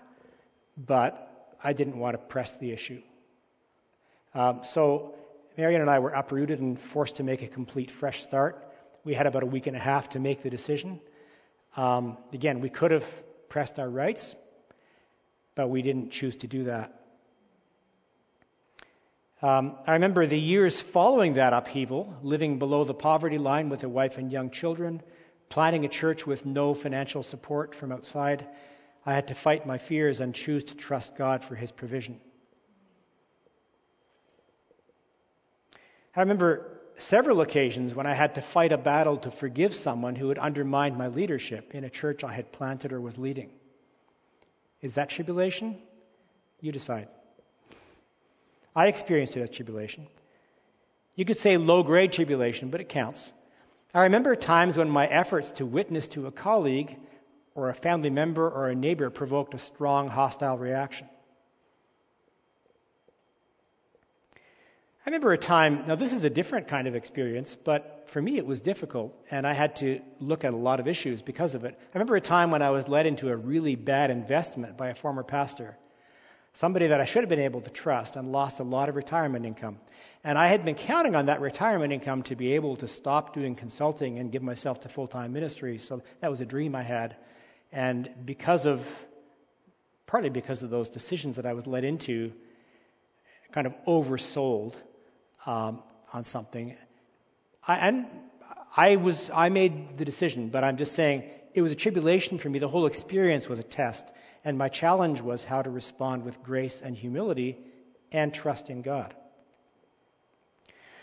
but 0.76 1.56
I 1.62 1.72
didn't 1.72 1.98
want 1.98 2.14
to 2.14 2.18
press 2.18 2.56
the 2.56 2.72
issue. 2.72 3.02
Um, 4.34 4.64
so 4.64 5.14
Marion 5.56 5.80
and 5.80 5.90
I 5.90 6.00
were 6.00 6.10
uprooted 6.10 6.60
and 6.60 6.80
forced 6.80 7.16
to 7.16 7.22
make 7.22 7.42
a 7.42 7.46
complete 7.46 7.90
fresh 7.90 8.22
start. 8.22 8.66
We 9.04 9.14
had 9.14 9.26
about 9.26 9.42
a 9.42 9.46
week 9.46 9.66
and 9.66 9.76
a 9.76 9.80
half 9.80 10.10
to 10.10 10.20
make 10.20 10.42
the 10.42 10.50
decision. 10.50 11.00
Um, 11.76 12.18
again, 12.32 12.60
we 12.60 12.70
could 12.70 12.90
have 12.90 13.06
pressed 13.48 13.78
our 13.78 13.88
rights, 13.88 14.34
but 15.54 15.68
we 15.68 15.82
didn't 15.82 16.10
choose 16.10 16.36
to 16.36 16.46
do 16.46 16.64
that. 16.64 17.00
Um, 19.42 19.76
I 19.86 19.92
remember 19.92 20.26
the 20.26 20.38
years 20.38 20.80
following 20.80 21.34
that 21.34 21.52
upheaval, 21.52 22.16
living 22.22 22.58
below 22.58 22.84
the 22.84 22.94
poverty 22.94 23.38
line 23.38 23.68
with 23.68 23.84
a 23.84 23.88
wife 23.88 24.16
and 24.16 24.32
young 24.32 24.50
children, 24.50 25.02
planning 25.50 25.84
a 25.84 25.88
church 25.88 26.26
with 26.26 26.46
no 26.46 26.74
financial 26.74 27.22
support 27.22 27.74
from 27.74 27.92
outside. 27.92 28.46
I 29.04 29.14
had 29.14 29.28
to 29.28 29.34
fight 29.34 29.66
my 29.66 29.78
fears 29.78 30.20
and 30.20 30.34
choose 30.34 30.64
to 30.64 30.76
trust 30.76 31.16
God 31.16 31.44
for 31.44 31.54
His 31.54 31.70
provision. 31.70 32.20
I 36.16 36.20
remember 36.20 36.70
several 36.96 37.40
occasions 37.40 37.94
when 37.94 38.06
I 38.06 38.14
had 38.14 38.36
to 38.36 38.40
fight 38.40 38.72
a 38.72 38.78
battle 38.78 39.16
to 39.18 39.30
forgive 39.30 39.74
someone 39.74 40.14
who 40.14 40.28
had 40.28 40.38
undermined 40.38 40.96
my 40.96 41.08
leadership 41.08 41.74
in 41.74 41.82
a 41.82 41.90
church 41.90 42.22
I 42.22 42.32
had 42.32 42.52
planted 42.52 42.92
or 42.92 43.00
was 43.00 43.18
leading. 43.18 43.50
Is 44.80 44.94
that 44.94 45.10
tribulation? 45.10 45.76
You 46.60 46.70
decide. 46.70 47.08
I 48.76 48.86
experienced 48.86 49.36
it 49.36 49.42
as 49.42 49.50
tribulation. 49.50 50.06
You 51.16 51.24
could 51.24 51.38
say 51.38 51.56
low 51.56 51.82
grade 51.82 52.12
tribulation, 52.12 52.70
but 52.70 52.80
it 52.80 52.88
counts. 52.88 53.32
I 53.92 54.02
remember 54.04 54.34
times 54.34 54.76
when 54.76 54.90
my 54.90 55.06
efforts 55.06 55.52
to 55.52 55.66
witness 55.66 56.08
to 56.08 56.26
a 56.26 56.32
colleague 56.32 56.96
or 57.54 57.70
a 57.70 57.74
family 57.74 58.10
member 58.10 58.48
or 58.48 58.68
a 58.68 58.74
neighbor 58.74 59.10
provoked 59.10 59.54
a 59.54 59.58
strong 59.58 60.08
hostile 60.08 60.58
reaction. 60.58 61.08
I 65.06 65.10
remember 65.10 65.34
a 65.34 65.38
time, 65.38 65.84
now 65.86 65.96
this 65.96 66.14
is 66.14 66.24
a 66.24 66.30
different 66.30 66.68
kind 66.68 66.88
of 66.88 66.94
experience, 66.94 67.56
but 67.56 68.04
for 68.06 68.22
me 68.22 68.38
it 68.38 68.46
was 68.46 68.62
difficult, 68.62 69.14
and 69.30 69.46
I 69.46 69.52
had 69.52 69.76
to 69.76 70.00
look 70.18 70.44
at 70.44 70.54
a 70.54 70.56
lot 70.56 70.80
of 70.80 70.88
issues 70.88 71.20
because 71.20 71.54
of 71.54 71.64
it. 71.64 71.78
I 71.78 71.90
remember 71.92 72.16
a 72.16 72.22
time 72.22 72.50
when 72.50 72.62
I 72.62 72.70
was 72.70 72.88
led 72.88 73.04
into 73.04 73.28
a 73.28 73.36
really 73.36 73.76
bad 73.76 74.10
investment 74.10 74.78
by 74.78 74.88
a 74.88 74.94
former 74.94 75.22
pastor, 75.22 75.76
somebody 76.54 76.86
that 76.86 77.02
I 77.02 77.04
should 77.04 77.22
have 77.22 77.28
been 77.28 77.38
able 77.38 77.60
to 77.60 77.68
trust, 77.68 78.16
and 78.16 78.32
lost 78.32 78.60
a 78.60 78.62
lot 78.62 78.88
of 78.88 78.96
retirement 78.96 79.44
income. 79.44 79.78
And 80.24 80.38
I 80.38 80.46
had 80.46 80.64
been 80.64 80.74
counting 80.74 81.14
on 81.14 81.26
that 81.26 81.42
retirement 81.42 81.92
income 81.92 82.22
to 82.22 82.34
be 82.34 82.54
able 82.54 82.76
to 82.76 82.88
stop 82.88 83.34
doing 83.34 83.56
consulting 83.56 84.18
and 84.18 84.32
give 84.32 84.42
myself 84.42 84.80
to 84.80 84.88
full 84.88 85.06
time 85.06 85.34
ministry, 85.34 85.76
so 85.76 86.02
that 86.20 86.30
was 86.30 86.40
a 86.40 86.46
dream 86.46 86.74
I 86.74 86.82
had. 86.82 87.14
And 87.72 88.08
because 88.24 88.64
of, 88.64 88.80
partly 90.06 90.30
because 90.30 90.62
of 90.62 90.70
those 90.70 90.88
decisions 90.88 91.36
that 91.36 91.44
I 91.44 91.52
was 91.52 91.66
led 91.66 91.84
into, 91.84 92.32
kind 93.52 93.66
of 93.66 93.74
oversold 93.86 94.74
um, 95.46 95.82
on 96.12 96.24
something. 96.24 96.76
I, 97.66 97.88
and 97.88 98.06
I 98.76 98.96
was 98.96 99.30
I 99.32 99.48
made 99.48 99.98
the 99.98 100.04
decision, 100.04 100.48
but 100.48 100.64
I'm 100.64 100.76
just 100.76 100.92
saying 100.92 101.24
it 101.54 101.62
was 101.62 101.72
a 101.72 101.76
tribulation 101.76 102.38
for 102.38 102.48
me. 102.48 102.58
The 102.58 102.68
whole 102.68 102.86
experience 102.86 103.48
was 103.48 103.58
a 103.58 103.62
test, 103.62 104.04
and 104.44 104.58
my 104.58 104.68
challenge 104.68 105.20
was 105.20 105.44
how 105.44 105.62
to 105.62 105.70
respond 105.70 106.24
with 106.24 106.42
grace 106.42 106.80
and 106.80 106.96
humility 106.96 107.58
and 108.12 108.34
trust 108.34 108.70
in 108.70 108.82
God. 108.82 109.14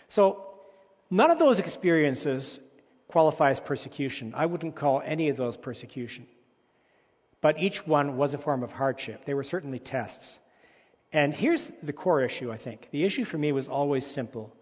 So 0.08 0.60
none 1.10 1.32
of 1.32 1.40
those 1.40 1.60
experiences 1.60 2.60
qualify 3.08 3.52
as 3.52 3.60
persecution. 3.60 4.34
I 4.36 4.46
wouldn't 4.46 4.76
call 4.76 5.02
any 5.04 5.30
of 5.30 5.38
those 5.38 5.58
persecution. 5.58 6.28
But 7.42 7.60
each 7.60 7.86
one 7.88 8.18
was 8.18 8.34
a 8.34 8.38
form 8.38 8.64
of 8.64 8.72
hardship. 8.72 9.26
They 9.26 9.34
were 9.34 9.44
certainly 9.44 9.80
tests. 9.80 10.40
And 11.14 11.34
here's 11.34 11.68
the 11.68 11.94
core 11.94 12.22
issue, 12.24 12.52
I 12.52 12.58
think. 12.58 12.90
The 12.92 13.04
issue 13.04 13.26
for 13.26 13.38
me 13.38 13.52
was 13.52 13.68
always 13.68 14.06
simple 14.06 14.56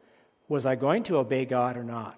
Was 0.48 0.66
I 0.66 0.76
going 0.76 1.04
to 1.04 1.18
obey 1.18 1.46
God 1.46 1.78
or 1.78 1.84
not? 1.84 2.18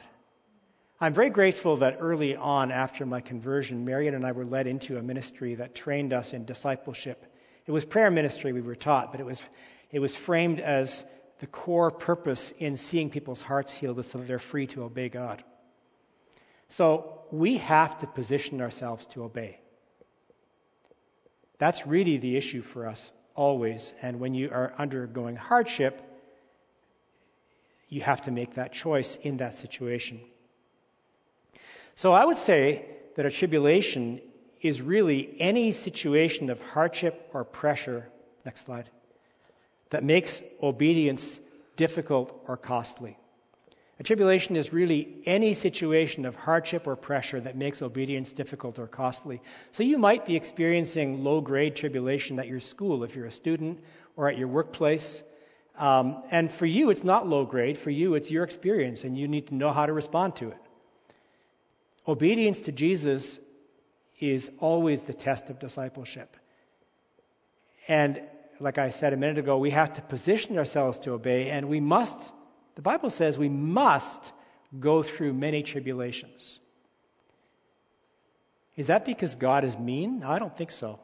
I'm 0.99 1.13
very 1.13 1.31
grateful 1.31 1.77
that 1.77 1.97
early 1.99 2.35
on 2.35 2.71
after 2.71 3.05
my 3.05 3.21
conversion, 3.21 3.85
Marion 3.85 4.13
and 4.13 4.25
I 4.25 4.33
were 4.33 4.45
led 4.45 4.67
into 4.67 4.97
a 4.97 5.01
ministry 5.01 5.55
that 5.55 5.73
trained 5.73 6.13
us 6.13 6.31
in 6.31 6.45
discipleship. 6.45 7.25
It 7.65 7.71
was 7.71 7.85
prayer 7.85 8.11
ministry 8.11 8.53
we 8.53 8.61
were 8.61 8.75
taught, 8.75 9.11
but 9.11 9.19
it 9.19 9.25
was, 9.25 9.41
it 9.89 9.99
was 9.99 10.15
framed 10.15 10.59
as 10.59 11.03
the 11.39 11.47
core 11.47 11.89
purpose 11.89 12.51
in 12.51 12.77
seeing 12.77 13.09
people's 13.09 13.41
hearts 13.41 13.73
healed 13.73 13.97
is 13.97 14.07
so 14.07 14.19
that 14.19 14.27
they're 14.27 14.37
free 14.37 14.67
to 14.67 14.83
obey 14.83 15.09
God. 15.09 15.43
So 16.69 17.23
we 17.31 17.57
have 17.57 17.97
to 17.99 18.07
position 18.07 18.61
ourselves 18.61 19.07
to 19.07 19.23
obey. 19.23 19.59
That's 21.57 21.85
really 21.87 22.17
the 22.17 22.37
issue 22.37 22.61
for 22.61 22.87
us 22.87 23.11
always. 23.35 23.93
And 24.01 24.19
when 24.19 24.33
you 24.33 24.49
are 24.51 24.73
undergoing 24.77 25.35
hardship, 25.35 26.01
you 27.89 28.01
have 28.01 28.21
to 28.23 28.31
make 28.31 28.55
that 28.55 28.73
choice 28.73 29.17
in 29.17 29.37
that 29.37 29.53
situation. 29.53 30.19
So 31.95 32.11
I 32.13 32.25
would 32.25 32.37
say 32.37 32.85
that 33.15 33.25
a 33.25 33.31
tribulation 33.31 34.21
is 34.61 34.81
really 34.81 35.35
any 35.39 35.71
situation 35.71 36.49
of 36.49 36.61
hardship 36.61 37.29
or 37.33 37.43
pressure, 37.43 38.07
next 38.45 38.65
slide, 38.65 38.89
that 39.89 40.03
makes 40.03 40.41
obedience 40.61 41.39
difficult 41.75 42.33
or 42.47 42.57
costly. 42.57 43.17
A 44.01 44.03
tribulation 44.03 44.55
is 44.55 44.73
really 44.73 45.15
any 45.27 45.53
situation 45.53 46.25
of 46.25 46.35
hardship 46.35 46.87
or 46.87 46.95
pressure 46.95 47.39
that 47.39 47.55
makes 47.55 47.83
obedience 47.83 48.33
difficult 48.33 48.79
or 48.79 48.87
costly. 48.87 49.43
So 49.73 49.83
you 49.83 49.99
might 49.99 50.25
be 50.25 50.35
experiencing 50.35 51.23
low 51.23 51.39
grade 51.39 51.75
tribulation 51.75 52.39
at 52.39 52.47
your 52.47 52.61
school 52.61 53.03
if 53.03 53.15
you're 53.15 53.27
a 53.27 53.31
student 53.31 53.79
or 54.15 54.27
at 54.27 54.39
your 54.39 54.47
workplace. 54.47 55.21
Um, 55.77 56.23
and 56.31 56.51
for 56.51 56.65
you, 56.65 56.89
it's 56.89 57.03
not 57.03 57.27
low 57.27 57.45
grade. 57.45 57.77
For 57.77 57.91
you, 57.91 58.15
it's 58.15 58.31
your 58.31 58.43
experience, 58.43 59.03
and 59.03 59.15
you 59.15 59.27
need 59.27 59.49
to 59.49 59.53
know 59.53 59.69
how 59.69 59.85
to 59.85 59.93
respond 59.93 60.35
to 60.37 60.47
it. 60.47 60.57
Obedience 62.07 62.61
to 62.61 62.71
Jesus 62.71 63.39
is 64.19 64.49
always 64.57 65.03
the 65.03 65.13
test 65.13 65.51
of 65.51 65.59
discipleship. 65.59 66.35
And 67.87 68.19
like 68.59 68.79
I 68.79 68.89
said 68.89 69.13
a 69.13 69.17
minute 69.17 69.37
ago, 69.37 69.59
we 69.59 69.69
have 69.69 69.93
to 69.93 70.01
position 70.01 70.57
ourselves 70.57 70.97
to 71.01 71.11
obey, 71.11 71.51
and 71.51 71.69
we 71.69 71.79
must 71.79 72.19
the 72.81 72.89
Bible 72.89 73.11
says 73.11 73.37
we 73.37 73.47
must 73.47 74.31
go 74.79 75.03
through 75.03 75.33
many 75.33 75.61
tribulations. 75.61 76.59
Is 78.75 78.87
that 78.87 79.05
because 79.05 79.35
God 79.35 79.63
is 79.63 79.77
mean? 79.77 80.23
I 80.23 80.39
don't 80.39 80.57
think 80.57 80.71
so. 80.71 80.99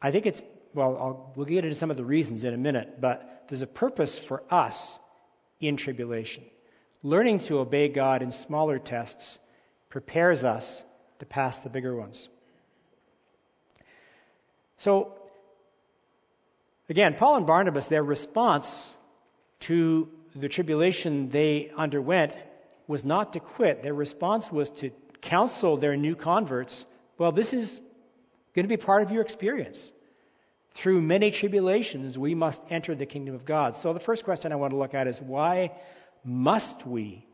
I 0.00 0.12
think 0.12 0.26
it's, 0.26 0.40
well, 0.72 0.96
I'll, 0.96 1.32
we'll 1.34 1.46
get 1.46 1.64
into 1.64 1.74
some 1.74 1.90
of 1.90 1.96
the 1.96 2.04
reasons 2.04 2.44
in 2.44 2.54
a 2.54 2.56
minute, 2.56 3.00
but 3.00 3.46
there's 3.48 3.62
a 3.62 3.66
purpose 3.66 4.16
for 4.16 4.44
us 4.50 4.96
in 5.58 5.76
tribulation. 5.76 6.44
Learning 7.02 7.40
to 7.40 7.58
obey 7.58 7.88
God 7.88 8.22
in 8.22 8.30
smaller 8.30 8.78
tests 8.78 9.36
prepares 9.90 10.44
us 10.44 10.84
to 11.18 11.26
pass 11.26 11.58
the 11.58 11.70
bigger 11.70 11.96
ones. 11.96 12.28
So, 14.76 15.16
again, 16.88 17.14
Paul 17.14 17.34
and 17.34 17.48
Barnabas, 17.48 17.88
their 17.88 18.04
response 18.04 18.96
to 19.62 20.08
the 20.34 20.48
tribulation 20.48 21.28
they 21.28 21.70
underwent 21.76 22.36
was 22.86 23.04
not 23.04 23.32
to 23.34 23.40
quit. 23.40 23.82
Their 23.82 23.94
response 23.94 24.50
was 24.50 24.70
to 24.70 24.90
counsel 25.20 25.76
their 25.76 25.96
new 25.96 26.16
converts 26.16 26.84
well, 27.16 27.32
this 27.32 27.52
is 27.52 27.80
going 28.54 28.64
to 28.64 28.68
be 28.68 28.76
part 28.76 29.02
of 29.02 29.10
your 29.10 29.22
experience. 29.22 29.92
Through 30.72 31.00
many 31.00 31.30
tribulations, 31.30 32.18
we 32.18 32.34
must 32.34 32.60
enter 32.70 32.94
the 32.94 33.06
kingdom 33.06 33.36
of 33.36 33.44
God. 33.44 33.76
So, 33.76 33.92
the 33.92 34.00
first 34.00 34.24
question 34.24 34.50
I 34.50 34.56
want 34.56 34.72
to 34.72 34.76
look 34.76 34.94
at 34.94 35.06
is 35.06 35.20
why 35.20 35.70
must 36.24 36.84
we 36.84 37.24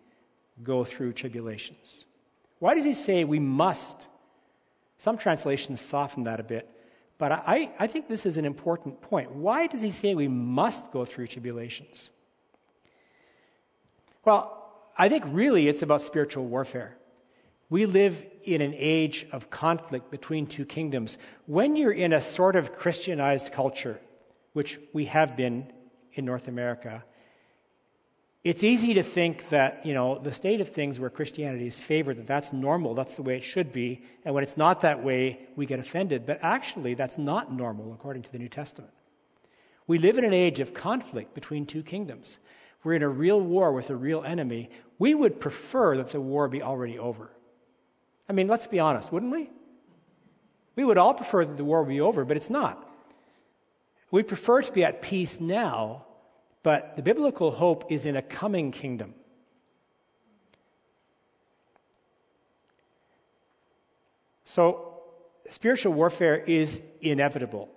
go 0.62 0.84
through 0.84 1.14
tribulations? 1.14 2.04
Why 2.58 2.74
does 2.74 2.84
he 2.84 2.92
say 2.92 3.24
we 3.24 3.40
must? 3.40 3.96
Some 4.98 5.16
translations 5.16 5.80
soften 5.80 6.24
that 6.24 6.40
a 6.40 6.42
bit, 6.42 6.68
but 7.16 7.32
I, 7.32 7.70
I 7.78 7.86
think 7.86 8.08
this 8.08 8.26
is 8.26 8.36
an 8.36 8.44
important 8.44 9.00
point. 9.00 9.34
Why 9.34 9.66
does 9.66 9.80
he 9.80 9.92
say 9.92 10.14
we 10.14 10.28
must 10.28 10.90
go 10.90 11.06
through 11.06 11.28
tribulations? 11.28 12.10
Well, 14.24 14.56
I 14.96 15.08
think 15.08 15.24
really 15.28 15.68
it's 15.68 15.82
about 15.82 16.02
spiritual 16.02 16.44
warfare. 16.44 16.96
We 17.70 17.86
live 17.86 18.22
in 18.42 18.60
an 18.60 18.74
age 18.76 19.26
of 19.32 19.48
conflict 19.48 20.10
between 20.10 20.46
two 20.46 20.66
kingdoms. 20.66 21.16
When 21.46 21.76
you're 21.76 21.92
in 21.92 22.12
a 22.12 22.20
sort 22.20 22.56
of 22.56 22.72
Christianized 22.72 23.52
culture, 23.52 24.00
which 24.52 24.78
we 24.92 25.06
have 25.06 25.36
been 25.36 25.72
in 26.12 26.24
North 26.24 26.48
America, 26.48 27.04
it's 28.42 28.64
easy 28.64 28.94
to 28.94 29.02
think 29.02 29.48
that, 29.50 29.86
you 29.86 29.94
know, 29.94 30.18
the 30.18 30.34
state 30.34 30.60
of 30.60 30.70
things 30.70 30.98
where 30.98 31.10
Christianity 31.10 31.66
is 31.66 31.78
favored, 31.78 32.16
that 32.16 32.26
that's 32.26 32.52
normal, 32.52 32.94
that's 32.94 33.14
the 33.14 33.22
way 33.22 33.36
it 33.36 33.44
should 33.44 33.72
be, 33.72 34.02
and 34.24 34.34
when 34.34 34.42
it's 34.42 34.56
not 34.56 34.80
that 34.80 35.04
way, 35.04 35.38
we 35.56 35.66
get 35.66 35.78
offended. 35.78 36.26
But 36.26 36.40
actually, 36.42 36.94
that's 36.94 37.18
not 37.18 37.52
normal 37.52 37.92
according 37.92 38.22
to 38.22 38.32
the 38.32 38.38
New 38.38 38.48
Testament. 38.48 38.92
We 39.86 39.98
live 39.98 40.18
in 40.18 40.24
an 40.24 40.32
age 40.32 40.60
of 40.60 40.74
conflict 40.74 41.34
between 41.34 41.66
two 41.66 41.82
kingdoms 41.82 42.38
we're 42.82 42.94
in 42.94 43.02
a 43.02 43.08
real 43.08 43.40
war 43.40 43.72
with 43.72 43.90
a 43.90 43.96
real 43.96 44.22
enemy, 44.22 44.70
we 44.98 45.14
would 45.14 45.40
prefer 45.40 45.96
that 45.96 46.08
the 46.08 46.20
war 46.20 46.48
be 46.48 46.62
already 46.62 46.98
over. 46.98 47.30
I 48.28 48.32
mean, 48.32 48.48
let's 48.48 48.66
be 48.66 48.78
honest, 48.78 49.12
wouldn't 49.12 49.32
we? 49.32 49.50
We 50.76 50.84
would 50.84 50.98
all 50.98 51.14
prefer 51.14 51.44
that 51.44 51.56
the 51.56 51.64
war 51.64 51.84
be 51.84 52.00
over, 52.00 52.24
but 52.24 52.36
it's 52.36 52.50
not. 52.50 52.86
We 54.10 54.22
prefer 54.22 54.62
to 54.62 54.72
be 54.72 54.84
at 54.84 55.02
peace 55.02 55.40
now, 55.40 56.06
but 56.62 56.96
the 56.96 57.02
biblical 57.02 57.50
hope 57.50 57.90
is 57.92 58.06
in 58.06 58.16
a 58.16 58.22
coming 58.22 58.72
kingdom. 58.72 59.14
So, 64.44 64.94
spiritual 65.48 65.92
warfare 65.92 66.36
is 66.36 66.82
inevitable. 67.00 67.68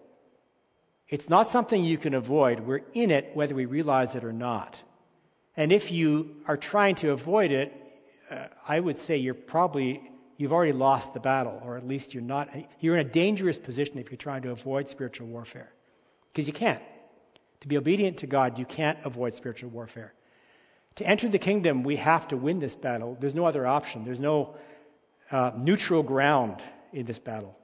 It's 1.08 1.30
not 1.30 1.48
something 1.48 1.84
you 1.84 1.98
can 1.98 2.16
avoid. 2.16 2.62
We're 2.62 2.82
in 2.94 3.12
it 3.12 3.36
whether 3.36 3.54
we 3.54 3.66
realize 3.66 4.16
it 4.16 4.24
or 4.24 4.34
not. 4.34 4.82
And 5.56 5.72
if 5.72 5.92
you 5.92 6.38
are 6.48 6.58
trying 6.58 6.96
to 6.96 7.12
avoid 7.12 7.52
it, 7.52 7.74
uh, 8.30 8.48
I 8.68 8.80
would 8.80 8.98
say 8.98 9.18
you're 9.18 9.34
probably 9.34 10.02
you've 10.38 10.54
already 10.54 10.72
lost 10.72 11.14
the 11.14 11.20
battle, 11.20 11.62
or 11.64 11.78
at 11.78 11.88
least 11.88 12.14
you're 12.14 12.24
not. 12.24 12.50
You're 12.80 12.98
in 12.98 13.06
a 13.06 13.10
dangerous 13.10 13.60
position 13.60 13.98
if 14.00 14.10
you're 14.10 14.18
trying 14.18 14.44
to 14.44 14.52
avoid 14.52 14.90
spiritual 14.90 15.28
warfare, 15.28 15.72
because 16.28 16.48
you 16.48 16.54
can't. 16.54 16.82
To 17.62 17.68
be 17.68 17.78
obedient 17.78 18.18
to 18.18 18.28
God, 18.28 18.60
you 18.60 18.66
can't 18.66 19.00
avoid 19.06 19.36
spiritual 19.36 19.70
warfare. 19.70 20.14
To 20.96 21.08
enter 21.08 21.28
the 21.28 21.40
kingdom, 21.40 21.84
we 21.84 21.96
have 21.96 22.28
to 22.30 22.38
win 22.38 22.60
this 22.60 22.76
battle. 22.76 23.16
There's 23.20 23.36
no 23.36 23.46
other 23.46 23.66
option. 23.66 24.06
There's 24.06 24.20
no 24.20 24.56
uh, 25.32 25.52
neutral 25.58 26.04
ground 26.04 26.62
in 26.92 27.06
this 27.06 27.20
battle. 27.20 27.58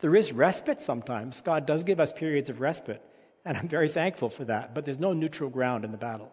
There 0.00 0.14
is 0.14 0.32
respite 0.32 0.80
sometimes. 0.80 1.40
God 1.40 1.66
does 1.66 1.84
give 1.84 2.00
us 2.00 2.12
periods 2.12 2.50
of 2.50 2.60
respite, 2.60 3.02
and 3.44 3.56
I'm 3.56 3.68
very 3.68 3.88
thankful 3.88 4.28
for 4.28 4.44
that, 4.44 4.74
but 4.74 4.84
there's 4.84 4.98
no 4.98 5.12
neutral 5.12 5.50
ground 5.50 5.84
in 5.84 5.92
the 5.92 5.98
battle. 5.98 6.32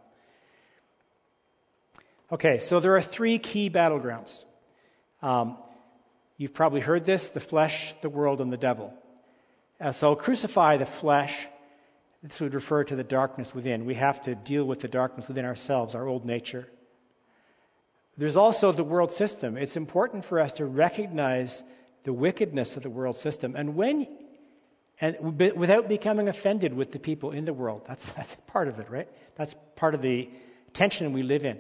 Okay, 2.31 2.57
so 2.59 2.79
there 2.79 2.95
are 2.95 3.01
three 3.01 3.37
key 3.37 3.69
battlegrounds. 3.69 4.43
Um, 5.21 5.57
you've 6.37 6.53
probably 6.53 6.81
heard 6.81 7.05
this 7.05 7.29
the 7.29 7.39
flesh, 7.39 7.93
the 8.01 8.09
world, 8.09 8.41
and 8.41 8.51
the 8.51 8.57
devil. 8.57 8.93
Uh, 9.79 9.91
so 9.91 10.15
crucify 10.15 10.77
the 10.77 10.85
flesh. 10.85 11.47
This 12.23 12.41
would 12.41 12.55
refer 12.55 12.83
to 12.85 12.95
the 12.95 13.03
darkness 13.03 13.53
within. 13.53 13.85
We 13.85 13.93
have 13.95 14.21
to 14.23 14.33
deal 14.33 14.65
with 14.65 14.79
the 14.79 14.87
darkness 14.87 15.27
within 15.27 15.45
ourselves, 15.45 15.93
our 15.93 16.07
old 16.07 16.25
nature. 16.25 16.67
There's 18.17 18.37
also 18.37 18.71
the 18.71 18.83
world 18.83 19.11
system. 19.11 19.57
It's 19.57 19.75
important 19.75 20.25
for 20.25 20.39
us 20.39 20.53
to 20.53 20.65
recognize 20.65 21.63
the 22.03 22.13
wickedness 22.13 22.77
of 22.77 22.83
the 22.83 22.89
world 22.89 23.17
system. 23.17 23.55
And 23.55 23.75
when 23.75 24.07
and 25.01 25.37
without 25.37 25.89
becoming 25.89 26.29
offended 26.29 26.73
with 26.73 26.91
the 26.91 26.99
people 26.99 27.31
in 27.31 27.45
the 27.45 27.53
world. 27.53 27.83
That's, 27.85 28.11
that's 28.13 28.35
part 28.47 28.69
of 28.69 28.79
it, 28.79 28.89
right? 28.89 29.09
That's 29.35 29.53
part 29.75 29.93
of 29.93 30.01
the 30.01 30.29
tension 30.73 31.11
we 31.11 31.21
live 31.21 31.43
in. 31.43 31.59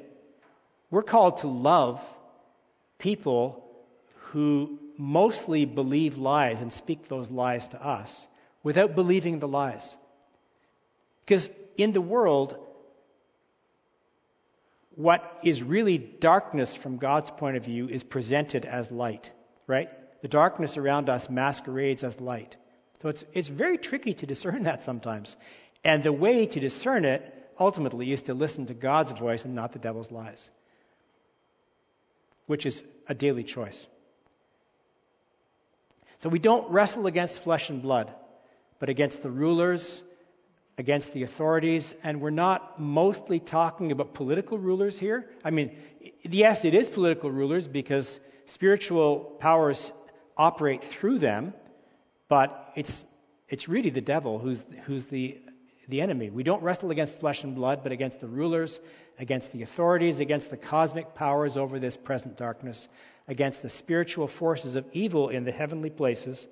We're 0.89 1.03
called 1.03 1.37
to 1.37 1.47
love 1.47 2.01
people 2.99 3.63
who 4.31 4.79
mostly 4.97 5.65
believe 5.65 6.17
lies 6.17 6.61
and 6.61 6.71
speak 6.71 7.07
those 7.07 7.29
lies 7.29 7.67
to 7.69 7.85
us 7.85 8.27
without 8.63 8.95
believing 8.95 9.39
the 9.39 9.47
lies. 9.47 9.95
Because 11.25 11.49
in 11.77 11.91
the 11.91 12.01
world, 12.01 12.57
what 14.95 15.39
is 15.43 15.61
really 15.61 15.97
darkness 15.97 16.75
from 16.75 16.97
God's 16.97 17.29
point 17.29 17.57
of 17.57 17.65
view 17.65 17.87
is 17.87 18.03
presented 18.03 18.65
as 18.65 18.91
light, 18.91 19.31
right? 19.67 19.89
The 20.21 20.27
darkness 20.27 20.77
around 20.77 21.09
us 21.09 21.29
masquerades 21.29 22.03
as 22.03 22.21
light. 22.21 22.55
So 23.01 23.09
it's, 23.09 23.25
it's 23.33 23.47
very 23.47 23.77
tricky 23.77 24.13
to 24.15 24.25
discern 24.25 24.63
that 24.63 24.83
sometimes. 24.83 25.35
And 25.83 26.01
the 26.01 26.13
way 26.13 26.45
to 26.45 26.59
discern 26.59 27.05
it 27.05 27.21
ultimately 27.59 28.11
is 28.11 28.23
to 28.23 28.33
listen 28.33 28.67
to 28.67 28.73
God's 28.73 29.11
voice 29.11 29.45
and 29.45 29.53
not 29.53 29.73
the 29.73 29.79
devil's 29.79 30.11
lies, 30.11 30.49
which 32.47 32.65
is 32.65 32.83
a 33.07 33.13
daily 33.13 33.43
choice. 33.43 33.87
So 36.19 36.29
we 36.29 36.39
don't 36.39 36.71
wrestle 36.71 37.07
against 37.07 37.43
flesh 37.43 37.69
and 37.69 37.81
blood, 37.81 38.13
but 38.79 38.89
against 38.89 39.21
the 39.21 39.29
rulers, 39.29 40.03
against 40.77 41.13
the 41.13 41.23
authorities, 41.23 41.93
and 42.03 42.21
we're 42.21 42.29
not 42.29 42.79
mostly 42.79 43.39
talking 43.39 43.91
about 43.91 44.13
political 44.13 44.57
rulers 44.57 44.99
here. 44.99 45.29
I 45.43 45.51
mean, 45.51 45.75
yes, 46.23 46.65
it 46.65 46.73
is 46.73 46.89
political 46.89 47.31
rulers 47.31 47.67
because 47.67 48.19
spiritual 48.45 49.19
powers 49.19 49.91
operate 50.37 50.83
through 50.83 51.19
them, 51.19 51.53
but 52.27 52.73
it's, 52.75 53.05
it's 53.47 53.69
really 53.69 53.89
the 53.89 54.01
devil 54.01 54.37
who's, 54.39 54.65
who's 54.85 55.05
the, 55.05 55.39
the 55.87 56.01
enemy. 56.01 56.29
We 56.29 56.43
don't 56.43 56.63
wrestle 56.63 56.91
against 56.91 57.19
flesh 57.19 57.43
and 57.43 57.55
blood, 57.55 57.81
but 57.83 57.91
against 57.91 58.19
the 58.19 58.27
rulers, 58.27 58.79
against 59.19 59.51
the 59.51 59.61
authorities, 59.61 60.19
against 60.19 60.49
the 60.49 60.57
cosmic 60.57 61.15
powers 61.15 61.57
over 61.57 61.79
this 61.79 61.97
present 61.97 62.37
darkness, 62.37 62.87
against 63.27 63.61
the 63.61 63.69
spiritual 63.69 64.27
forces 64.27 64.75
of 64.75 64.85
evil 64.93 65.29
in 65.29 65.43
the 65.43 65.51
heavenly 65.51 65.89
places. 65.89 66.47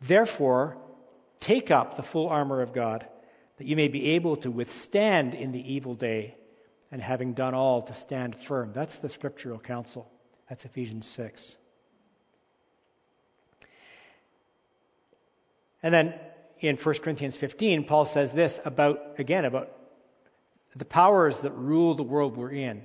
Therefore, 0.00 0.76
take 1.40 1.70
up 1.70 1.96
the 1.96 2.02
full 2.02 2.28
armor 2.28 2.62
of 2.62 2.72
God, 2.72 3.06
that 3.58 3.66
you 3.66 3.76
may 3.76 3.88
be 3.88 4.12
able 4.12 4.36
to 4.36 4.50
withstand 4.50 5.34
in 5.34 5.52
the 5.52 5.74
evil 5.74 5.94
day, 5.94 6.34
and 6.92 7.02
having 7.02 7.32
done 7.32 7.54
all, 7.54 7.82
to 7.82 7.94
stand 7.94 8.34
firm. 8.34 8.72
That's 8.72 8.98
the 8.98 9.08
scriptural 9.08 9.58
counsel. 9.58 10.10
That's 10.48 10.64
Ephesians 10.64 11.06
6. 11.08 11.56
And 15.82 15.92
then 15.92 16.14
in 16.60 16.76
1 16.76 16.94
Corinthians 16.96 17.36
15, 17.36 17.84
Paul 17.84 18.06
says 18.06 18.32
this 18.32 18.58
about, 18.64 19.16
again, 19.18 19.44
about 19.44 19.70
the 20.74 20.84
powers 20.84 21.40
that 21.40 21.52
rule 21.52 21.94
the 21.94 22.02
world 22.02 22.36
we're 22.36 22.50
in. 22.50 22.84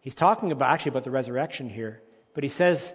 He's 0.00 0.14
talking 0.14 0.52
about, 0.52 0.70
actually 0.70 0.90
about 0.90 1.04
the 1.04 1.10
resurrection 1.10 1.68
here, 1.68 2.00
but 2.34 2.42
he 2.42 2.48
says, 2.48 2.94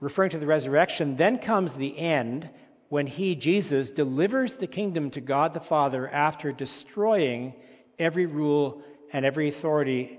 referring 0.00 0.30
to 0.30 0.38
the 0.38 0.46
resurrection, 0.46 1.16
then 1.16 1.38
comes 1.38 1.74
the 1.74 1.98
end 1.98 2.48
when 2.88 3.06
he, 3.06 3.34
Jesus, 3.34 3.90
delivers 3.90 4.54
the 4.54 4.66
kingdom 4.66 5.10
to 5.10 5.20
God 5.20 5.54
the 5.54 5.60
Father 5.60 6.08
after 6.08 6.52
destroying 6.52 7.54
every 7.98 8.26
rule 8.26 8.82
and 9.12 9.24
every 9.24 9.48
authority 9.48 10.18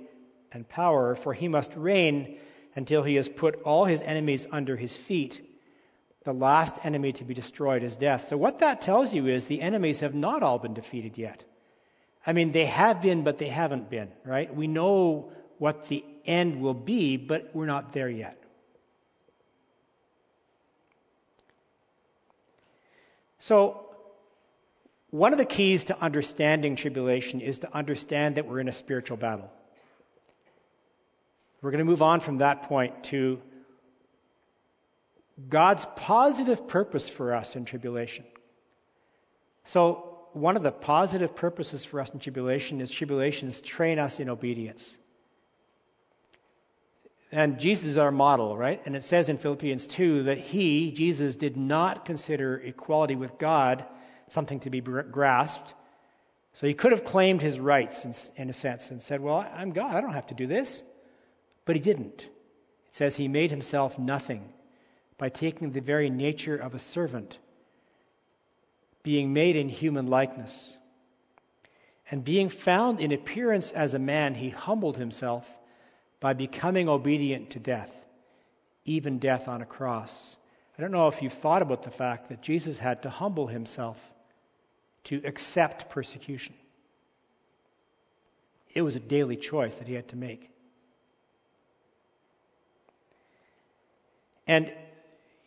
and 0.51 0.67
power, 0.67 1.15
for 1.15 1.33
he 1.33 1.47
must 1.47 1.75
reign 1.75 2.37
until 2.75 3.03
he 3.03 3.15
has 3.15 3.29
put 3.29 3.61
all 3.63 3.85
his 3.85 4.01
enemies 4.01 4.47
under 4.51 4.75
his 4.75 4.95
feet. 4.95 5.41
The 6.27 6.33
last 6.33 6.85
enemy 6.85 7.13
to 7.13 7.23
be 7.23 7.33
destroyed 7.33 7.83
is 7.83 7.95
death. 7.95 8.27
So, 8.27 8.35
what 8.35 8.59
that 8.59 8.81
tells 8.81 9.13
you 9.13 9.27
is 9.27 9.47
the 9.47 9.61
enemies 9.61 10.01
have 10.01 10.13
not 10.13 10.43
all 10.43 10.59
been 10.59 10.73
defeated 10.73 11.17
yet. 11.17 11.41
I 12.25 12.33
mean, 12.33 12.51
they 12.51 12.65
have 12.65 13.01
been, 13.01 13.23
but 13.23 13.37
they 13.37 13.47
haven't 13.47 13.89
been, 13.89 14.11
right? 14.25 14.53
We 14.53 14.67
know 14.67 15.31
what 15.57 15.87
the 15.87 16.03
end 16.25 16.59
will 16.59 16.73
be, 16.73 17.15
but 17.15 17.51
we're 17.53 17.65
not 17.65 17.93
there 17.93 18.09
yet. 18.09 18.37
So, 23.39 23.85
one 25.11 25.31
of 25.31 25.37
the 25.37 25.45
keys 25.45 25.85
to 25.85 25.97
understanding 25.97 26.75
tribulation 26.75 27.39
is 27.39 27.59
to 27.59 27.73
understand 27.73 28.35
that 28.35 28.45
we're 28.45 28.59
in 28.59 28.67
a 28.67 28.73
spiritual 28.73 29.15
battle. 29.15 29.49
We're 31.61 31.71
going 31.71 31.85
to 31.85 31.89
move 31.89 32.01
on 32.01 32.19
from 32.19 32.39
that 32.39 32.63
point 32.63 33.05
to 33.05 33.41
God's 35.49 35.85
positive 35.95 36.67
purpose 36.67 37.09
for 37.09 37.33
us 37.33 37.55
in 37.55 37.65
tribulation. 37.65 38.25
So, 39.65 40.13
one 40.33 40.57
of 40.57 40.63
the 40.63 40.71
positive 40.71 41.35
purposes 41.35 41.83
for 41.83 41.99
us 41.99 42.09
in 42.09 42.19
tribulation 42.19 42.81
is 42.81 42.91
tribulations 42.91 43.61
train 43.61 43.99
us 43.99 44.19
in 44.19 44.29
obedience. 44.29 44.97
And 47.31 47.59
Jesus 47.59 47.87
is 47.87 47.97
our 47.97 48.11
model, 48.11 48.55
right? 48.55 48.81
And 48.85 48.95
it 48.95 49.03
says 49.03 49.29
in 49.29 49.37
Philippians 49.37 49.87
2 49.87 50.23
that 50.23 50.37
he, 50.37 50.91
Jesus, 50.91 51.35
did 51.35 51.57
not 51.57 52.05
consider 52.05 52.55
equality 52.55 53.15
with 53.15 53.37
God 53.37 53.85
something 54.29 54.59
to 54.61 54.69
be 54.69 54.79
grasped. 54.79 55.73
So 56.53 56.67
he 56.67 56.73
could 56.73 56.91
have 56.91 57.03
claimed 57.03 57.41
his 57.41 57.59
rights 57.59 58.05
in, 58.05 58.13
in 58.41 58.49
a 58.49 58.53
sense 58.53 58.89
and 58.89 59.01
said, 59.01 59.21
Well, 59.21 59.45
I'm 59.53 59.71
God, 59.71 59.95
I 59.95 60.01
don't 60.01 60.13
have 60.13 60.27
to 60.27 60.35
do 60.35 60.47
this. 60.47 60.83
But 61.65 61.75
he 61.75 61.81
didn't. 61.81 62.21
It 62.23 62.95
says 62.95 63.15
he 63.15 63.27
made 63.27 63.51
himself 63.51 63.99
nothing 63.99 64.53
by 65.17 65.29
taking 65.29 65.71
the 65.71 65.81
very 65.81 66.09
nature 66.09 66.55
of 66.55 66.75
a 66.75 66.79
servant, 66.79 67.37
being 69.03 69.33
made 69.33 69.55
in 69.55 69.69
human 69.69 70.07
likeness. 70.07 70.77
And 72.09 72.23
being 72.23 72.49
found 72.49 72.99
in 72.99 73.11
appearance 73.11 73.71
as 73.71 73.93
a 73.93 73.99
man, 73.99 74.33
he 74.33 74.49
humbled 74.49 74.97
himself 74.97 75.49
by 76.19 76.33
becoming 76.33 76.87
obedient 76.87 77.51
to 77.51 77.59
death, 77.59 77.93
even 78.85 79.19
death 79.19 79.47
on 79.47 79.61
a 79.61 79.65
cross. 79.65 80.37
I 80.77 80.81
don't 80.81 80.91
know 80.91 81.07
if 81.07 81.21
you've 81.21 81.33
thought 81.33 81.61
about 81.61 81.83
the 81.83 81.91
fact 81.91 82.29
that 82.29 82.41
Jesus 82.41 82.79
had 82.79 83.03
to 83.03 83.09
humble 83.09 83.47
himself 83.47 84.01
to 85.05 85.21
accept 85.25 85.89
persecution. 85.89 86.53
It 88.73 88.83
was 88.83 88.95
a 88.95 88.99
daily 88.99 89.37
choice 89.37 89.75
that 89.75 89.87
he 89.87 89.95
had 89.95 90.07
to 90.09 90.15
make. 90.15 90.49
And 94.45 94.71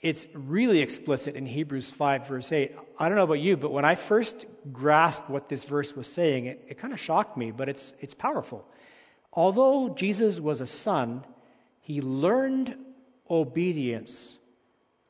it's 0.00 0.26
really 0.32 0.80
explicit 0.80 1.36
in 1.36 1.44
Hebrews 1.44 1.90
5, 1.90 2.26
verse 2.26 2.50
8. 2.52 2.74
I 2.98 3.08
don't 3.08 3.18
know 3.18 3.24
about 3.24 3.34
you, 3.34 3.56
but 3.56 3.70
when 3.70 3.84
I 3.84 3.96
first 3.96 4.46
grasped 4.72 5.28
what 5.28 5.48
this 5.48 5.64
verse 5.64 5.94
was 5.94 6.06
saying, 6.06 6.46
it, 6.46 6.64
it 6.68 6.78
kind 6.78 6.92
of 6.92 7.00
shocked 7.00 7.36
me, 7.36 7.50
but 7.50 7.68
it's, 7.68 7.92
it's 8.00 8.14
powerful. 8.14 8.66
Although 9.32 9.90
Jesus 9.90 10.40
was 10.40 10.60
a 10.60 10.66
son, 10.66 11.24
he 11.82 12.00
learned 12.00 12.74
obedience 13.28 14.38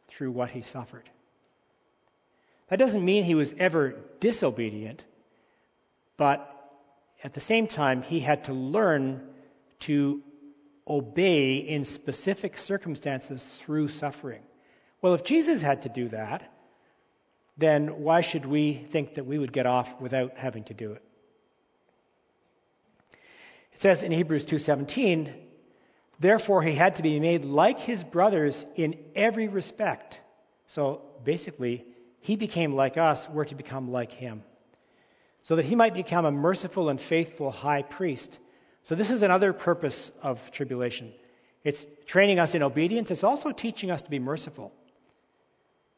through 0.09 0.33
what 0.33 0.51
he 0.51 0.63
suffered. 0.63 1.09
That 2.69 2.79
doesn't 2.79 3.05
mean 3.05 3.25
he 3.25 3.35
was 3.35 3.55
ever 3.59 3.97
disobedient, 4.19 5.05
but 6.17 6.47
at 7.23 7.33
the 7.33 7.41
same 7.41 7.67
time, 7.67 8.03
he 8.03 8.19
had 8.19 8.45
to 8.45 8.53
learn 8.53 9.27
to 9.81 10.23
obey 10.87 11.57
in 11.57 11.85
specific 11.85 12.59
circumstances 12.59 13.45
through 13.63 13.89
suffering. 13.89 14.43
Well, 15.03 15.15
if 15.15 15.25
Jesus 15.25 15.63
had 15.63 15.83
to 15.83 15.89
do 15.89 16.09
that, 16.09 16.43
then 17.57 18.03
why 18.03 18.21
should 18.21 18.47
we 18.47 18.75
think 18.75 19.15
that 19.15 19.25
we 19.25 19.39
would 19.39 19.53
get 19.53 19.67
off 19.67 20.01
without 20.01 20.37
having 20.39 20.65
to 20.65 20.75
do 20.75 20.93
it? 20.93 21.03
It 23.73 23.81
says 23.81 24.03
in 24.03 24.13
Hebrews 24.13 24.45
2:17, 24.47 25.33
therefore 26.19 26.63
he 26.63 26.75
had 26.75 26.97
to 26.97 27.03
be 27.03 27.19
made 27.21 27.45
like 27.45 27.79
his 27.79 28.05
brothers 28.05 28.67
in 28.77 28.99
every 29.15 29.49
respect. 29.49 30.21
So 30.67 31.03
basically, 31.25 31.87
he 32.21 32.37
became 32.37 32.75
like 32.75 32.97
us, 32.97 33.29
we're 33.29 33.47
to 33.47 33.55
become 33.55 33.91
like 33.91 34.13
him. 34.13 34.43
So 35.43 35.57
that 35.57 35.65
he 35.65 35.75
might 35.75 35.95
become 35.95 36.27
a 36.27 36.31
merciful 36.31 36.91
and 36.91 37.01
faithful 37.01 37.51
high 37.51 37.83
priest. 37.83 38.39
So 38.83 38.95
this 38.95 39.11
is 39.11 39.23
another 39.23 39.53
purpose 39.55 40.11
of 40.23 40.51
tribulation. 40.51 41.13
It's 41.65 41.87
training 42.07 42.39
us 42.39 42.55
in 42.55 42.63
obedience, 42.63 43.11
it's 43.11 43.25
also 43.25 43.53
teaching 43.53 43.91
us 43.91 44.03
to 44.03 44.11
be 44.11 44.19
merciful. 44.19 44.73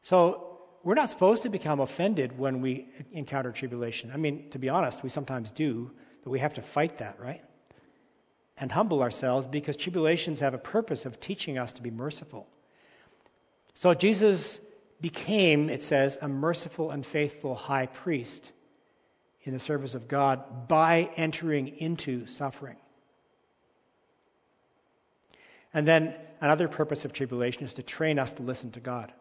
So 0.03 0.59
we're 0.83 0.95
not 0.95 1.09
supposed 1.09 1.43
to 1.43 1.49
become 1.49 1.79
offended 1.79 2.37
when 2.37 2.61
we 2.61 2.89
encounter 3.13 3.51
tribulation. 3.51 4.11
I 4.13 4.17
mean, 4.17 4.49
to 4.51 4.59
be 4.59 4.67
honest, 4.69 5.01
we 5.01 5.09
sometimes 5.09 5.51
do, 5.51 5.91
but 6.23 6.29
we 6.29 6.39
have 6.39 6.55
to 6.55 6.61
fight 6.61 6.97
that, 6.97 7.19
right? 7.19 7.41
And 8.57 8.69
humble 8.69 9.01
ourselves 9.01 9.47
because 9.47 9.77
tribulations 9.77 10.41
have 10.41 10.53
a 10.53 10.57
purpose 10.57 11.05
of 11.05 11.19
teaching 11.21 11.57
us 11.57 11.73
to 11.73 11.81
be 11.81 11.89
merciful. 11.89 12.47
So 13.75 13.93
Jesus 13.93 14.59
became, 14.99 15.69
it 15.69 15.81
says, 15.81 16.17
a 16.21 16.27
merciful 16.27 16.91
and 16.91 17.05
faithful 17.05 17.55
high 17.55 17.85
priest 17.85 18.43
in 19.43 19.53
the 19.53 19.59
service 19.59 19.95
of 19.95 20.09
God 20.09 20.67
by 20.67 21.09
entering 21.15 21.67
into 21.79 22.25
suffering. 22.25 22.77
And 25.73 25.87
then 25.87 26.13
another 26.41 26.67
purpose 26.67 27.05
of 27.05 27.13
tribulation 27.13 27.63
is 27.63 27.75
to 27.75 27.83
train 27.83 28.19
us 28.19 28.33
to 28.33 28.43
listen 28.43 28.71
to 28.71 28.81
God. 28.81 29.13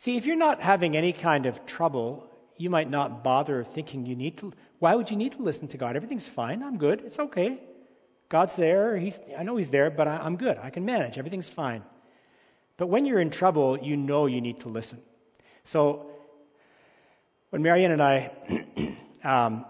See, 0.00 0.16
if 0.16 0.24
you're 0.24 0.36
not 0.36 0.62
having 0.62 0.96
any 0.96 1.12
kind 1.12 1.44
of 1.44 1.66
trouble, 1.66 2.26
you 2.56 2.70
might 2.70 2.88
not 2.88 3.22
bother 3.22 3.62
thinking 3.62 4.06
you 4.06 4.16
need 4.16 4.38
to. 4.38 4.50
Why 4.78 4.94
would 4.94 5.10
you 5.10 5.16
need 5.18 5.32
to 5.32 5.42
listen 5.42 5.68
to 5.68 5.76
God? 5.76 5.94
Everything's 5.94 6.26
fine. 6.26 6.62
I'm 6.62 6.78
good. 6.78 7.02
It's 7.04 7.18
okay. 7.18 7.60
God's 8.30 8.56
there. 8.56 8.96
He's, 8.96 9.20
I 9.36 9.42
know 9.42 9.56
He's 9.56 9.68
there, 9.68 9.90
but 9.90 10.08
I, 10.08 10.26
am 10.26 10.38
good. 10.38 10.56
I 10.56 10.70
can 10.70 10.86
manage. 10.86 11.18
Everything's 11.18 11.50
fine. 11.50 11.82
But 12.78 12.86
when 12.86 13.04
you're 13.04 13.20
in 13.20 13.28
trouble, 13.28 13.78
you 13.78 13.94
know 13.94 14.24
you 14.24 14.40
need 14.40 14.60
to 14.60 14.70
listen. 14.70 15.02
So 15.64 16.10
when 17.50 17.60
Marianne 17.60 17.92
and 17.92 18.02
I 18.02 18.32
um, 19.22 19.66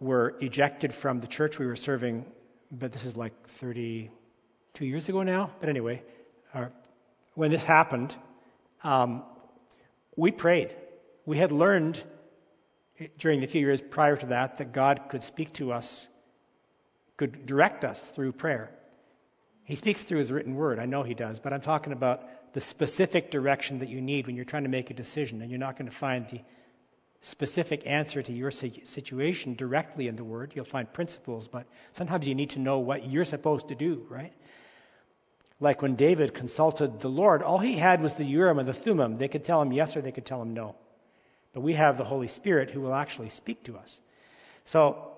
were 0.00 0.34
ejected 0.40 0.94
from 0.94 1.20
the 1.20 1.26
church 1.26 1.58
we 1.58 1.66
were 1.66 1.76
serving, 1.76 2.24
but 2.72 2.90
this 2.90 3.04
is 3.04 3.18
like 3.18 3.34
32 3.48 4.86
years 4.86 5.10
ago 5.10 5.22
now. 5.24 5.50
But 5.60 5.68
anyway, 5.68 6.02
uh, 6.54 6.68
when 7.34 7.50
this 7.50 7.64
happened, 7.64 8.14
um, 8.82 9.24
we 10.16 10.30
prayed. 10.30 10.74
We 11.26 11.38
had 11.38 11.52
learned 11.52 12.02
during 13.18 13.40
the 13.40 13.46
few 13.46 13.60
years 13.60 13.80
prior 13.80 14.16
to 14.16 14.26
that 14.26 14.58
that 14.58 14.72
God 14.72 15.08
could 15.08 15.22
speak 15.22 15.52
to 15.54 15.72
us, 15.72 16.08
could 17.16 17.46
direct 17.46 17.84
us 17.84 18.10
through 18.10 18.32
prayer. 18.32 18.70
He 19.64 19.74
speaks 19.74 20.02
through 20.02 20.18
his 20.18 20.30
written 20.30 20.54
word. 20.54 20.78
I 20.78 20.86
know 20.86 21.02
he 21.02 21.14
does, 21.14 21.38
but 21.38 21.52
I'm 21.52 21.62
talking 21.62 21.92
about 21.92 22.52
the 22.52 22.60
specific 22.60 23.30
direction 23.30 23.78
that 23.80 23.88
you 23.88 24.00
need 24.00 24.26
when 24.26 24.36
you're 24.36 24.44
trying 24.44 24.64
to 24.64 24.68
make 24.68 24.90
a 24.90 24.94
decision, 24.94 25.40
and 25.40 25.50
you're 25.50 25.58
not 25.58 25.76
going 25.76 25.90
to 25.90 25.96
find 25.96 26.28
the 26.28 26.40
specific 27.22 27.86
answer 27.86 28.22
to 28.22 28.32
your 28.32 28.50
situation 28.50 29.54
directly 29.54 30.06
in 30.06 30.16
the 30.16 30.24
word. 30.24 30.52
You'll 30.54 30.66
find 30.66 30.92
principles, 30.92 31.48
but 31.48 31.66
sometimes 31.94 32.28
you 32.28 32.34
need 32.34 32.50
to 32.50 32.58
know 32.58 32.78
what 32.80 33.06
you're 33.06 33.24
supposed 33.24 33.68
to 33.68 33.74
do, 33.74 34.06
right? 34.10 34.32
Like 35.60 35.82
when 35.82 35.94
David 35.94 36.34
consulted 36.34 37.00
the 37.00 37.08
Lord, 37.08 37.42
all 37.42 37.58
he 37.58 37.76
had 37.76 38.02
was 38.02 38.14
the 38.14 38.24
Urim 38.24 38.58
and 38.58 38.68
the 38.68 38.72
Thummim. 38.72 39.18
They 39.18 39.28
could 39.28 39.44
tell 39.44 39.62
him 39.62 39.72
yes 39.72 39.96
or 39.96 40.00
they 40.00 40.12
could 40.12 40.26
tell 40.26 40.42
him 40.42 40.54
no. 40.54 40.74
But 41.52 41.60
we 41.60 41.74
have 41.74 41.96
the 41.96 42.04
Holy 42.04 42.28
Spirit 42.28 42.70
who 42.70 42.80
will 42.80 42.94
actually 42.94 43.28
speak 43.28 43.62
to 43.64 43.76
us. 43.76 44.00
So 44.64 45.14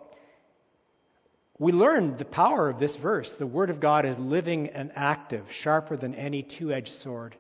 we 1.58 1.72
learned 1.72 2.18
the 2.18 2.26
power 2.26 2.68
of 2.68 2.78
this 2.78 2.96
verse. 2.96 3.36
The 3.36 3.46
Word 3.46 3.70
of 3.70 3.80
God 3.80 4.04
is 4.04 4.18
living 4.18 4.68
and 4.68 4.92
active, 4.94 5.50
sharper 5.50 5.96
than 5.96 6.14
any 6.14 6.42
two 6.42 6.70
edged 6.70 6.92
sword, 6.92 7.34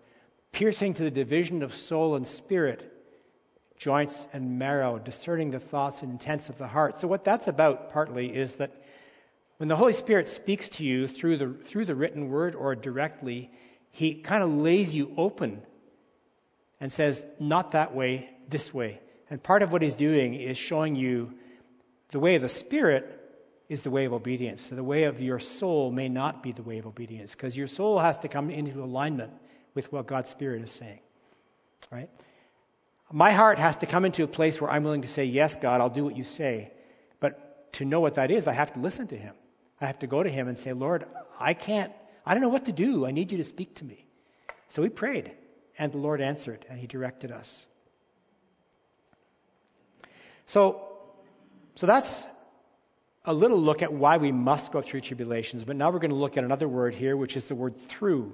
piercing 0.52 0.94
to 0.94 1.02
the 1.02 1.10
division 1.10 1.62
of 1.62 1.74
soul 1.74 2.16
and 2.16 2.26
spirit, 2.26 2.90
joints 3.76 4.26
and 4.32 4.58
marrow, 4.58 4.98
discerning 4.98 5.50
the 5.50 5.60
thoughts 5.60 6.00
and 6.00 6.12
intents 6.12 6.48
of 6.48 6.56
the 6.56 6.66
heart. 6.66 6.98
So, 6.98 7.08
what 7.08 7.24
that's 7.24 7.46
about 7.46 7.90
partly 7.90 8.34
is 8.34 8.56
that 8.56 8.72
when 9.58 9.68
the 9.68 9.76
Holy 9.76 9.92
Spirit 9.92 10.28
speaks 10.28 10.68
to 10.70 10.84
you 10.84 11.08
through 11.08 11.36
the, 11.38 11.48
through 11.52 11.86
the 11.86 11.94
written 11.94 12.28
word 12.28 12.54
or 12.54 12.74
directly, 12.74 13.50
he 13.90 14.14
kind 14.14 14.42
of 14.42 14.50
lays 14.50 14.94
you 14.94 15.12
open 15.16 15.62
and 16.80 16.92
says, 16.92 17.24
not 17.40 17.72
that 17.72 17.94
way, 17.94 18.30
this 18.48 18.72
way. 18.74 19.00
And 19.30 19.42
part 19.42 19.62
of 19.62 19.72
what 19.72 19.82
he's 19.82 19.94
doing 19.94 20.34
is 20.34 20.58
showing 20.58 20.94
you 20.94 21.32
the 22.10 22.20
way 22.20 22.34
of 22.34 22.42
the 22.42 22.48
Spirit 22.48 23.12
is 23.68 23.80
the 23.80 23.90
way 23.90 24.04
of 24.04 24.12
obedience. 24.12 24.62
So 24.62 24.76
the 24.76 24.84
way 24.84 25.04
of 25.04 25.20
your 25.20 25.38
soul 25.38 25.90
may 25.90 26.08
not 26.08 26.42
be 26.42 26.52
the 26.52 26.62
way 26.62 26.78
of 26.78 26.86
obedience 26.86 27.34
because 27.34 27.56
your 27.56 27.66
soul 27.66 27.98
has 27.98 28.18
to 28.18 28.28
come 28.28 28.50
into 28.50 28.82
alignment 28.82 29.32
with 29.74 29.90
what 29.92 30.06
God's 30.06 30.30
Spirit 30.30 30.62
is 30.62 30.70
saying. 30.70 31.00
Right? 31.90 32.10
My 33.12 33.32
heart 33.32 33.58
has 33.58 33.78
to 33.78 33.86
come 33.86 34.04
into 34.04 34.22
a 34.22 34.28
place 34.28 34.60
where 34.60 34.70
I'm 34.70 34.84
willing 34.84 35.02
to 35.02 35.08
say, 35.08 35.24
Yes, 35.24 35.56
God, 35.56 35.80
I'll 35.80 35.90
do 35.90 36.04
what 36.04 36.16
you 36.16 36.24
say. 36.24 36.72
But 37.20 37.72
to 37.74 37.84
know 37.84 38.00
what 38.00 38.14
that 38.14 38.30
is, 38.30 38.46
I 38.48 38.52
have 38.52 38.72
to 38.74 38.80
listen 38.80 39.06
to 39.08 39.16
Him. 39.16 39.34
I 39.80 39.86
have 39.86 39.98
to 40.00 40.06
go 40.06 40.22
to 40.22 40.30
him 40.30 40.48
and 40.48 40.58
say, 40.58 40.72
Lord, 40.72 41.04
I 41.38 41.54
can't, 41.54 41.92
I 42.24 42.34
don't 42.34 42.42
know 42.42 42.48
what 42.48 42.64
to 42.66 42.72
do. 42.72 43.04
I 43.06 43.10
need 43.10 43.32
you 43.32 43.38
to 43.38 43.44
speak 43.44 43.74
to 43.76 43.84
me. 43.84 44.04
So 44.68 44.82
we 44.82 44.88
prayed, 44.88 45.32
and 45.78 45.92
the 45.92 45.98
Lord 45.98 46.20
answered, 46.20 46.64
and 46.68 46.78
he 46.78 46.86
directed 46.86 47.30
us. 47.30 47.66
So, 50.46 50.80
so 51.74 51.86
that's 51.86 52.26
a 53.24 53.34
little 53.34 53.58
look 53.58 53.82
at 53.82 53.92
why 53.92 54.16
we 54.16 54.32
must 54.32 54.72
go 54.72 54.80
through 54.80 55.00
tribulations. 55.00 55.64
But 55.64 55.76
now 55.76 55.90
we're 55.90 55.98
going 55.98 56.10
to 56.10 56.16
look 56.16 56.36
at 56.36 56.44
another 56.44 56.68
word 56.68 56.94
here, 56.94 57.16
which 57.16 57.36
is 57.36 57.46
the 57.46 57.54
word 57.54 57.76
through. 57.76 58.32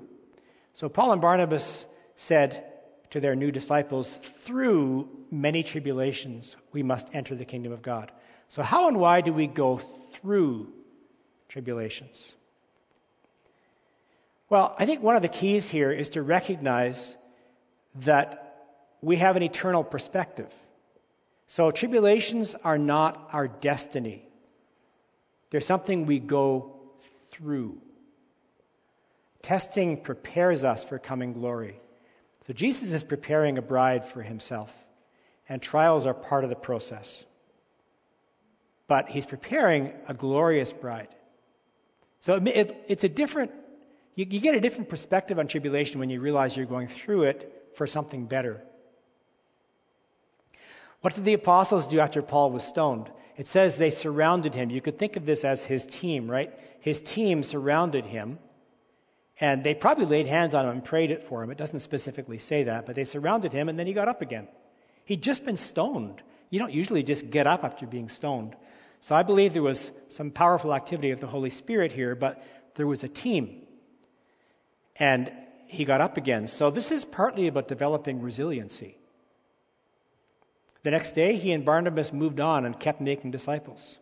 So 0.75 0.89
Paul 0.89 1.13
and 1.13 1.21
Barnabas 1.21 1.87
said 2.15 2.65
to 3.11 3.21
their 3.21 3.35
new 3.35 3.51
disciples, 3.51 4.17
through 4.17 5.09
many 5.31 5.63
tribulations 5.63 6.57
we 6.73 6.83
must 6.83 7.15
enter 7.15 7.35
the 7.35 7.45
kingdom 7.45 7.73
of 7.73 7.83
God. 7.83 8.13
So 8.49 8.63
how 8.63 8.89
and 8.89 8.99
why 8.99 9.23
do 9.23 9.33
we 9.33 9.47
go 9.47 9.79
through 9.79 10.73
tribulations? 11.53 12.35
Well, 14.49 14.75
I 14.79 14.87
think 14.87 15.03
one 15.03 15.17
of 15.17 15.23
the 15.23 15.29
keys 15.29 15.69
here 15.69 15.93
is 15.93 16.11
to 16.11 16.23
recognize 16.23 17.15
that 18.07 18.57
we 19.03 19.17
have 19.17 19.37
an 19.37 19.43
eternal 19.43 19.85
perspective. 19.85 20.51
So, 21.49 21.71
tribulations 21.71 22.55
are 22.55 22.79
not 22.79 23.29
our 23.33 23.49
destiny, 23.49 24.27
they're 25.51 25.61
something 25.61 26.07
we 26.07 26.21
go 26.21 26.81
through. 27.33 27.83
Testing 29.43 30.01
prepares 30.01 30.65
us 30.65 30.83
for 30.83 30.99
coming 30.99 31.35
glory. 31.35 31.79
So, 32.47 32.55
Jesus 32.55 32.95
is 32.95 33.05
preparing 33.05 33.59
a 33.59 33.63
bride 33.63 34.07
for 34.07 34.23
himself, 34.23 34.75
and 35.51 35.61
trials 35.61 36.07
are 36.07 36.15
part 36.15 36.45
of 36.45 36.51
the 36.51 36.57
process. 36.57 37.23
But 38.87 39.11
he's 39.11 39.27
preparing 39.27 39.93
a 40.09 40.15
glorious 40.15 40.73
bride. 40.73 41.15
So 42.23 42.37
it, 42.37 42.49
it, 42.49 42.85
it's 42.89 43.05
a 43.05 43.09
different, 43.09 43.53
you, 44.15 44.27
you 44.31 44.41
get 44.41 44.55
a 44.55 44.61
different 44.61 44.89
perspective 44.89 45.39
on 45.39 45.49
tribulation 45.49 46.01
when 46.01 46.09
you 46.09 46.21
realize 46.21 46.57
you're 46.57 46.67
going 46.67 46.89
through 46.89 47.25
it 47.25 47.71
for 47.75 47.87
something 47.87 48.27
better. 48.27 48.63
What 51.01 51.17
did 51.17 51.25
the 51.25 51.35
apostles 51.35 51.89
do 51.89 51.99
after 51.99 52.23
Paul 52.23 52.53
was 52.53 52.63
stoned? 52.63 53.11
It 53.37 53.49
says 53.49 53.77
they 53.77 53.91
surrounded 53.91 54.55
him. 54.55 54.71
You 54.71 54.81
could 54.81 55.01
think 55.01 55.17
of 55.17 55.27
this 55.27 55.45
as 55.45 55.65
his 55.65 55.85
team, 55.85 56.31
right? 56.31 56.57
His 56.81 57.01
team 57.01 57.43
surrounded 57.43 58.07
him, 58.07 58.39
and 59.41 59.65
they 59.65 59.75
probably 59.75 60.07
laid 60.07 60.29
hands 60.29 60.55
on 60.55 60.65
him 60.65 60.71
and 60.71 60.85
prayed 60.85 61.11
it 61.11 61.25
for 61.25 61.43
him. 61.43 61.51
It 61.51 61.59
doesn't 61.59 61.81
specifically 61.81 62.39
say 62.39 62.65
that, 62.65 62.87
but 62.87 62.95
they 62.95 63.05
surrounded 63.05 63.53
him, 63.53 63.69
and 63.69 63.77
then 63.77 63.89
he 63.89 63.95
got 63.95 64.07
up 64.07 64.23
again. 64.23 64.47
He'd 65.07 65.23
just 65.25 65.45
been 65.45 65.57
stoned. 65.57 66.23
You 66.51 66.61
don't 66.61 66.73
usually 66.73 67.03
just 67.03 67.31
get 67.31 67.49
up 67.49 67.65
after 67.65 67.85
being 67.85 68.09
stoned. 68.09 68.55
So 69.03 69.17
I 69.17 69.25
believe 69.25 69.53
there 69.53 69.63
was 69.63 69.91
some 70.09 70.31
powerful 70.31 70.73
activity 70.73 71.11
of 71.11 71.19
the 71.19 71.27
Holy 71.27 71.51
Spirit 71.51 71.91
here, 71.91 72.15
but 72.15 72.41
there 72.77 72.87
was 72.87 73.03
a 73.03 73.09
team. 73.09 73.63
And 74.97 75.31
he 75.67 75.85
got 75.85 76.01
up 76.01 76.19
again. 76.19 76.47
So 76.47 76.71
this 76.71 76.93
is 76.93 77.05
partly 77.05 77.49
about 77.49 77.67
developing 77.67 78.23
resiliency. 78.23 78.97
The 80.85 80.93
next 80.93 81.13
day, 81.13 81.35
he 81.35 81.51
and 81.51 81.65
Barnabas 81.65 82.13
moved 82.13 82.39
on 82.39 82.65
and 82.65 82.79
kept 82.79 83.01
making 83.01 83.33
disciples. 83.33 83.99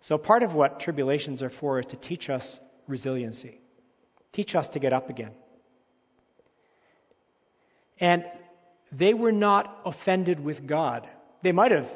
So 0.00 0.18
part 0.18 0.42
of 0.42 0.56
what 0.56 0.80
tribulations 0.80 1.40
are 1.40 1.50
for 1.50 1.78
is 1.78 1.86
to 1.86 1.96
teach 1.96 2.28
us 2.30 2.58
resiliency, 2.88 3.60
teach 4.32 4.56
us 4.56 4.66
to 4.68 4.80
get 4.80 4.92
up 4.92 5.10
again. 5.10 5.32
And 8.00 8.24
they 8.90 9.14
were 9.14 9.32
not 9.32 9.80
offended 9.84 10.40
with 10.40 10.66
God. 10.66 11.08
They 11.42 11.52
might 11.52 11.70
have 11.70 11.88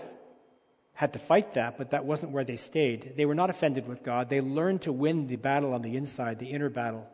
had 1.03 1.15
to 1.15 1.19
fight 1.19 1.55
that, 1.55 1.79
but 1.79 1.91
that 1.91 2.05
wasn't 2.05 2.31
where 2.31 2.45
they 2.45 2.57
stayed. 2.57 3.15
They 3.17 3.27
were 3.27 3.35
not 3.35 3.51
offended 3.51 3.89
with 3.89 4.05
God. 4.05 4.29
They 4.29 4.41
learned 4.41 4.83
to 4.83 4.93
win 4.93 5.27
the 5.27 5.35
battle 5.35 5.75
on 5.75 5.83
the 5.83 5.97
inside, 5.97 6.39
the 6.39 6.51
inner 6.51 6.71
battle. 6.71 7.09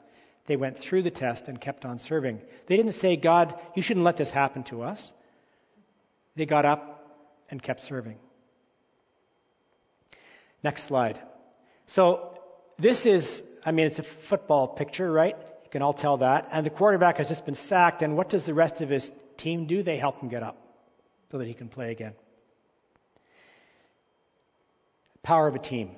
They 0.45 0.57
went 0.57 0.77
through 0.77 1.05
the 1.05 1.11
test 1.11 1.49
and 1.49 1.59
kept 1.59 1.87
on 1.87 1.99
serving. 1.99 2.43
They 2.67 2.77
didn't 2.77 2.93
say, 2.93 3.17
God, 3.17 3.59
you 3.75 3.81
shouldn't 3.81 4.05
let 4.05 4.19
this 4.19 4.31
happen 4.31 4.65
to 4.65 4.83
us. 4.83 5.11
they 6.37 6.45
got 6.45 6.67
up 6.67 6.83
and 7.51 7.63
kept 7.63 7.83
serving. 7.83 8.19
Next 10.63 10.83
slide. 10.83 11.19
So 11.87 12.39
this 12.79 13.07
is, 13.07 13.43
I 13.65 13.73
mean, 13.73 13.87
it's 13.87 14.01
a 14.01 14.03
football 14.03 14.69
picture, 14.69 15.11
right? 15.11 15.37
You 15.65 15.71
can 15.71 15.81
all 15.81 15.95
tell 15.95 16.19
that. 16.19 16.51
And 16.53 16.67
the 16.67 16.77
quarterback 16.79 17.17
has 17.17 17.29
just 17.29 17.47
been 17.47 17.55
sacked, 17.55 18.03
and 18.03 18.19
what 18.19 18.29
does 18.29 18.45
the 18.45 18.53
rest 18.53 18.83
of 18.83 18.91
his 18.91 19.11
team 19.39 19.67
do? 19.67 19.83
They 19.83 19.97
help 19.97 20.21
him 20.21 20.29
get 20.29 20.43
up 20.43 20.59
so 21.31 21.39
that 21.39 21.47
he 21.47 21.55
can 21.55 21.69
play 21.69 21.91
again. 21.91 22.13
Power 25.23 25.49
of 25.49 25.55
a 25.55 25.59
team. 25.59 25.95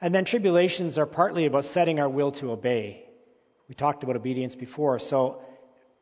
And 0.00 0.14
then 0.14 0.24
tribulations 0.24 0.98
are 0.98 1.06
partly 1.06 1.46
about 1.46 1.64
setting 1.64 2.00
our 2.00 2.08
will 2.08 2.32
to 2.32 2.50
obey. 2.50 3.04
We 3.68 3.74
talked 3.74 4.02
about 4.02 4.16
obedience 4.16 4.54
before. 4.56 4.98
So, 4.98 5.42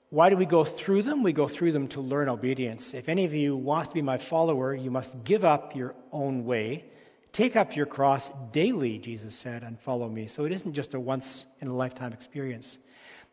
why 0.08 0.30
do 0.30 0.36
we 0.36 0.46
go 0.46 0.64
through 0.64 1.02
them? 1.02 1.22
We 1.22 1.32
go 1.32 1.46
through 1.46 1.72
them 1.72 1.88
to 1.88 2.00
learn 2.00 2.28
obedience. 2.28 2.94
If 2.94 3.08
any 3.08 3.26
of 3.26 3.32
you 3.32 3.56
wants 3.56 3.90
to 3.90 3.94
be 3.94 4.02
my 4.02 4.18
follower, 4.18 4.74
you 4.74 4.90
must 4.90 5.22
give 5.22 5.44
up 5.44 5.76
your 5.76 5.94
own 6.10 6.44
way. 6.44 6.84
Take 7.32 7.54
up 7.54 7.76
your 7.76 7.86
cross 7.86 8.28
daily, 8.50 8.98
Jesus 8.98 9.36
said, 9.36 9.62
and 9.62 9.78
follow 9.78 10.08
me. 10.08 10.26
So 10.26 10.46
it 10.46 10.52
isn't 10.52 10.72
just 10.72 10.94
a 10.94 11.00
once 11.00 11.46
in 11.60 11.68
a 11.68 11.74
lifetime 11.74 12.12
experience. 12.12 12.76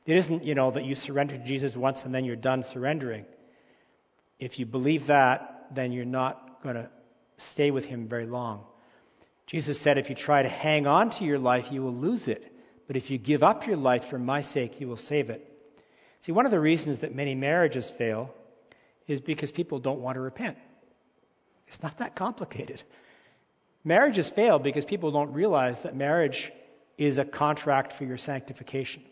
It 0.06 0.18
isn't, 0.18 0.44
you 0.44 0.54
know, 0.54 0.70
that 0.70 0.86
you 0.86 0.94
surrender 0.94 1.38
to 1.38 1.44
Jesus 1.44 1.76
once 1.76 2.06
and 2.06 2.14
then 2.14 2.26
you're 2.26 2.36
done 2.36 2.64
surrendering. 2.64 3.26
If 4.38 4.60
you 4.60 4.68
believe 4.68 5.08
that, 5.08 5.68
then 5.74 5.92
you're 5.92 6.06
not 6.06 6.62
going 6.62 6.76
to 6.76 6.92
stay 7.38 7.72
with 7.72 7.86
him 7.86 8.08
very 8.08 8.26
long. 8.26 8.64
Jesus 9.46 9.80
said, 9.80 9.98
if 9.98 10.10
you 10.10 10.16
try 10.16 10.44
to 10.44 10.50
hang 10.50 10.88
on 10.88 11.10
to 11.12 11.24
your 11.24 11.40
life, 11.40 11.72
you 11.72 11.82
will 11.82 11.94
lose 11.94 12.28
it. 12.28 12.54
But 12.88 12.96
if 12.96 13.12
you 13.12 13.18
give 13.18 13.44
up 13.44 13.68
your 13.68 13.78
life 13.78 14.06
for 14.06 14.20
my 14.20 14.42
sake, 14.42 14.82
you 14.82 14.88
will 14.88 14.98
save 14.98 15.30
it. 15.30 15.44
See, 16.22 16.32
one 16.32 16.46
of 16.46 16.52
the 16.52 16.60
reasons 16.60 17.00
that 17.00 17.16
many 17.16 17.36
marriages 17.36 17.90
fail 17.90 18.34
is 19.08 19.22
because 19.22 19.52
people 19.52 19.80
don't 19.80 20.02
want 20.02 20.16
to 20.16 20.22
repent. 20.22 20.58
It's 21.68 21.82
not 21.84 21.98
that 21.98 22.16
complicated. 22.16 22.82
Marriages 23.84 24.30
fail 24.30 24.60
because 24.60 24.84
people 24.84 25.12
don't 25.12 25.34
realize 25.34 25.84
that 25.84 25.96
marriage 25.96 26.52
is 26.98 27.18
a 27.18 27.26
contract 27.26 27.94
for 27.94 28.04
your 28.04 28.18
sanctification. 28.18 29.04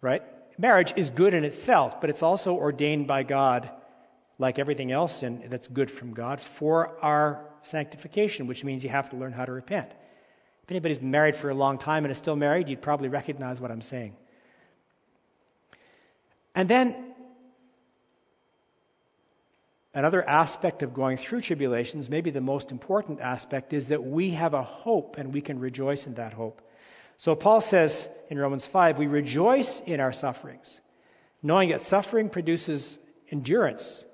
Right? 0.00 0.22
Marriage 0.58 0.92
is 0.96 1.10
good 1.10 1.34
in 1.34 1.44
itself, 1.44 2.00
but 2.00 2.10
it's 2.10 2.22
also 2.22 2.54
ordained 2.54 3.06
by 3.06 3.22
God, 3.22 3.68
like 4.38 4.58
everything 4.58 4.92
else 4.92 5.22
in, 5.22 5.48
that's 5.48 5.66
good 5.66 5.90
from 5.90 6.12
God, 6.14 6.40
for 6.40 6.96
our 7.02 7.44
sanctification, 7.62 8.46
which 8.46 8.64
means 8.64 8.84
you 8.84 8.90
have 8.90 9.10
to 9.10 9.16
learn 9.16 9.32
how 9.32 9.44
to 9.44 9.52
repent. 9.52 9.90
If 10.64 10.70
anybody's 10.70 11.00
married 11.00 11.36
for 11.36 11.48
a 11.48 11.54
long 11.54 11.78
time 11.78 12.04
and 12.04 12.10
is 12.10 12.18
still 12.18 12.36
married, 12.36 12.68
you'd 12.68 12.82
probably 12.82 13.08
recognize 13.08 13.60
what 13.60 13.70
I'm 13.70 13.82
saying. 13.82 14.16
And 16.54 16.68
then 16.68 17.14
another 19.94 20.26
aspect 20.26 20.82
of 20.82 20.92
going 20.92 21.16
through 21.16 21.42
tribulations, 21.42 22.10
maybe 22.10 22.30
the 22.30 22.40
most 22.40 22.72
important 22.72 23.20
aspect, 23.20 23.72
is 23.72 23.88
that 23.88 24.02
we 24.02 24.30
have 24.30 24.54
a 24.54 24.62
hope 24.62 25.18
and 25.18 25.32
we 25.32 25.40
can 25.40 25.60
rejoice 25.60 26.06
in 26.06 26.14
that 26.14 26.32
hope. 26.32 26.60
So 27.16 27.34
Paul 27.34 27.60
says 27.60 28.08
in 28.28 28.38
Romans 28.38 28.66
5, 28.66 28.98
we 28.98 29.06
rejoice 29.06 29.80
in 29.80 30.00
our 30.00 30.12
sufferings, 30.12 30.80
knowing 31.42 31.70
that 31.70 31.80
suffering 31.80 32.28
produces 32.28 32.98
endurance. 33.30 34.04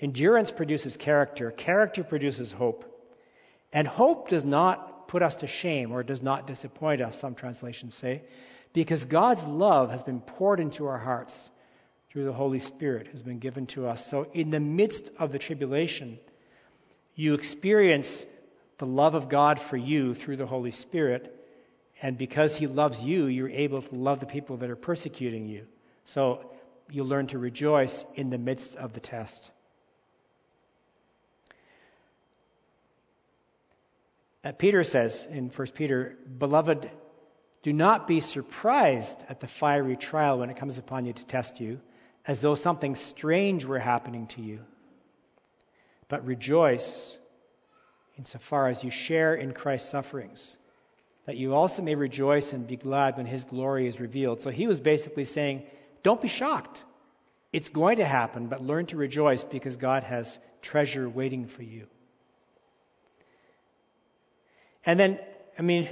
Endurance 0.00 0.50
produces 0.50 0.96
character. 0.96 1.50
Character 1.50 2.04
produces 2.04 2.52
hope. 2.52 2.84
And 3.72 3.86
hope 3.86 4.28
does 4.28 4.44
not 4.44 5.08
put 5.08 5.22
us 5.22 5.36
to 5.36 5.46
shame 5.46 5.92
or 5.92 6.02
does 6.02 6.22
not 6.22 6.46
disappoint 6.46 7.00
us, 7.00 7.18
some 7.18 7.34
translations 7.34 7.94
say, 7.94 8.22
because 8.72 9.04
God's 9.06 9.44
love 9.44 9.90
has 9.90 10.02
been 10.02 10.20
poured 10.20 10.60
into 10.60 10.86
our 10.86 10.98
hearts 10.98 11.50
through 12.10 12.24
the 12.24 12.32
Holy 12.32 12.60
Spirit 12.60 13.08
has 13.08 13.22
been 13.22 13.38
given 13.38 13.66
to 13.66 13.86
us. 13.86 14.06
So 14.06 14.26
in 14.32 14.50
the 14.50 14.60
midst 14.60 15.10
of 15.18 15.32
the 15.32 15.38
tribulation, 15.38 16.18
you 17.14 17.34
experience 17.34 18.24
the 18.78 18.86
love 18.86 19.14
of 19.14 19.28
God 19.28 19.60
for 19.60 19.76
you 19.76 20.14
through 20.14 20.36
the 20.36 20.46
Holy 20.46 20.70
Spirit. 20.70 21.34
And 22.00 22.16
because 22.16 22.56
He 22.56 22.66
loves 22.66 23.04
you, 23.04 23.26
you're 23.26 23.50
able 23.50 23.82
to 23.82 23.94
love 23.94 24.20
the 24.20 24.26
people 24.26 24.58
that 24.58 24.70
are 24.70 24.76
persecuting 24.76 25.48
you. 25.48 25.66
So 26.04 26.50
you 26.90 27.04
learn 27.04 27.26
to 27.28 27.38
rejoice 27.38 28.04
in 28.14 28.30
the 28.30 28.38
midst 28.38 28.76
of 28.76 28.92
the 28.92 29.00
test. 29.00 29.50
Uh, 34.48 34.52
Peter 34.52 34.82
says 34.82 35.28
in 35.30 35.50
1 35.50 35.66
Peter, 35.74 36.16
Beloved, 36.38 36.90
do 37.62 37.72
not 37.74 38.06
be 38.06 38.20
surprised 38.20 39.22
at 39.28 39.40
the 39.40 39.46
fiery 39.46 39.94
trial 39.94 40.38
when 40.38 40.48
it 40.48 40.56
comes 40.56 40.78
upon 40.78 41.04
you 41.04 41.12
to 41.12 41.26
test 41.26 41.60
you, 41.60 41.82
as 42.26 42.40
though 42.40 42.54
something 42.54 42.94
strange 42.94 43.66
were 43.66 43.78
happening 43.78 44.26
to 44.28 44.40
you. 44.40 44.60
But 46.08 46.24
rejoice 46.24 47.18
insofar 48.16 48.68
as 48.68 48.82
you 48.82 48.90
share 48.90 49.34
in 49.34 49.52
Christ's 49.52 49.90
sufferings, 49.90 50.56
that 51.26 51.36
you 51.36 51.54
also 51.54 51.82
may 51.82 51.94
rejoice 51.94 52.54
and 52.54 52.66
be 52.66 52.76
glad 52.76 53.18
when 53.18 53.26
his 53.26 53.44
glory 53.44 53.86
is 53.86 54.00
revealed. 54.00 54.40
So 54.40 54.48
he 54.48 54.66
was 54.66 54.80
basically 54.80 55.24
saying, 55.24 55.64
Don't 56.02 56.22
be 56.22 56.28
shocked. 56.28 56.84
It's 57.52 57.68
going 57.68 57.98
to 57.98 58.06
happen, 58.06 58.46
but 58.46 58.62
learn 58.62 58.86
to 58.86 58.96
rejoice 58.96 59.44
because 59.44 59.76
God 59.76 60.04
has 60.04 60.38
treasure 60.62 61.06
waiting 61.06 61.48
for 61.48 61.62
you. 61.62 61.86
And 64.88 64.98
then, 64.98 65.20
I 65.58 65.60
mean, 65.60 65.86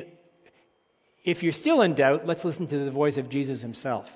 if 1.22 1.42
you're 1.42 1.52
still 1.52 1.82
in 1.82 1.92
doubt, 1.92 2.24
let's 2.24 2.46
listen 2.46 2.66
to 2.68 2.78
the 2.78 2.90
voice 2.90 3.18
of 3.18 3.28
Jesus 3.28 3.60
himself. 3.60 4.10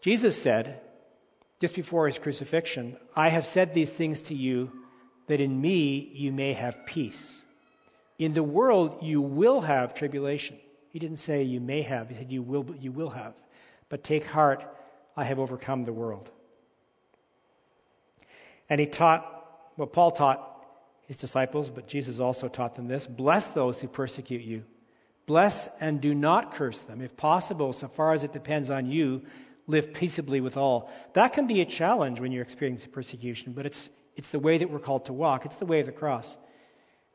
Jesus 0.00 0.36
said, 0.36 0.80
just 1.60 1.76
before 1.76 2.08
his 2.08 2.18
crucifixion, 2.18 2.96
I 3.14 3.28
have 3.28 3.46
said 3.46 3.72
these 3.72 3.92
things 3.92 4.22
to 4.22 4.34
you 4.34 4.72
that 5.28 5.40
in 5.40 5.60
me 5.60 6.10
you 6.14 6.32
may 6.32 6.52
have 6.54 6.84
peace. 6.84 7.40
In 8.18 8.32
the 8.32 8.42
world 8.42 9.04
you 9.04 9.20
will 9.20 9.60
have 9.60 9.94
tribulation. 9.94 10.58
He 10.92 10.98
didn't 10.98 11.18
say 11.18 11.44
you 11.44 11.60
may 11.60 11.82
have, 11.82 12.08
he 12.08 12.16
said 12.16 12.32
you 12.32 12.42
will, 12.42 12.74
you 12.80 12.90
will 12.90 13.10
have. 13.10 13.34
But 13.88 14.02
take 14.02 14.24
heart, 14.24 14.64
I 15.16 15.22
have 15.22 15.38
overcome 15.38 15.84
the 15.84 15.92
world. 15.92 16.28
And 18.68 18.80
he 18.80 18.86
taught, 18.86 19.24
well, 19.76 19.86
Paul 19.86 20.10
taught 20.10 20.55
his 21.06 21.16
disciples, 21.16 21.70
but 21.70 21.88
Jesus 21.88 22.20
also 22.20 22.48
taught 22.48 22.74
them 22.74 22.88
this 22.88 23.06
Bless 23.06 23.46
those 23.48 23.80
who 23.80 23.88
persecute 23.88 24.42
you. 24.42 24.64
Bless 25.26 25.68
and 25.80 26.00
do 26.00 26.14
not 26.14 26.54
curse 26.54 26.80
them. 26.82 27.00
If 27.00 27.16
possible, 27.16 27.72
so 27.72 27.88
far 27.88 28.12
as 28.12 28.22
it 28.22 28.32
depends 28.32 28.70
on 28.70 28.86
you, 28.86 29.22
live 29.66 29.92
peaceably 29.92 30.40
with 30.40 30.56
all. 30.56 30.90
That 31.14 31.32
can 31.32 31.46
be 31.46 31.60
a 31.60 31.64
challenge 31.64 32.20
when 32.20 32.30
you're 32.30 32.42
experiencing 32.42 32.92
persecution, 32.92 33.52
but 33.52 33.66
it's, 33.66 33.90
it's 34.14 34.30
the 34.30 34.38
way 34.38 34.58
that 34.58 34.70
we're 34.70 34.78
called 34.78 35.06
to 35.06 35.12
walk. 35.12 35.44
It's 35.44 35.56
the 35.56 35.66
way 35.66 35.80
of 35.80 35.86
the 35.86 35.92
cross. 35.92 36.36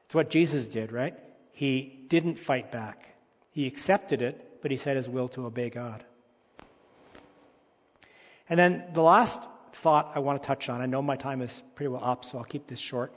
It's 0.05 0.15
what 0.15 0.29
Jesus 0.29 0.67
did, 0.67 0.91
right? 0.91 1.15
He 1.53 2.05
didn't 2.07 2.37
fight 2.37 2.71
back. 2.71 3.05
He 3.51 3.67
accepted 3.67 4.21
it, 4.21 4.61
but 4.61 4.71
he 4.71 4.77
set 4.77 4.97
his 4.97 5.07
will 5.07 5.29
to 5.29 5.45
obey 5.45 5.69
God. 5.69 6.03
And 8.49 8.59
then 8.59 8.83
the 8.91 9.01
last 9.01 9.41
thought 9.73 10.11
I 10.15 10.19
want 10.19 10.41
to 10.41 10.45
touch 10.45 10.67
on, 10.67 10.81
I 10.81 10.85
know 10.85 11.01
my 11.01 11.15
time 11.15 11.41
is 11.41 11.63
pretty 11.75 11.87
well 11.87 12.03
up, 12.03 12.25
so 12.25 12.37
I'll 12.37 12.43
keep 12.43 12.67
this 12.67 12.79
short. 12.79 13.13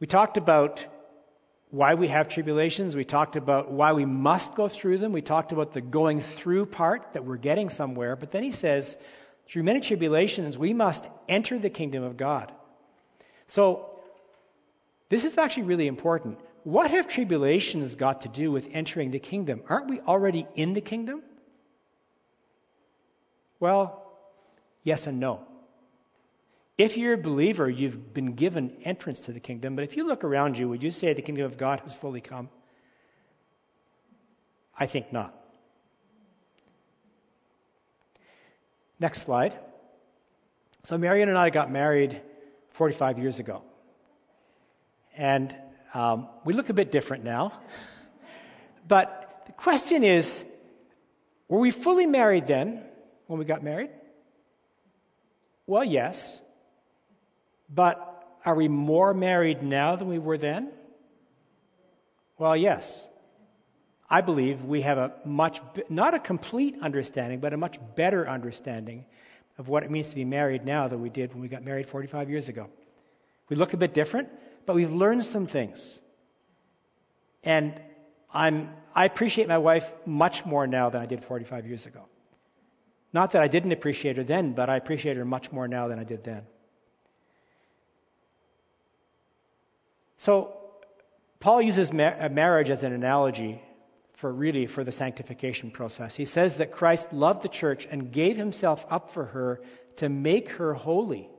We 0.00 0.06
talked 0.06 0.38
about 0.38 0.86
why 1.70 1.94
we 1.94 2.08
have 2.08 2.28
tribulations. 2.28 2.96
We 2.96 3.04
talked 3.04 3.36
about 3.36 3.70
why 3.70 3.92
we 3.92 4.06
must 4.06 4.54
go 4.54 4.66
through 4.66 4.98
them. 4.98 5.12
We 5.12 5.22
talked 5.22 5.52
about 5.52 5.72
the 5.72 5.80
going 5.80 6.20
through 6.20 6.66
part, 6.66 7.12
that 7.12 7.24
we're 7.24 7.36
getting 7.36 7.68
somewhere. 7.68 8.16
But 8.16 8.30
then 8.32 8.42
he 8.42 8.50
says, 8.50 8.96
through 9.48 9.62
many 9.62 9.80
tribulations, 9.80 10.56
we 10.56 10.72
must 10.72 11.08
enter 11.28 11.58
the 11.58 11.70
kingdom 11.70 12.02
of 12.02 12.16
God. 12.16 12.50
So, 13.46 13.86
this 15.10 15.24
is 15.24 15.38
actually 15.38 15.64
really 15.64 15.86
important. 15.86 16.38
What 16.62 16.90
have 16.90 17.08
tribulations 17.08 17.94
got 17.94 18.22
to 18.22 18.28
do 18.28 18.50
with 18.50 18.68
entering 18.72 19.10
the 19.10 19.18
kingdom? 19.18 19.62
Aren't 19.68 19.88
we 19.88 20.00
already 20.00 20.46
in 20.54 20.72
the 20.72 20.80
kingdom? 20.80 21.22
Well, 23.58 24.06
yes 24.82 25.06
and 25.06 25.20
no. 25.20 25.46
If 26.80 26.96
you're 26.96 27.12
a 27.12 27.18
believer, 27.18 27.68
you've 27.68 28.14
been 28.14 28.32
given 28.32 28.74
entrance 28.84 29.20
to 29.20 29.32
the 29.32 29.38
kingdom. 29.38 29.76
But 29.76 29.84
if 29.84 29.98
you 29.98 30.06
look 30.06 30.24
around 30.24 30.56
you, 30.56 30.66
would 30.70 30.82
you 30.82 30.90
say 30.90 31.12
the 31.12 31.20
kingdom 31.20 31.44
of 31.44 31.58
God 31.58 31.80
has 31.80 31.92
fully 31.92 32.22
come? 32.22 32.48
I 34.78 34.86
think 34.86 35.12
not. 35.12 35.34
Next 38.98 39.20
slide. 39.20 39.54
So, 40.84 40.96
Marion 40.96 41.28
and 41.28 41.36
I 41.36 41.50
got 41.50 41.70
married 41.70 42.18
45 42.70 43.18
years 43.18 43.40
ago. 43.40 43.60
And 45.18 45.54
um, 45.92 46.28
we 46.46 46.54
look 46.54 46.70
a 46.70 46.74
bit 46.74 46.90
different 46.90 47.24
now. 47.24 47.52
But 48.88 49.42
the 49.44 49.52
question 49.52 50.02
is 50.02 50.46
were 51.46 51.60
we 51.60 51.72
fully 51.72 52.06
married 52.06 52.46
then 52.46 52.82
when 53.26 53.38
we 53.38 53.44
got 53.44 53.62
married? 53.62 53.90
Well, 55.66 55.84
yes. 55.84 56.40
But 57.72 58.06
are 58.44 58.54
we 58.54 58.68
more 58.68 59.14
married 59.14 59.62
now 59.62 59.96
than 59.96 60.08
we 60.08 60.18
were 60.18 60.38
then? 60.38 60.72
Well, 62.38 62.56
yes. 62.56 63.06
I 64.08 64.22
believe 64.22 64.64
we 64.64 64.80
have 64.80 64.98
a 64.98 65.12
much, 65.24 65.60
not 65.88 66.14
a 66.14 66.18
complete 66.18 66.76
understanding, 66.82 67.38
but 67.38 67.52
a 67.52 67.56
much 67.56 67.78
better 67.94 68.28
understanding 68.28 69.04
of 69.56 69.68
what 69.68 69.84
it 69.84 69.90
means 69.90 70.08
to 70.10 70.16
be 70.16 70.24
married 70.24 70.64
now 70.64 70.88
than 70.88 71.00
we 71.00 71.10
did 71.10 71.32
when 71.32 71.42
we 71.42 71.48
got 71.48 71.62
married 71.62 71.86
45 71.86 72.28
years 72.28 72.48
ago. 72.48 72.68
We 73.48 73.56
look 73.56 73.72
a 73.72 73.76
bit 73.76 73.94
different, 73.94 74.28
but 74.66 74.74
we've 74.74 74.90
learned 74.90 75.24
some 75.24 75.46
things. 75.46 76.00
And 77.44 77.80
I'm, 78.32 78.70
I 78.94 79.04
appreciate 79.04 79.48
my 79.48 79.58
wife 79.58 79.92
much 80.06 80.44
more 80.44 80.66
now 80.66 80.90
than 80.90 81.02
I 81.02 81.06
did 81.06 81.22
45 81.22 81.66
years 81.66 81.86
ago. 81.86 82.06
Not 83.12 83.32
that 83.32 83.42
I 83.42 83.48
didn't 83.48 83.72
appreciate 83.72 84.16
her 84.16 84.24
then, 84.24 84.52
but 84.52 84.70
I 84.70 84.76
appreciate 84.76 85.16
her 85.16 85.24
much 85.24 85.52
more 85.52 85.68
now 85.68 85.88
than 85.88 85.98
I 85.98 86.04
did 86.04 86.24
then. 86.24 86.44
So, 90.20 90.54
Paul 91.38 91.62
uses 91.62 91.94
ma- 91.94 92.14
uh, 92.20 92.28
marriage 92.28 92.68
as 92.68 92.82
an 92.82 92.92
analogy 92.92 93.62
for 94.16 94.30
really 94.30 94.66
for 94.66 94.84
the 94.84 94.92
sanctification 94.92 95.70
process. 95.70 96.14
He 96.14 96.26
says 96.26 96.58
that 96.58 96.72
Christ 96.72 97.14
loved 97.14 97.40
the 97.40 97.48
church 97.48 97.88
and 97.90 98.12
gave 98.12 98.36
himself 98.36 98.84
up 98.90 99.08
for 99.08 99.24
her 99.24 99.62
to 99.96 100.10
make 100.10 100.50
her 100.50 100.74
holy, 100.74 101.30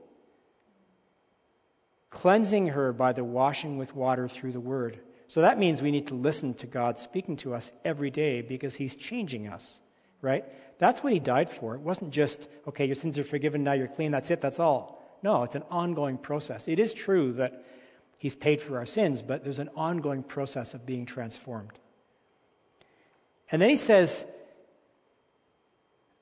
cleansing 2.10 2.66
her 2.78 2.92
by 2.92 3.12
the 3.12 3.22
washing 3.22 3.78
with 3.78 3.94
water 3.94 4.26
through 4.26 4.50
the 4.50 4.58
word. 4.58 4.98
So 5.28 5.42
that 5.42 5.60
means 5.60 5.80
we 5.80 5.92
need 5.92 6.08
to 6.08 6.16
listen 6.16 6.54
to 6.54 6.66
God 6.66 6.98
speaking 6.98 7.36
to 7.36 7.54
us 7.54 7.70
every 7.84 8.10
day 8.10 8.42
because 8.42 8.74
he's 8.74 8.96
changing 8.96 9.46
us, 9.46 9.80
right? 10.20 10.44
That's 10.80 11.04
what 11.04 11.12
he 11.12 11.20
died 11.20 11.48
for. 11.48 11.76
It 11.76 11.82
wasn't 11.82 12.10
just, 12.10 12.48
okay, 12.66 12.86
your 12.86 12.96
sins 12.96 13.16
are 13.20 13.22
forgiven, 13.22 13.62
now 13.62 13.74
you're 13.74 13.86
clean, 13.86 14.10
that's 14.10 14.32
it, 14.32 14.40
that's 14.40 14.58
all. 14.58 14.98
No, 15.22 15.44
it's 15.44 15.54
an 15.54 15.62
ongoing 15.70 16.18
process. 16.18 16.66
It 16.66 16.80
is 16.80 16.92
true 16.92 17.34
that 17.34 17.64
he's 18.22 18.36
paid 18.36 18.62
for 18.62 18.78
our 18.78 18.86
sins, 18.86 19.20
but 19.20 19.42
there's 19.42 19.58
an 19.58 19.70
ongoing 19.74 20.22
process 20.22 20.74
of 20.74 20.86
being 20.86 21.06
transformed. 21.06 21.72
And 23.50 23.60
then 23.60 23.68
he 23.68 23.74
says 23.74 24.24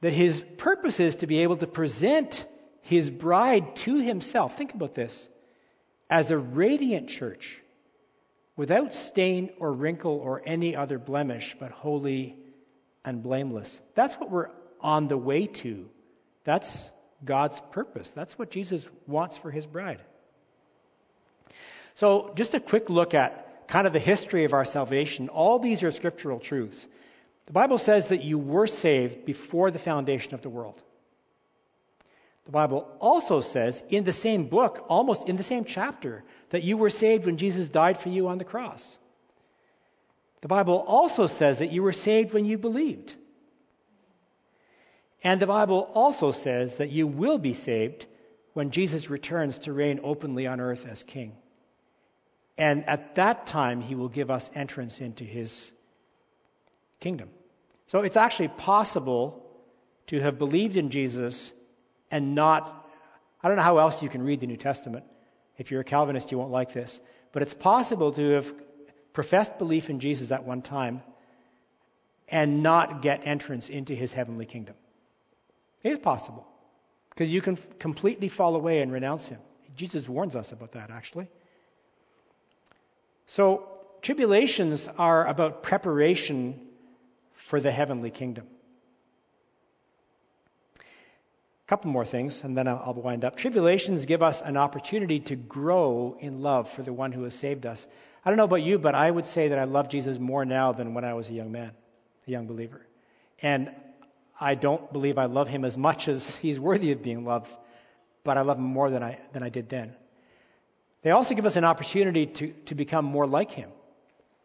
that 0.01 0.15
his 0.15 0.43
purpose 0.57 0.99
is 0.99 1.17
to 1.17 1.27
be 1.27 1.41
able 1.41 1.57
to 1.57 1.67
present 1.67 2.47
his 2.81 3.11
bride 3.11 3.77
to 3.77 3.97
himself. 3.97 4.57
Think 4.57 4.73
about 4.73 4.95
this 4.95 5.29
as 6.09 6.31
a 6.31 6.39
radiant 6.39 7.11
church 7.11 7.61
without 8.57 8.95
stain 8.95 9.51
or 9.59 9.71
wrinkle 9.71 10.21
or 10.25 10.41
any 10.47 10.75
other 10.75 10.99
blemish, 10.99 11.55
but 11.61 11.71
holy 11.71 12.35
and 13.05 13.23
blameless. 13.23 13.79
That's 13.95 14.15
what 14.15 14.31
we're 14.31 14.49
on 14.81 15.09
the 15.09 15.19
way 15.19 15.49
to. 15.49 15.91
That's 16.45 16.91
God's 17.23 17.61
purpose. 17.73 18.11
That's 18.13 18.39
what 18.39 18.51
Jesus 18.51 18.89
wants 19.07 19.37
for 19.37 19.51
his 19.51 19.67
bride. 19.67 20.01
So, 21.95 22.33
just 22.37 22.55
a 22.55 22.61
quick 22.61 22.89
look 22.89 23.15
at 23.15 23.69
kind 23.69 23.87
of 23.87 23.93
the 23.93 23.99
history 23.99 24.45
of 24.45 24.53
our 24.53 24.65
salvation. 24.65 25.29
All 25.29 25.59
these 25.59 25.83
are 25.83 25.91
scriptural 25.91 26.41
truths. 26.41 26.87
The 27.47 27.53
Bible 27.53 27.79
says 27.79 28.09
that 28.09 28.23
you 28.23 28.39
were 28.39 28.67
saved 28.67 29.25
before 29.25 29.71
the 29.71 29.79
foundation 29.79 30.35
of 30.35 30.43
the 30.43 30.49
world. 30.49 30.81
The 32.47 32.53
Bible 32.53 32.89
also 33.01 33.41
says 33.41 33.83
in 33.89 34.05
the 34.05 34.13
same 34.13 34.47
book, 34.47 34.85
almost 34.89 35.29
in 35.29 35.37
the 35.37 35.43
same 35.43 35.65
chapter, 35.65 36.25
that 36.51 36.65
you 36.65 36.77
were 36.77 36.91
saved 36.91 37.27
when 37.27 37.37
Jesus 37.37 37.69
died 37.69 37.99
for 37.99 38.09
you 38.09 38.29
on 38.29 38.39
the 38.39 38.45
cross. 38.45 38.99
The 40.41 40.49
Bible 40.49 40.83
also 40.87 41.27
says 41.27 41.59
that 41.59 41.73
you 41.73 41.83
were 41.83 41.93
saved 41.93 42.33
when 42.33 42.47
you 42.47 42.59
believed. 42.59 43.15
And 45.23 45.41
the 45.41 45.47
Bible 45.47 45.91
also 45.95 46.33
says 46.33 46.79
that 46.79 46.91
you 46.91 47.07
will 47.07 47.39
be 47.39 47.53
saved 47.53 48.07
when 48.53 48.71
Jesus 48.71 49.11
returns 49.11 49.61
to 49.61 49.73
reign 49.73 50.01
openly 50.03 50.47
on 50.47 50.61
earth 50.61 50.87
as 50.87 51.03
king. 51.03 51.37
And 52.61 52.87
at 52.87 53.15
that 53.15 53.47
time, 53.47 53.81
he 53.81 53.95
will 53.95 54.11
give 54.11 54.31
us 54.31 54.51
entrance 54.55 55.01
into 55.01 55.25
his 55.25 55.73
kingdom. 57.01 57.31
So 57.87 58.03
it's 58.03 58.19
actually 58.19 58.49
possible 58.49 59.43
to 60.09 60.21
have 60.21 60.37
believed 60.37 60.77
in 60.77 60.91
Jesus 60.91 61.55
and 62.11 62.35
not. 62.35 62.87
I 63.43 63.49
don't 63.49 63.57
know 63.57 63.63
how 63.63 63.79
else 63.79 64.03
you 64.03 64.11
can 64.11 64.23
read 64.23 64.41
the 64.41 64.47
New 64.47 64.59
Testament. 64.59 65.07
If 65.57 65.71
you're 65.71 65.81
a 65.81 65.85
Calvinist, 65.85 66.33
you 66.33 66.39
won't 66.39 66.51
like 66.51 66.75
this. 66.75 67.01
But 67.33 67.41
it's 67.41 67.55
possible 67.55 68.13
to 68.13 68.29
have 68.33 68.53
professed 69.15 69.57
belief 69.57 69.89
in 69.89 69.99
Jesus 69.99 70.31
at 70.31 70.45
one 70.45 70.61
time 70.61 71.03
and 72.29 72.63
not 72.63 73.01
get 73.01 73.27
entrance 73.27 73.71
into 73.71 73.95
his 73.95 74.13
heavenly 74.13 74.45
kingdom. 74.45 74.75
It 75.83 75.93
is 75.93 75.99
possible. 75.99 76.47
Because 77.09 77.33
you 77.33 77.41
can 77.41 77.57
completely 77.79 78.29
fall 78.29 78.55
away 78.55 78.83
and 78.83 78.93
renounce 78.93 79.29
him. 79.29 79.41
Jesus 79.77 80.07
warns 80.07 80.37
us 80.37 80.53
about 80.53 80.73
that, 80.73 80.91
actually. 80.91 81.31
So, 83.31 83.69
tribulations 84.03 84.89
are 84.89 85.25
about 85.25 85.63
preparation 85.63 86.61
for 87.35 87.61
the 87.61 87.71
heavenly 87.71 88.11
kingdom. 88.11 88.45
A 90.77 91.69
couple 91.69 91.93
more 91.93 92.05
things, 92.05 92.43
and 92.43 92.59
then 92.59 92.67
I'll 92.67 92.93
wind 92.93 93.25
up. 93.25 93.37
Tribulations 93.37 94.05
give 94.05 94.21
us 94.25 94.43
an 94.43 94.57
opportunity 94.57 95.21
to 95.21 95.37
grow 95.37 96.17
in 96.19 96.43
love 96.43 96.69
for 96.71 96.83
the 96.83 96.93
one 96.93 97.13
who 97.13 97.23
has 97.23 97.37
saved 97.37 97.67
us. 97.67 97.87
I 98.25 98.31
don't 98.31 98.37
know 98.37 98.51
about 98.51 98.65
you, 98.65 98.81
but 98.81 98.97
I 98.97 99.09
would 99.09 99.27
say 99.27 99.47
that 99.47 99.61
I 99.61 99.65
love 99.65 99.89
Jesus 99.89 100.19
more 100.19 100.45
now 100.45 100.73
than 100.73 100.95
when 100.95 101.05
I 101.05 101.15
was 101.15 101.31
a 101.31 101.33
young 101.33 101.53
man, 101.53 101.71
a 102.27 102.31
young 102.33 102.49
believer. 102.49 102.85
And 103.41 103.73
I 104.41 104.57
don't 104.57 104.93
believe 104.93 105.19
I 105.19 105.27
love 105.27 105.47
him 105.47 105.65
as 105.65 105.79
much 105.79 106.09
as 106.09 106.35
he's 106.35 106.59
worthy 106.59 106.91
of 106.91 107.01
being 107.01 107.25
loved, 107.25 107.53
but 108.25 108.37
I 108.39 108.41
love 108.41 108.59
him 108.59 108.65
more 108.65 108.91
than 108.91 109.05
I, 109.05 109.21
than 109.33 109.45
I 109.45 109.51
did 109.51 109.69
then. 109.69 109.95
They 111.03 111.11
also 111.11 111.35
give 111.35 111.47
us 111.47 111.57
an 111.57 111.65
opportunity 111.65 112.27
to, 112.27 112.49
to 112.67 112.75
become 112.75 113.05
more 113.05 113.27
like 113.27 113.51
him 113.51 113.71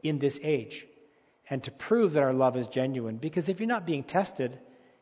in 0.02 0.20
this 0.20 0.40
age 0.42 0.88
and 1.50 1.64
to 1.64 1.72
prove 1.72 2.14
that 2.14 2.24
our 2.24 2.34
love 2.34 2.56
is 2.56 2.68
genuine. 2.68 3.18
Because 3.18 3.50
if 3.50 3.60
you're 3.60 3.68
not 3.68 3.86
being 3.86 4.04
tested, 4.04 4.58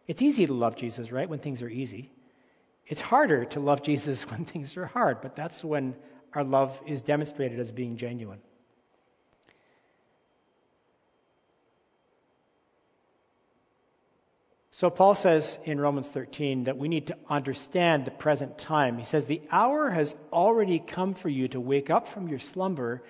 it's 0.08 0.22
easy 0.22 0.48
to 0.48 0.54
love 0.54 0.76
Jesus, 0.76 1.12
right, 1.12 1.30
when 1.30 1.40
things 1.40 1.62
are 1.62 1.70
easy. 1.70 2.12
It's 2.86 3.02
harder 3.02 3.46
to 3.46 3.60
love 3.60 3.84
Jesus 3.84 4.24
when 4.30 4.46
things 4.46 4.76
are 4.78 4.86
hard, 4.86 5.22
but 5.22 5.36
that's 5.36 5.64
when 5.64 5.96
our 6.34 6.44
love 6.44 6.80
is 6.88 7.02
demonstrated 7.02 7.60
as 7.60 7.72
being 7.72 7.98
genuine. 7.98 8.40
So 14.84 14.90
Paul 14.90 15.16
says 15.16 15.58
in 15.64 15.80
Romans 15.80 16.10
13 16.10 16.66
that 16.66 16.78
we 16.78 16.90
need 16.90 17.08
to 17.08 17.16
understand 17.30 18.04
the 18.04 18.12
present 18.12 18.58
time. 18.58 18.98
He 18.98 19.06
says, 19.06 19.26
The 19.26 19.42
hour 19.50 19.90
has 19.90 20.14
already 20.34 20.78
come 20.78 21.14
for 21.14 21.30
you 21.30 21.48
to 21.48 21.62
wake 21.62 21.90
up 21.90 22.06
from 22.06 22.28
your 22.28 22.40
slumber 22.40 23.02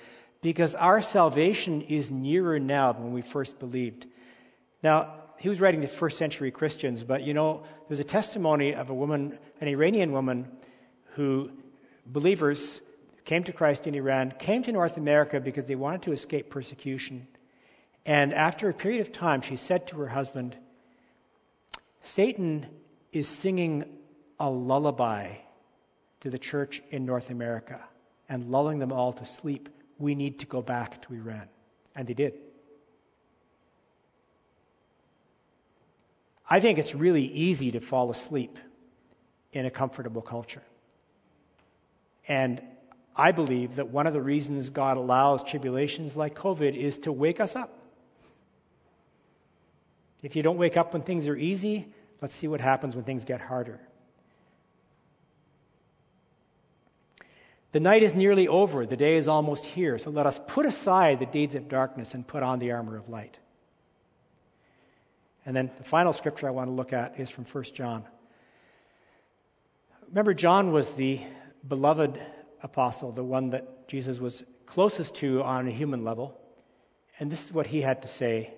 because 0.43 0.75
our 0.75 1.01
salvation 1.01 1.81
is 1.81 2.11
nearer 2.11 2.59
now 2.59 2.91
than 2.91 3.05
when 3.05 3.13
we 3.13 3.23
first 3.23 3.57
believed. 3.57 4.05
Now, 4.83 5.15
he 5.39 5.49
was 5.49 5.59
writing 5.59 5.81
to 5.81 5.87
first 5.87 6.19
century 6.19 6.51
Christians, 6.51 7.03
but 7.03 7.23
you 7.23 7.33
know, 7.33 7.63
there's 7.87 7.99
a 7.99 8.03
testimony 8.03 8.75
of 8.75 8.91
a 8.91 8.93
woman, 8.93 9.39
an 9.59 9.67
Iranian 9.67 10.11
woman, 10.11 10.51
who 11.15 11.49
believers 12.05 12.81
came 13.25 13.45
to 13.45 13.51
Christ 13.51 13.87
in 13.87 13.95
Iran, 13.95 14.31
came 14.37 14.61
to 14.61 14.71
North 14.71 14.97
America 14.97 15.39
because 15.39 15.65
they 15.65 15.73
wanted 15.73 16.03
to 16.03 16.11
escape 16.11 16.51
persecution. 16.51 17.27
And 18.05 18.31
after 18.31 18.69
a 18.69 18.73
period 18.75 19.01
of 19.01 19.11
time, 19.11 19.41
she 19.41 19.55
said 19.55 19.87
to 19.87 19.95
her 20.01 20.07
husband, 20.07 20.55
Satan 22.03 22.65
is 23.11 23.27
singing 23.27 23.85
a 24.39 24.49
lullaby 24.49 25.37
to 26.19 26.29
the 26.29 26.37
church 26.37 26.81
in 26.91 27.05
North 27.05 27.29
America 27.29 27.83
and 28.29 28.51
lulling 28.51 28.79
them 28.79 28.91
all 28.91 29.13
to 29.13 29.25
sleep 29.25 29.69
we 29.97 30.15
need 30.15 30.39
to 30.39 30.45
go 30.45 30.61
back 30.61 31.01
to 31.03 31.13
Iran. 31.13 31.47
And 31.95 32.07
they 32.07 32.13
did. 32.13 32.33
I 36.49 36.59
think 36.59 36.77
it's 36.77 36.93
really 36.93 37.23
easy 37.23 37.71
to 37.71 37.79
fall 37.79 38.11
asleep 38.11 38.59
in 39.53 39.65
a 39.65 39.71
comfortable 39.71 40.21
culture. 40.21 40.63
And 42.27 42.61
I 43.15 43.31
believe 43.31 43.75
that 43.75 43.89
one 43.89 44.07
of 44.07 44.13
the 44.13 44.21
reasons 44.21 44.69
God 44.69 44.97
allows 44.97 45.43
tribulations 45.43 46.17
like 46.17 46.35
COVID 46.35 46.75
is 46.75 46.97
to 46.99 47.11
wake 47.11 47.39
us 47.39 47.55
up. 47.55 47.82
If 50.23 50.37
you 50.37 50.41
don't 50.41 50.57
wake 50.57 50.77
up 50.77 50.93
when 50.93 51.03
things 51.03 51.27
are 51.27 51.35
easy, 51.35 51.85
let's 52.21 52.33
see 52.33 52.47
what 52.47 52.61
happens 52.61 52.95
when 52.95 53.03
things 53.03 53.25
get 53.25 53.41
harder. 53.41 53.79
The 57.73 57.81
night 57.81 58.03
is 58.03 58.15
nearly 58.15 58.47
over, 58.47 58.85
the 58.85 58.95
day 58.95 59.17
is 59.17 59.27
almost 59.27 59.65
here, 59.65 59.97
so 59.97 60.11
let 60.11 60.25
us 60.25 60.39
put 60.47 60.65
aside 60.65 61.19
the 61.19 61.25
deeds 61.25 61.55
of 61.55 61.67
darkness 61.67 62.13
and 62.13 62.25
put 62.25 62.41
on 62.41 62.59
the 62.59 62.71
armor 62.71 62.95
of 62.95 63.09
light. 63.09 63.37
And 65.45 65.55
then 65.55 65.71
the 65.77 65.83
final 65.83 66.13
scripture 66.13 66.47
I 66.47 66.51
want 66.51 66.69
to 66.69 66.71
look 66.73 66.93
at 66.93 67.19
is 67.19 67.29
from 67.29 67.45
1 67.45 67.63
John. 67.73 68.05
Remember, 70.07 70.33
John 70.33 70.71
was 70.71 70.93
the 70.93 71.19
beloved 71.67 72.21
apostle, 72.61 73.11
the 73.11 73.23
one 73.23 73.49
that 73.49 73.87
Jesus 73.87 74.19
was 74.19 74.43
closest 74.67 75.15
to 75.15 75.43
on 75.43 75.67
a 75.67 75.71
human 75.71 76.03
level. 76.03 76.39
And 77.19 77.31
this 77.31 77.45
is 77.45 77.51
what 77.51 77.67
he 77.67 77.81
had 77.81 78.03
to 78.03 78.07
say 78.07 78.53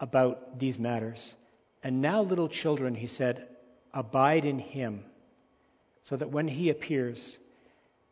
about 0.00 0.58
these 0.58 0.78
matters. 0.78 1.34
And 1.82 2.00
now, 2.00 2.22
little 2.22 2.48
children, 2.48 2.94
he 2.94 3.06
said, 3.06 3.46
abide 3.92 4.44
in 4.44 4.58
him, 4.58 5.04
so 6.02 6.16
that 6.16 6.30
when 6.30 6.48
he 6.48 6.70
appears, 6.70 7.38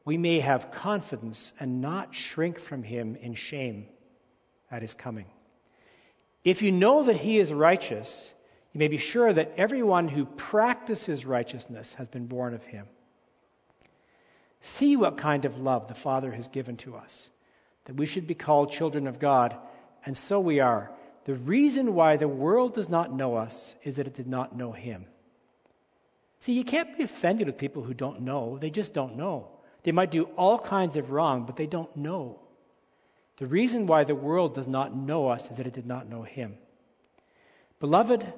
we 0.04 0.16
may 0.16 0.40
have 0.40 0.70
confidence 0.70 1.52
and 1.58 1.80
not 1.80 2.14
shrink 2.14 2.58
from 2.58 2.82
him 2.82 3.16
in 3.16 3.34
shame 3.34 3.86
at 4.70 4.82
his 4.82 4.94
coming. 4.94 5.26
If 6.42 6.62
you 6.62 6.72
know 6.72 7.04
that 7.04 7.16
he 7.16 7.38
is 7.38 7.52
righteous, 7.52 8.34
you 8.72 8.78
may 8.78 8.88
be 8.88 8.98
sure 8.98 9.32
that 9.32 9.54
everyone 9.56 10.08
who 10.08 10.24
practices 10.24 11.24
righteousness 11.24 11.94
has 11.94 12.08
been 12.08 12.26
born 12.26 12.54
of 12.54 12.64
him. 12.64 12.86
See 14.60 14.96
what 14.96 15.18
kind 15.18 15.44
of 15.44 15.58
love 15.58 15.88
the 15.88 15.94
Father 15.94 16.32
has 16.32 16.48
given 16.48 16.76
to 16.78 16.96
us, 16.96 17.30
that 17.84 17.96
we 17.96 18.06
should 18.06 18.26
be 18.26 18.34
called 18.34 18.72
children 18.72 19.06
of 19.06 19.18
God, 19.18 19.56
and 20.04 20.16
so 20.16 20.40
we 20.40 20.60
are. 20.60 20.90
The 21.24 21.34
reason 21.34 21.94
why 21.94 22.16
the 22.16 22.28
world 22.28 22.74
does 22.74 22.88
not 22.88 23.12
know 23.12 23.34
us 23.36 23.74
is 23.82 23.96
that 23.96 24.06
it 24.06 24.14
did 24.14 24.26
not 24.26 24.56
know 24.56 24.72
him. 24.72 25.06
See, 26.40 26.52
you 26.52 26.64
can't 26.64 26.98
be 26.98 27.04
offended 27.04 27.46
with 27.46 27.56
people 27.56 27.82
who 27.82 27.94
don't 27.94 28.20
know. 28.20 28.58
They 28.58 28.70
just 28.70 28.92
don't 28.92 29.16
know. 29.16 29.48
They 29.82 29.92
might 29.92 30.10
do 30.10 30.24
all 30.36 30.58
kinds 30.58 30.96
of 30.96 31.10
wrong, 31.10 31.46
but 31.46 31.56
they 31.56 31.66
don't 31.66 31.94
know. 31.96 32.40
The 33.38 33.46
reason 33.46 33.86
why 33.86 34.04
the 34.04 34.14
world 34.14 34.54
does 34.54 34.68
not 34.68 34.94
know 34.94 35.28
us 35.28 35.50
is 35.50 35.56
that 35.56 35.66
it 35.66 35.72
did 35.72 35.86
not 35.86 36.08
know 36.08 36.22
him. 36.22 36.58
Beloved, 37.80 38.30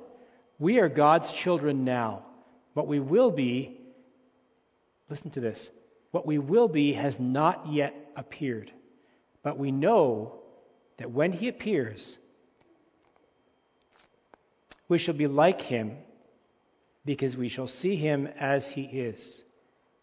we 0.59 0.78
are 0.78 0.89
God's 0.89 1.30
children 1.32 1.84
now. 1.84 2.24
What 2.74 2.87
we 2.87 3.01
will 3.01 3.30
be, 3.30 3.80
listen 5.11 5.30
to 5.30 5.41
this, 5.41 5.70
what 6.12 6.26
we 6.26 6.39
will 6.39 6.68
be 6.68 6.93
has 6.93 7.18
not 7.18 7.72
yet 7.72 7.95
appeared. 8.16 8.70
But 9.43 9.59
we 9.59 9.70
know 9.70 10.41
that 10.97 11.11
when 11.11 11.32
he 11.32 11.49
appears, 11.49 12.16
we 14.89 14.99
shall 14.99 15.14
be 15.14 15.26
like 15.26 15.61
him 15.61 15.97
because 17.05 17.37
we 17.37 17.49
shall 17.49 17.68
see 17.68 17.97
him 17.97 18.26
as 18.39 18.70
he 18.70 18.82
is. 18.82 19.43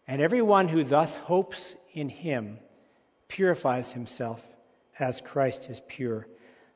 And 0.06 0.20
everyone 0.20 0.68
who 0.68 0.84
thus 0.84 1.16
hopes 1.16 1.74
in 1.92 2.08
him 2.08 2.58
purifies 3.28 3.92
himself 3.92 4.44
as 4.98 5.20
Christ 5.20 5.70
is 5.70 5.80
pure. 5.86 6.26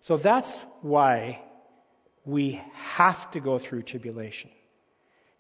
So 0.01 0.17
that's 0.17 0.57
why 0.81 1.43
we 2.25 2.61
have 2.75 3.31
to 3.33 3.41
go 3.41 3.59
through 3.59 3.83
tribulation. 3.83 4.51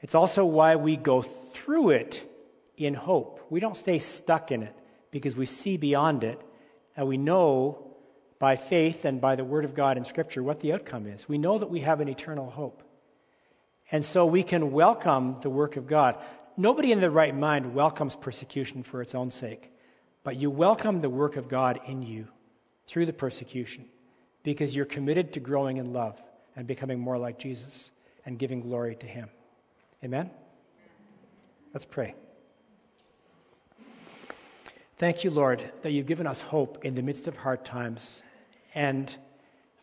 It's 0.00 0.14
also 0.14 0.44
why 0.44 0.76
we 0.76 0.96
go 0.96 1.22
through 1.22 1.90
it 1.90 2.24
in 2.76 2.94
hope. 2.94 3.40
We 3.50 3.60
don't 3.60 3.76
stay 3.76 3.98
stuck 3.98 4.52
in 4.52 4.62
it 4.62 4.74
because 5.10 5.34
we 5.34 5.46
see 5.46 5.76
beyond 5.76 6.24
it 6.24 6.40
and 6.96 7.08
we 7.08 7.16
know 7.16 7.87
by 8.38 8.56
faith 8.56 9.04
and 9.04 9.20
by 9.20 9.36
the 9.36 9.44
Word 9.44 9.64
of 9.64 9.74
God 9.74 9.96
in 9.96 10.04
Scripture 10.04 10.42
what 10.42 10.60
the 10.60 10.72
outcome 10.72 11.06
is. 11.06 11.28
We 11.28 11.38
know 11.38 11.58
that 11.58 11.70
we 11.70 11.80
have 11.80 12.00
an 12.00 12.08
eternal 12.08 12.48
hope. 12.48 12.82
And 13.90 14.04
so 14.04 14.26
we 14.26 14.42
can 14.42 14.72
welcome 14.72 15.36
the 15.40 15.50
work 15.50 15.76
of 15.76 15.86
God. 15.86 16.16
Nobody 16.56 16.92
in 16.92 17.00
their 17.00 17.10
right 17.10 17.34
mind 17.34 17.74
welcomes 17.74 18.14
persecution 18.14 18.82
for 18.82 19.00
its 19.00 19.14
own 19.14 19.30
sake, 19.30 19.72
but 20.24 20.36
you 20.36 20.50
welcome 20.50 21.00
the 21.00 21.10
work 21.10 21.36
of 21.36 21.48
God 21.48 21.80
in 21.86 22.02
you 22.02 22.28
through 22.86 23.06
the 23.06 23.12
persecution 23.12 23.86
because 24.42 24.74
you're 24.74 24.84
committed 24.84 25.32
to 25.34 25.40
growing 25.40 25.78
in 25.78 25.92
love 25.92 26.20
and 26.56 26.66
becoming 26.66 26.98
more 26.98 27.18
like 27.18 27.38
Jesus 27.38 27.90
and 28.26 28.38
giving 28.38 28.60
glory 28.60 28.96
to 28.96 29.06
Him. 29.06 29.28
Amen? 30.04 30.30
Let's 31.72 31.84
pray. 31.84 32.14
Thank 34.96 35.22
you, 35.22 35.30
Lord, 35.30 35.62
that 35.82 35.92
you've 35.92 36.06
given 36.06 36.26
us 36.26 36.40
hope 36.40 36.84
in 36.84 36.94
the 36.94 37.02
midst 37.02 37.28
of 37.28 37.36
hard 37.36 37.64
times. 37.64 38.22
And 38.78 39.12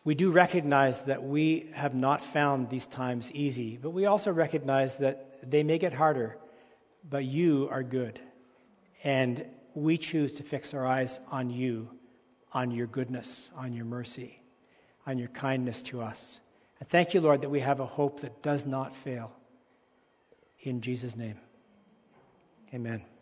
we 0.04 0.14
do 0.14 0.30
recognize 0.30 1.02
that 1.02 1.22
we 1.22 1.68
have 1.74 1.94
not 1.94 2.22
found 2.24 2.70
these 2.70 2.86
times 2.86 3.30
easy, 3.30 3.76
but 3.76 3.90
we 3.90 4.06
also 4.06 4.32
recognize 4.32 4.96
that 4.98 5.50
they 5.50 5.62
may 5.64 5.76
get 5.76 5.92
harder, 5.92 6.38
but 7.04 7.22
you 7.22 7.68
are 7.70 7.82
good. 7.82 8.18
And 9.04 9.44
we 9.74 9.98
choose 9.98 10.32
to 10.34 10.44
fix 10.44 10.72
our 10.72 10.86
eyes 10.86 11.20
on 11.30 11.50
you 11.50 11.90
on 12.52 12.70
your 12.70 12.86
goodness, 12.86 13.50
on 13.54 13.74
your 13.74 13.84
mercy, 13.84 14.40
on 15.06 15.18
your 15.18 15.28
kindness 15.28 15.82
to 15.82 16.00
us. 16.00 16.40
And 16.80 16.88
thank 16.88 17.12
you, 17.12 17.20
Lord, 17.20 17.42
that 17.42 17.50
we 17.50 17.60
have 17.60 17.80
a 17.80 17.86
hope 17.86 18.20
that 18.20 18.42
does 18.42 18.64
not 18.64 18.94
fail. 18.94 19.30
In 20.60 20.80
Jesus' 20.80 21.14
name, 21.16 21.38
amen. 22.72 23.15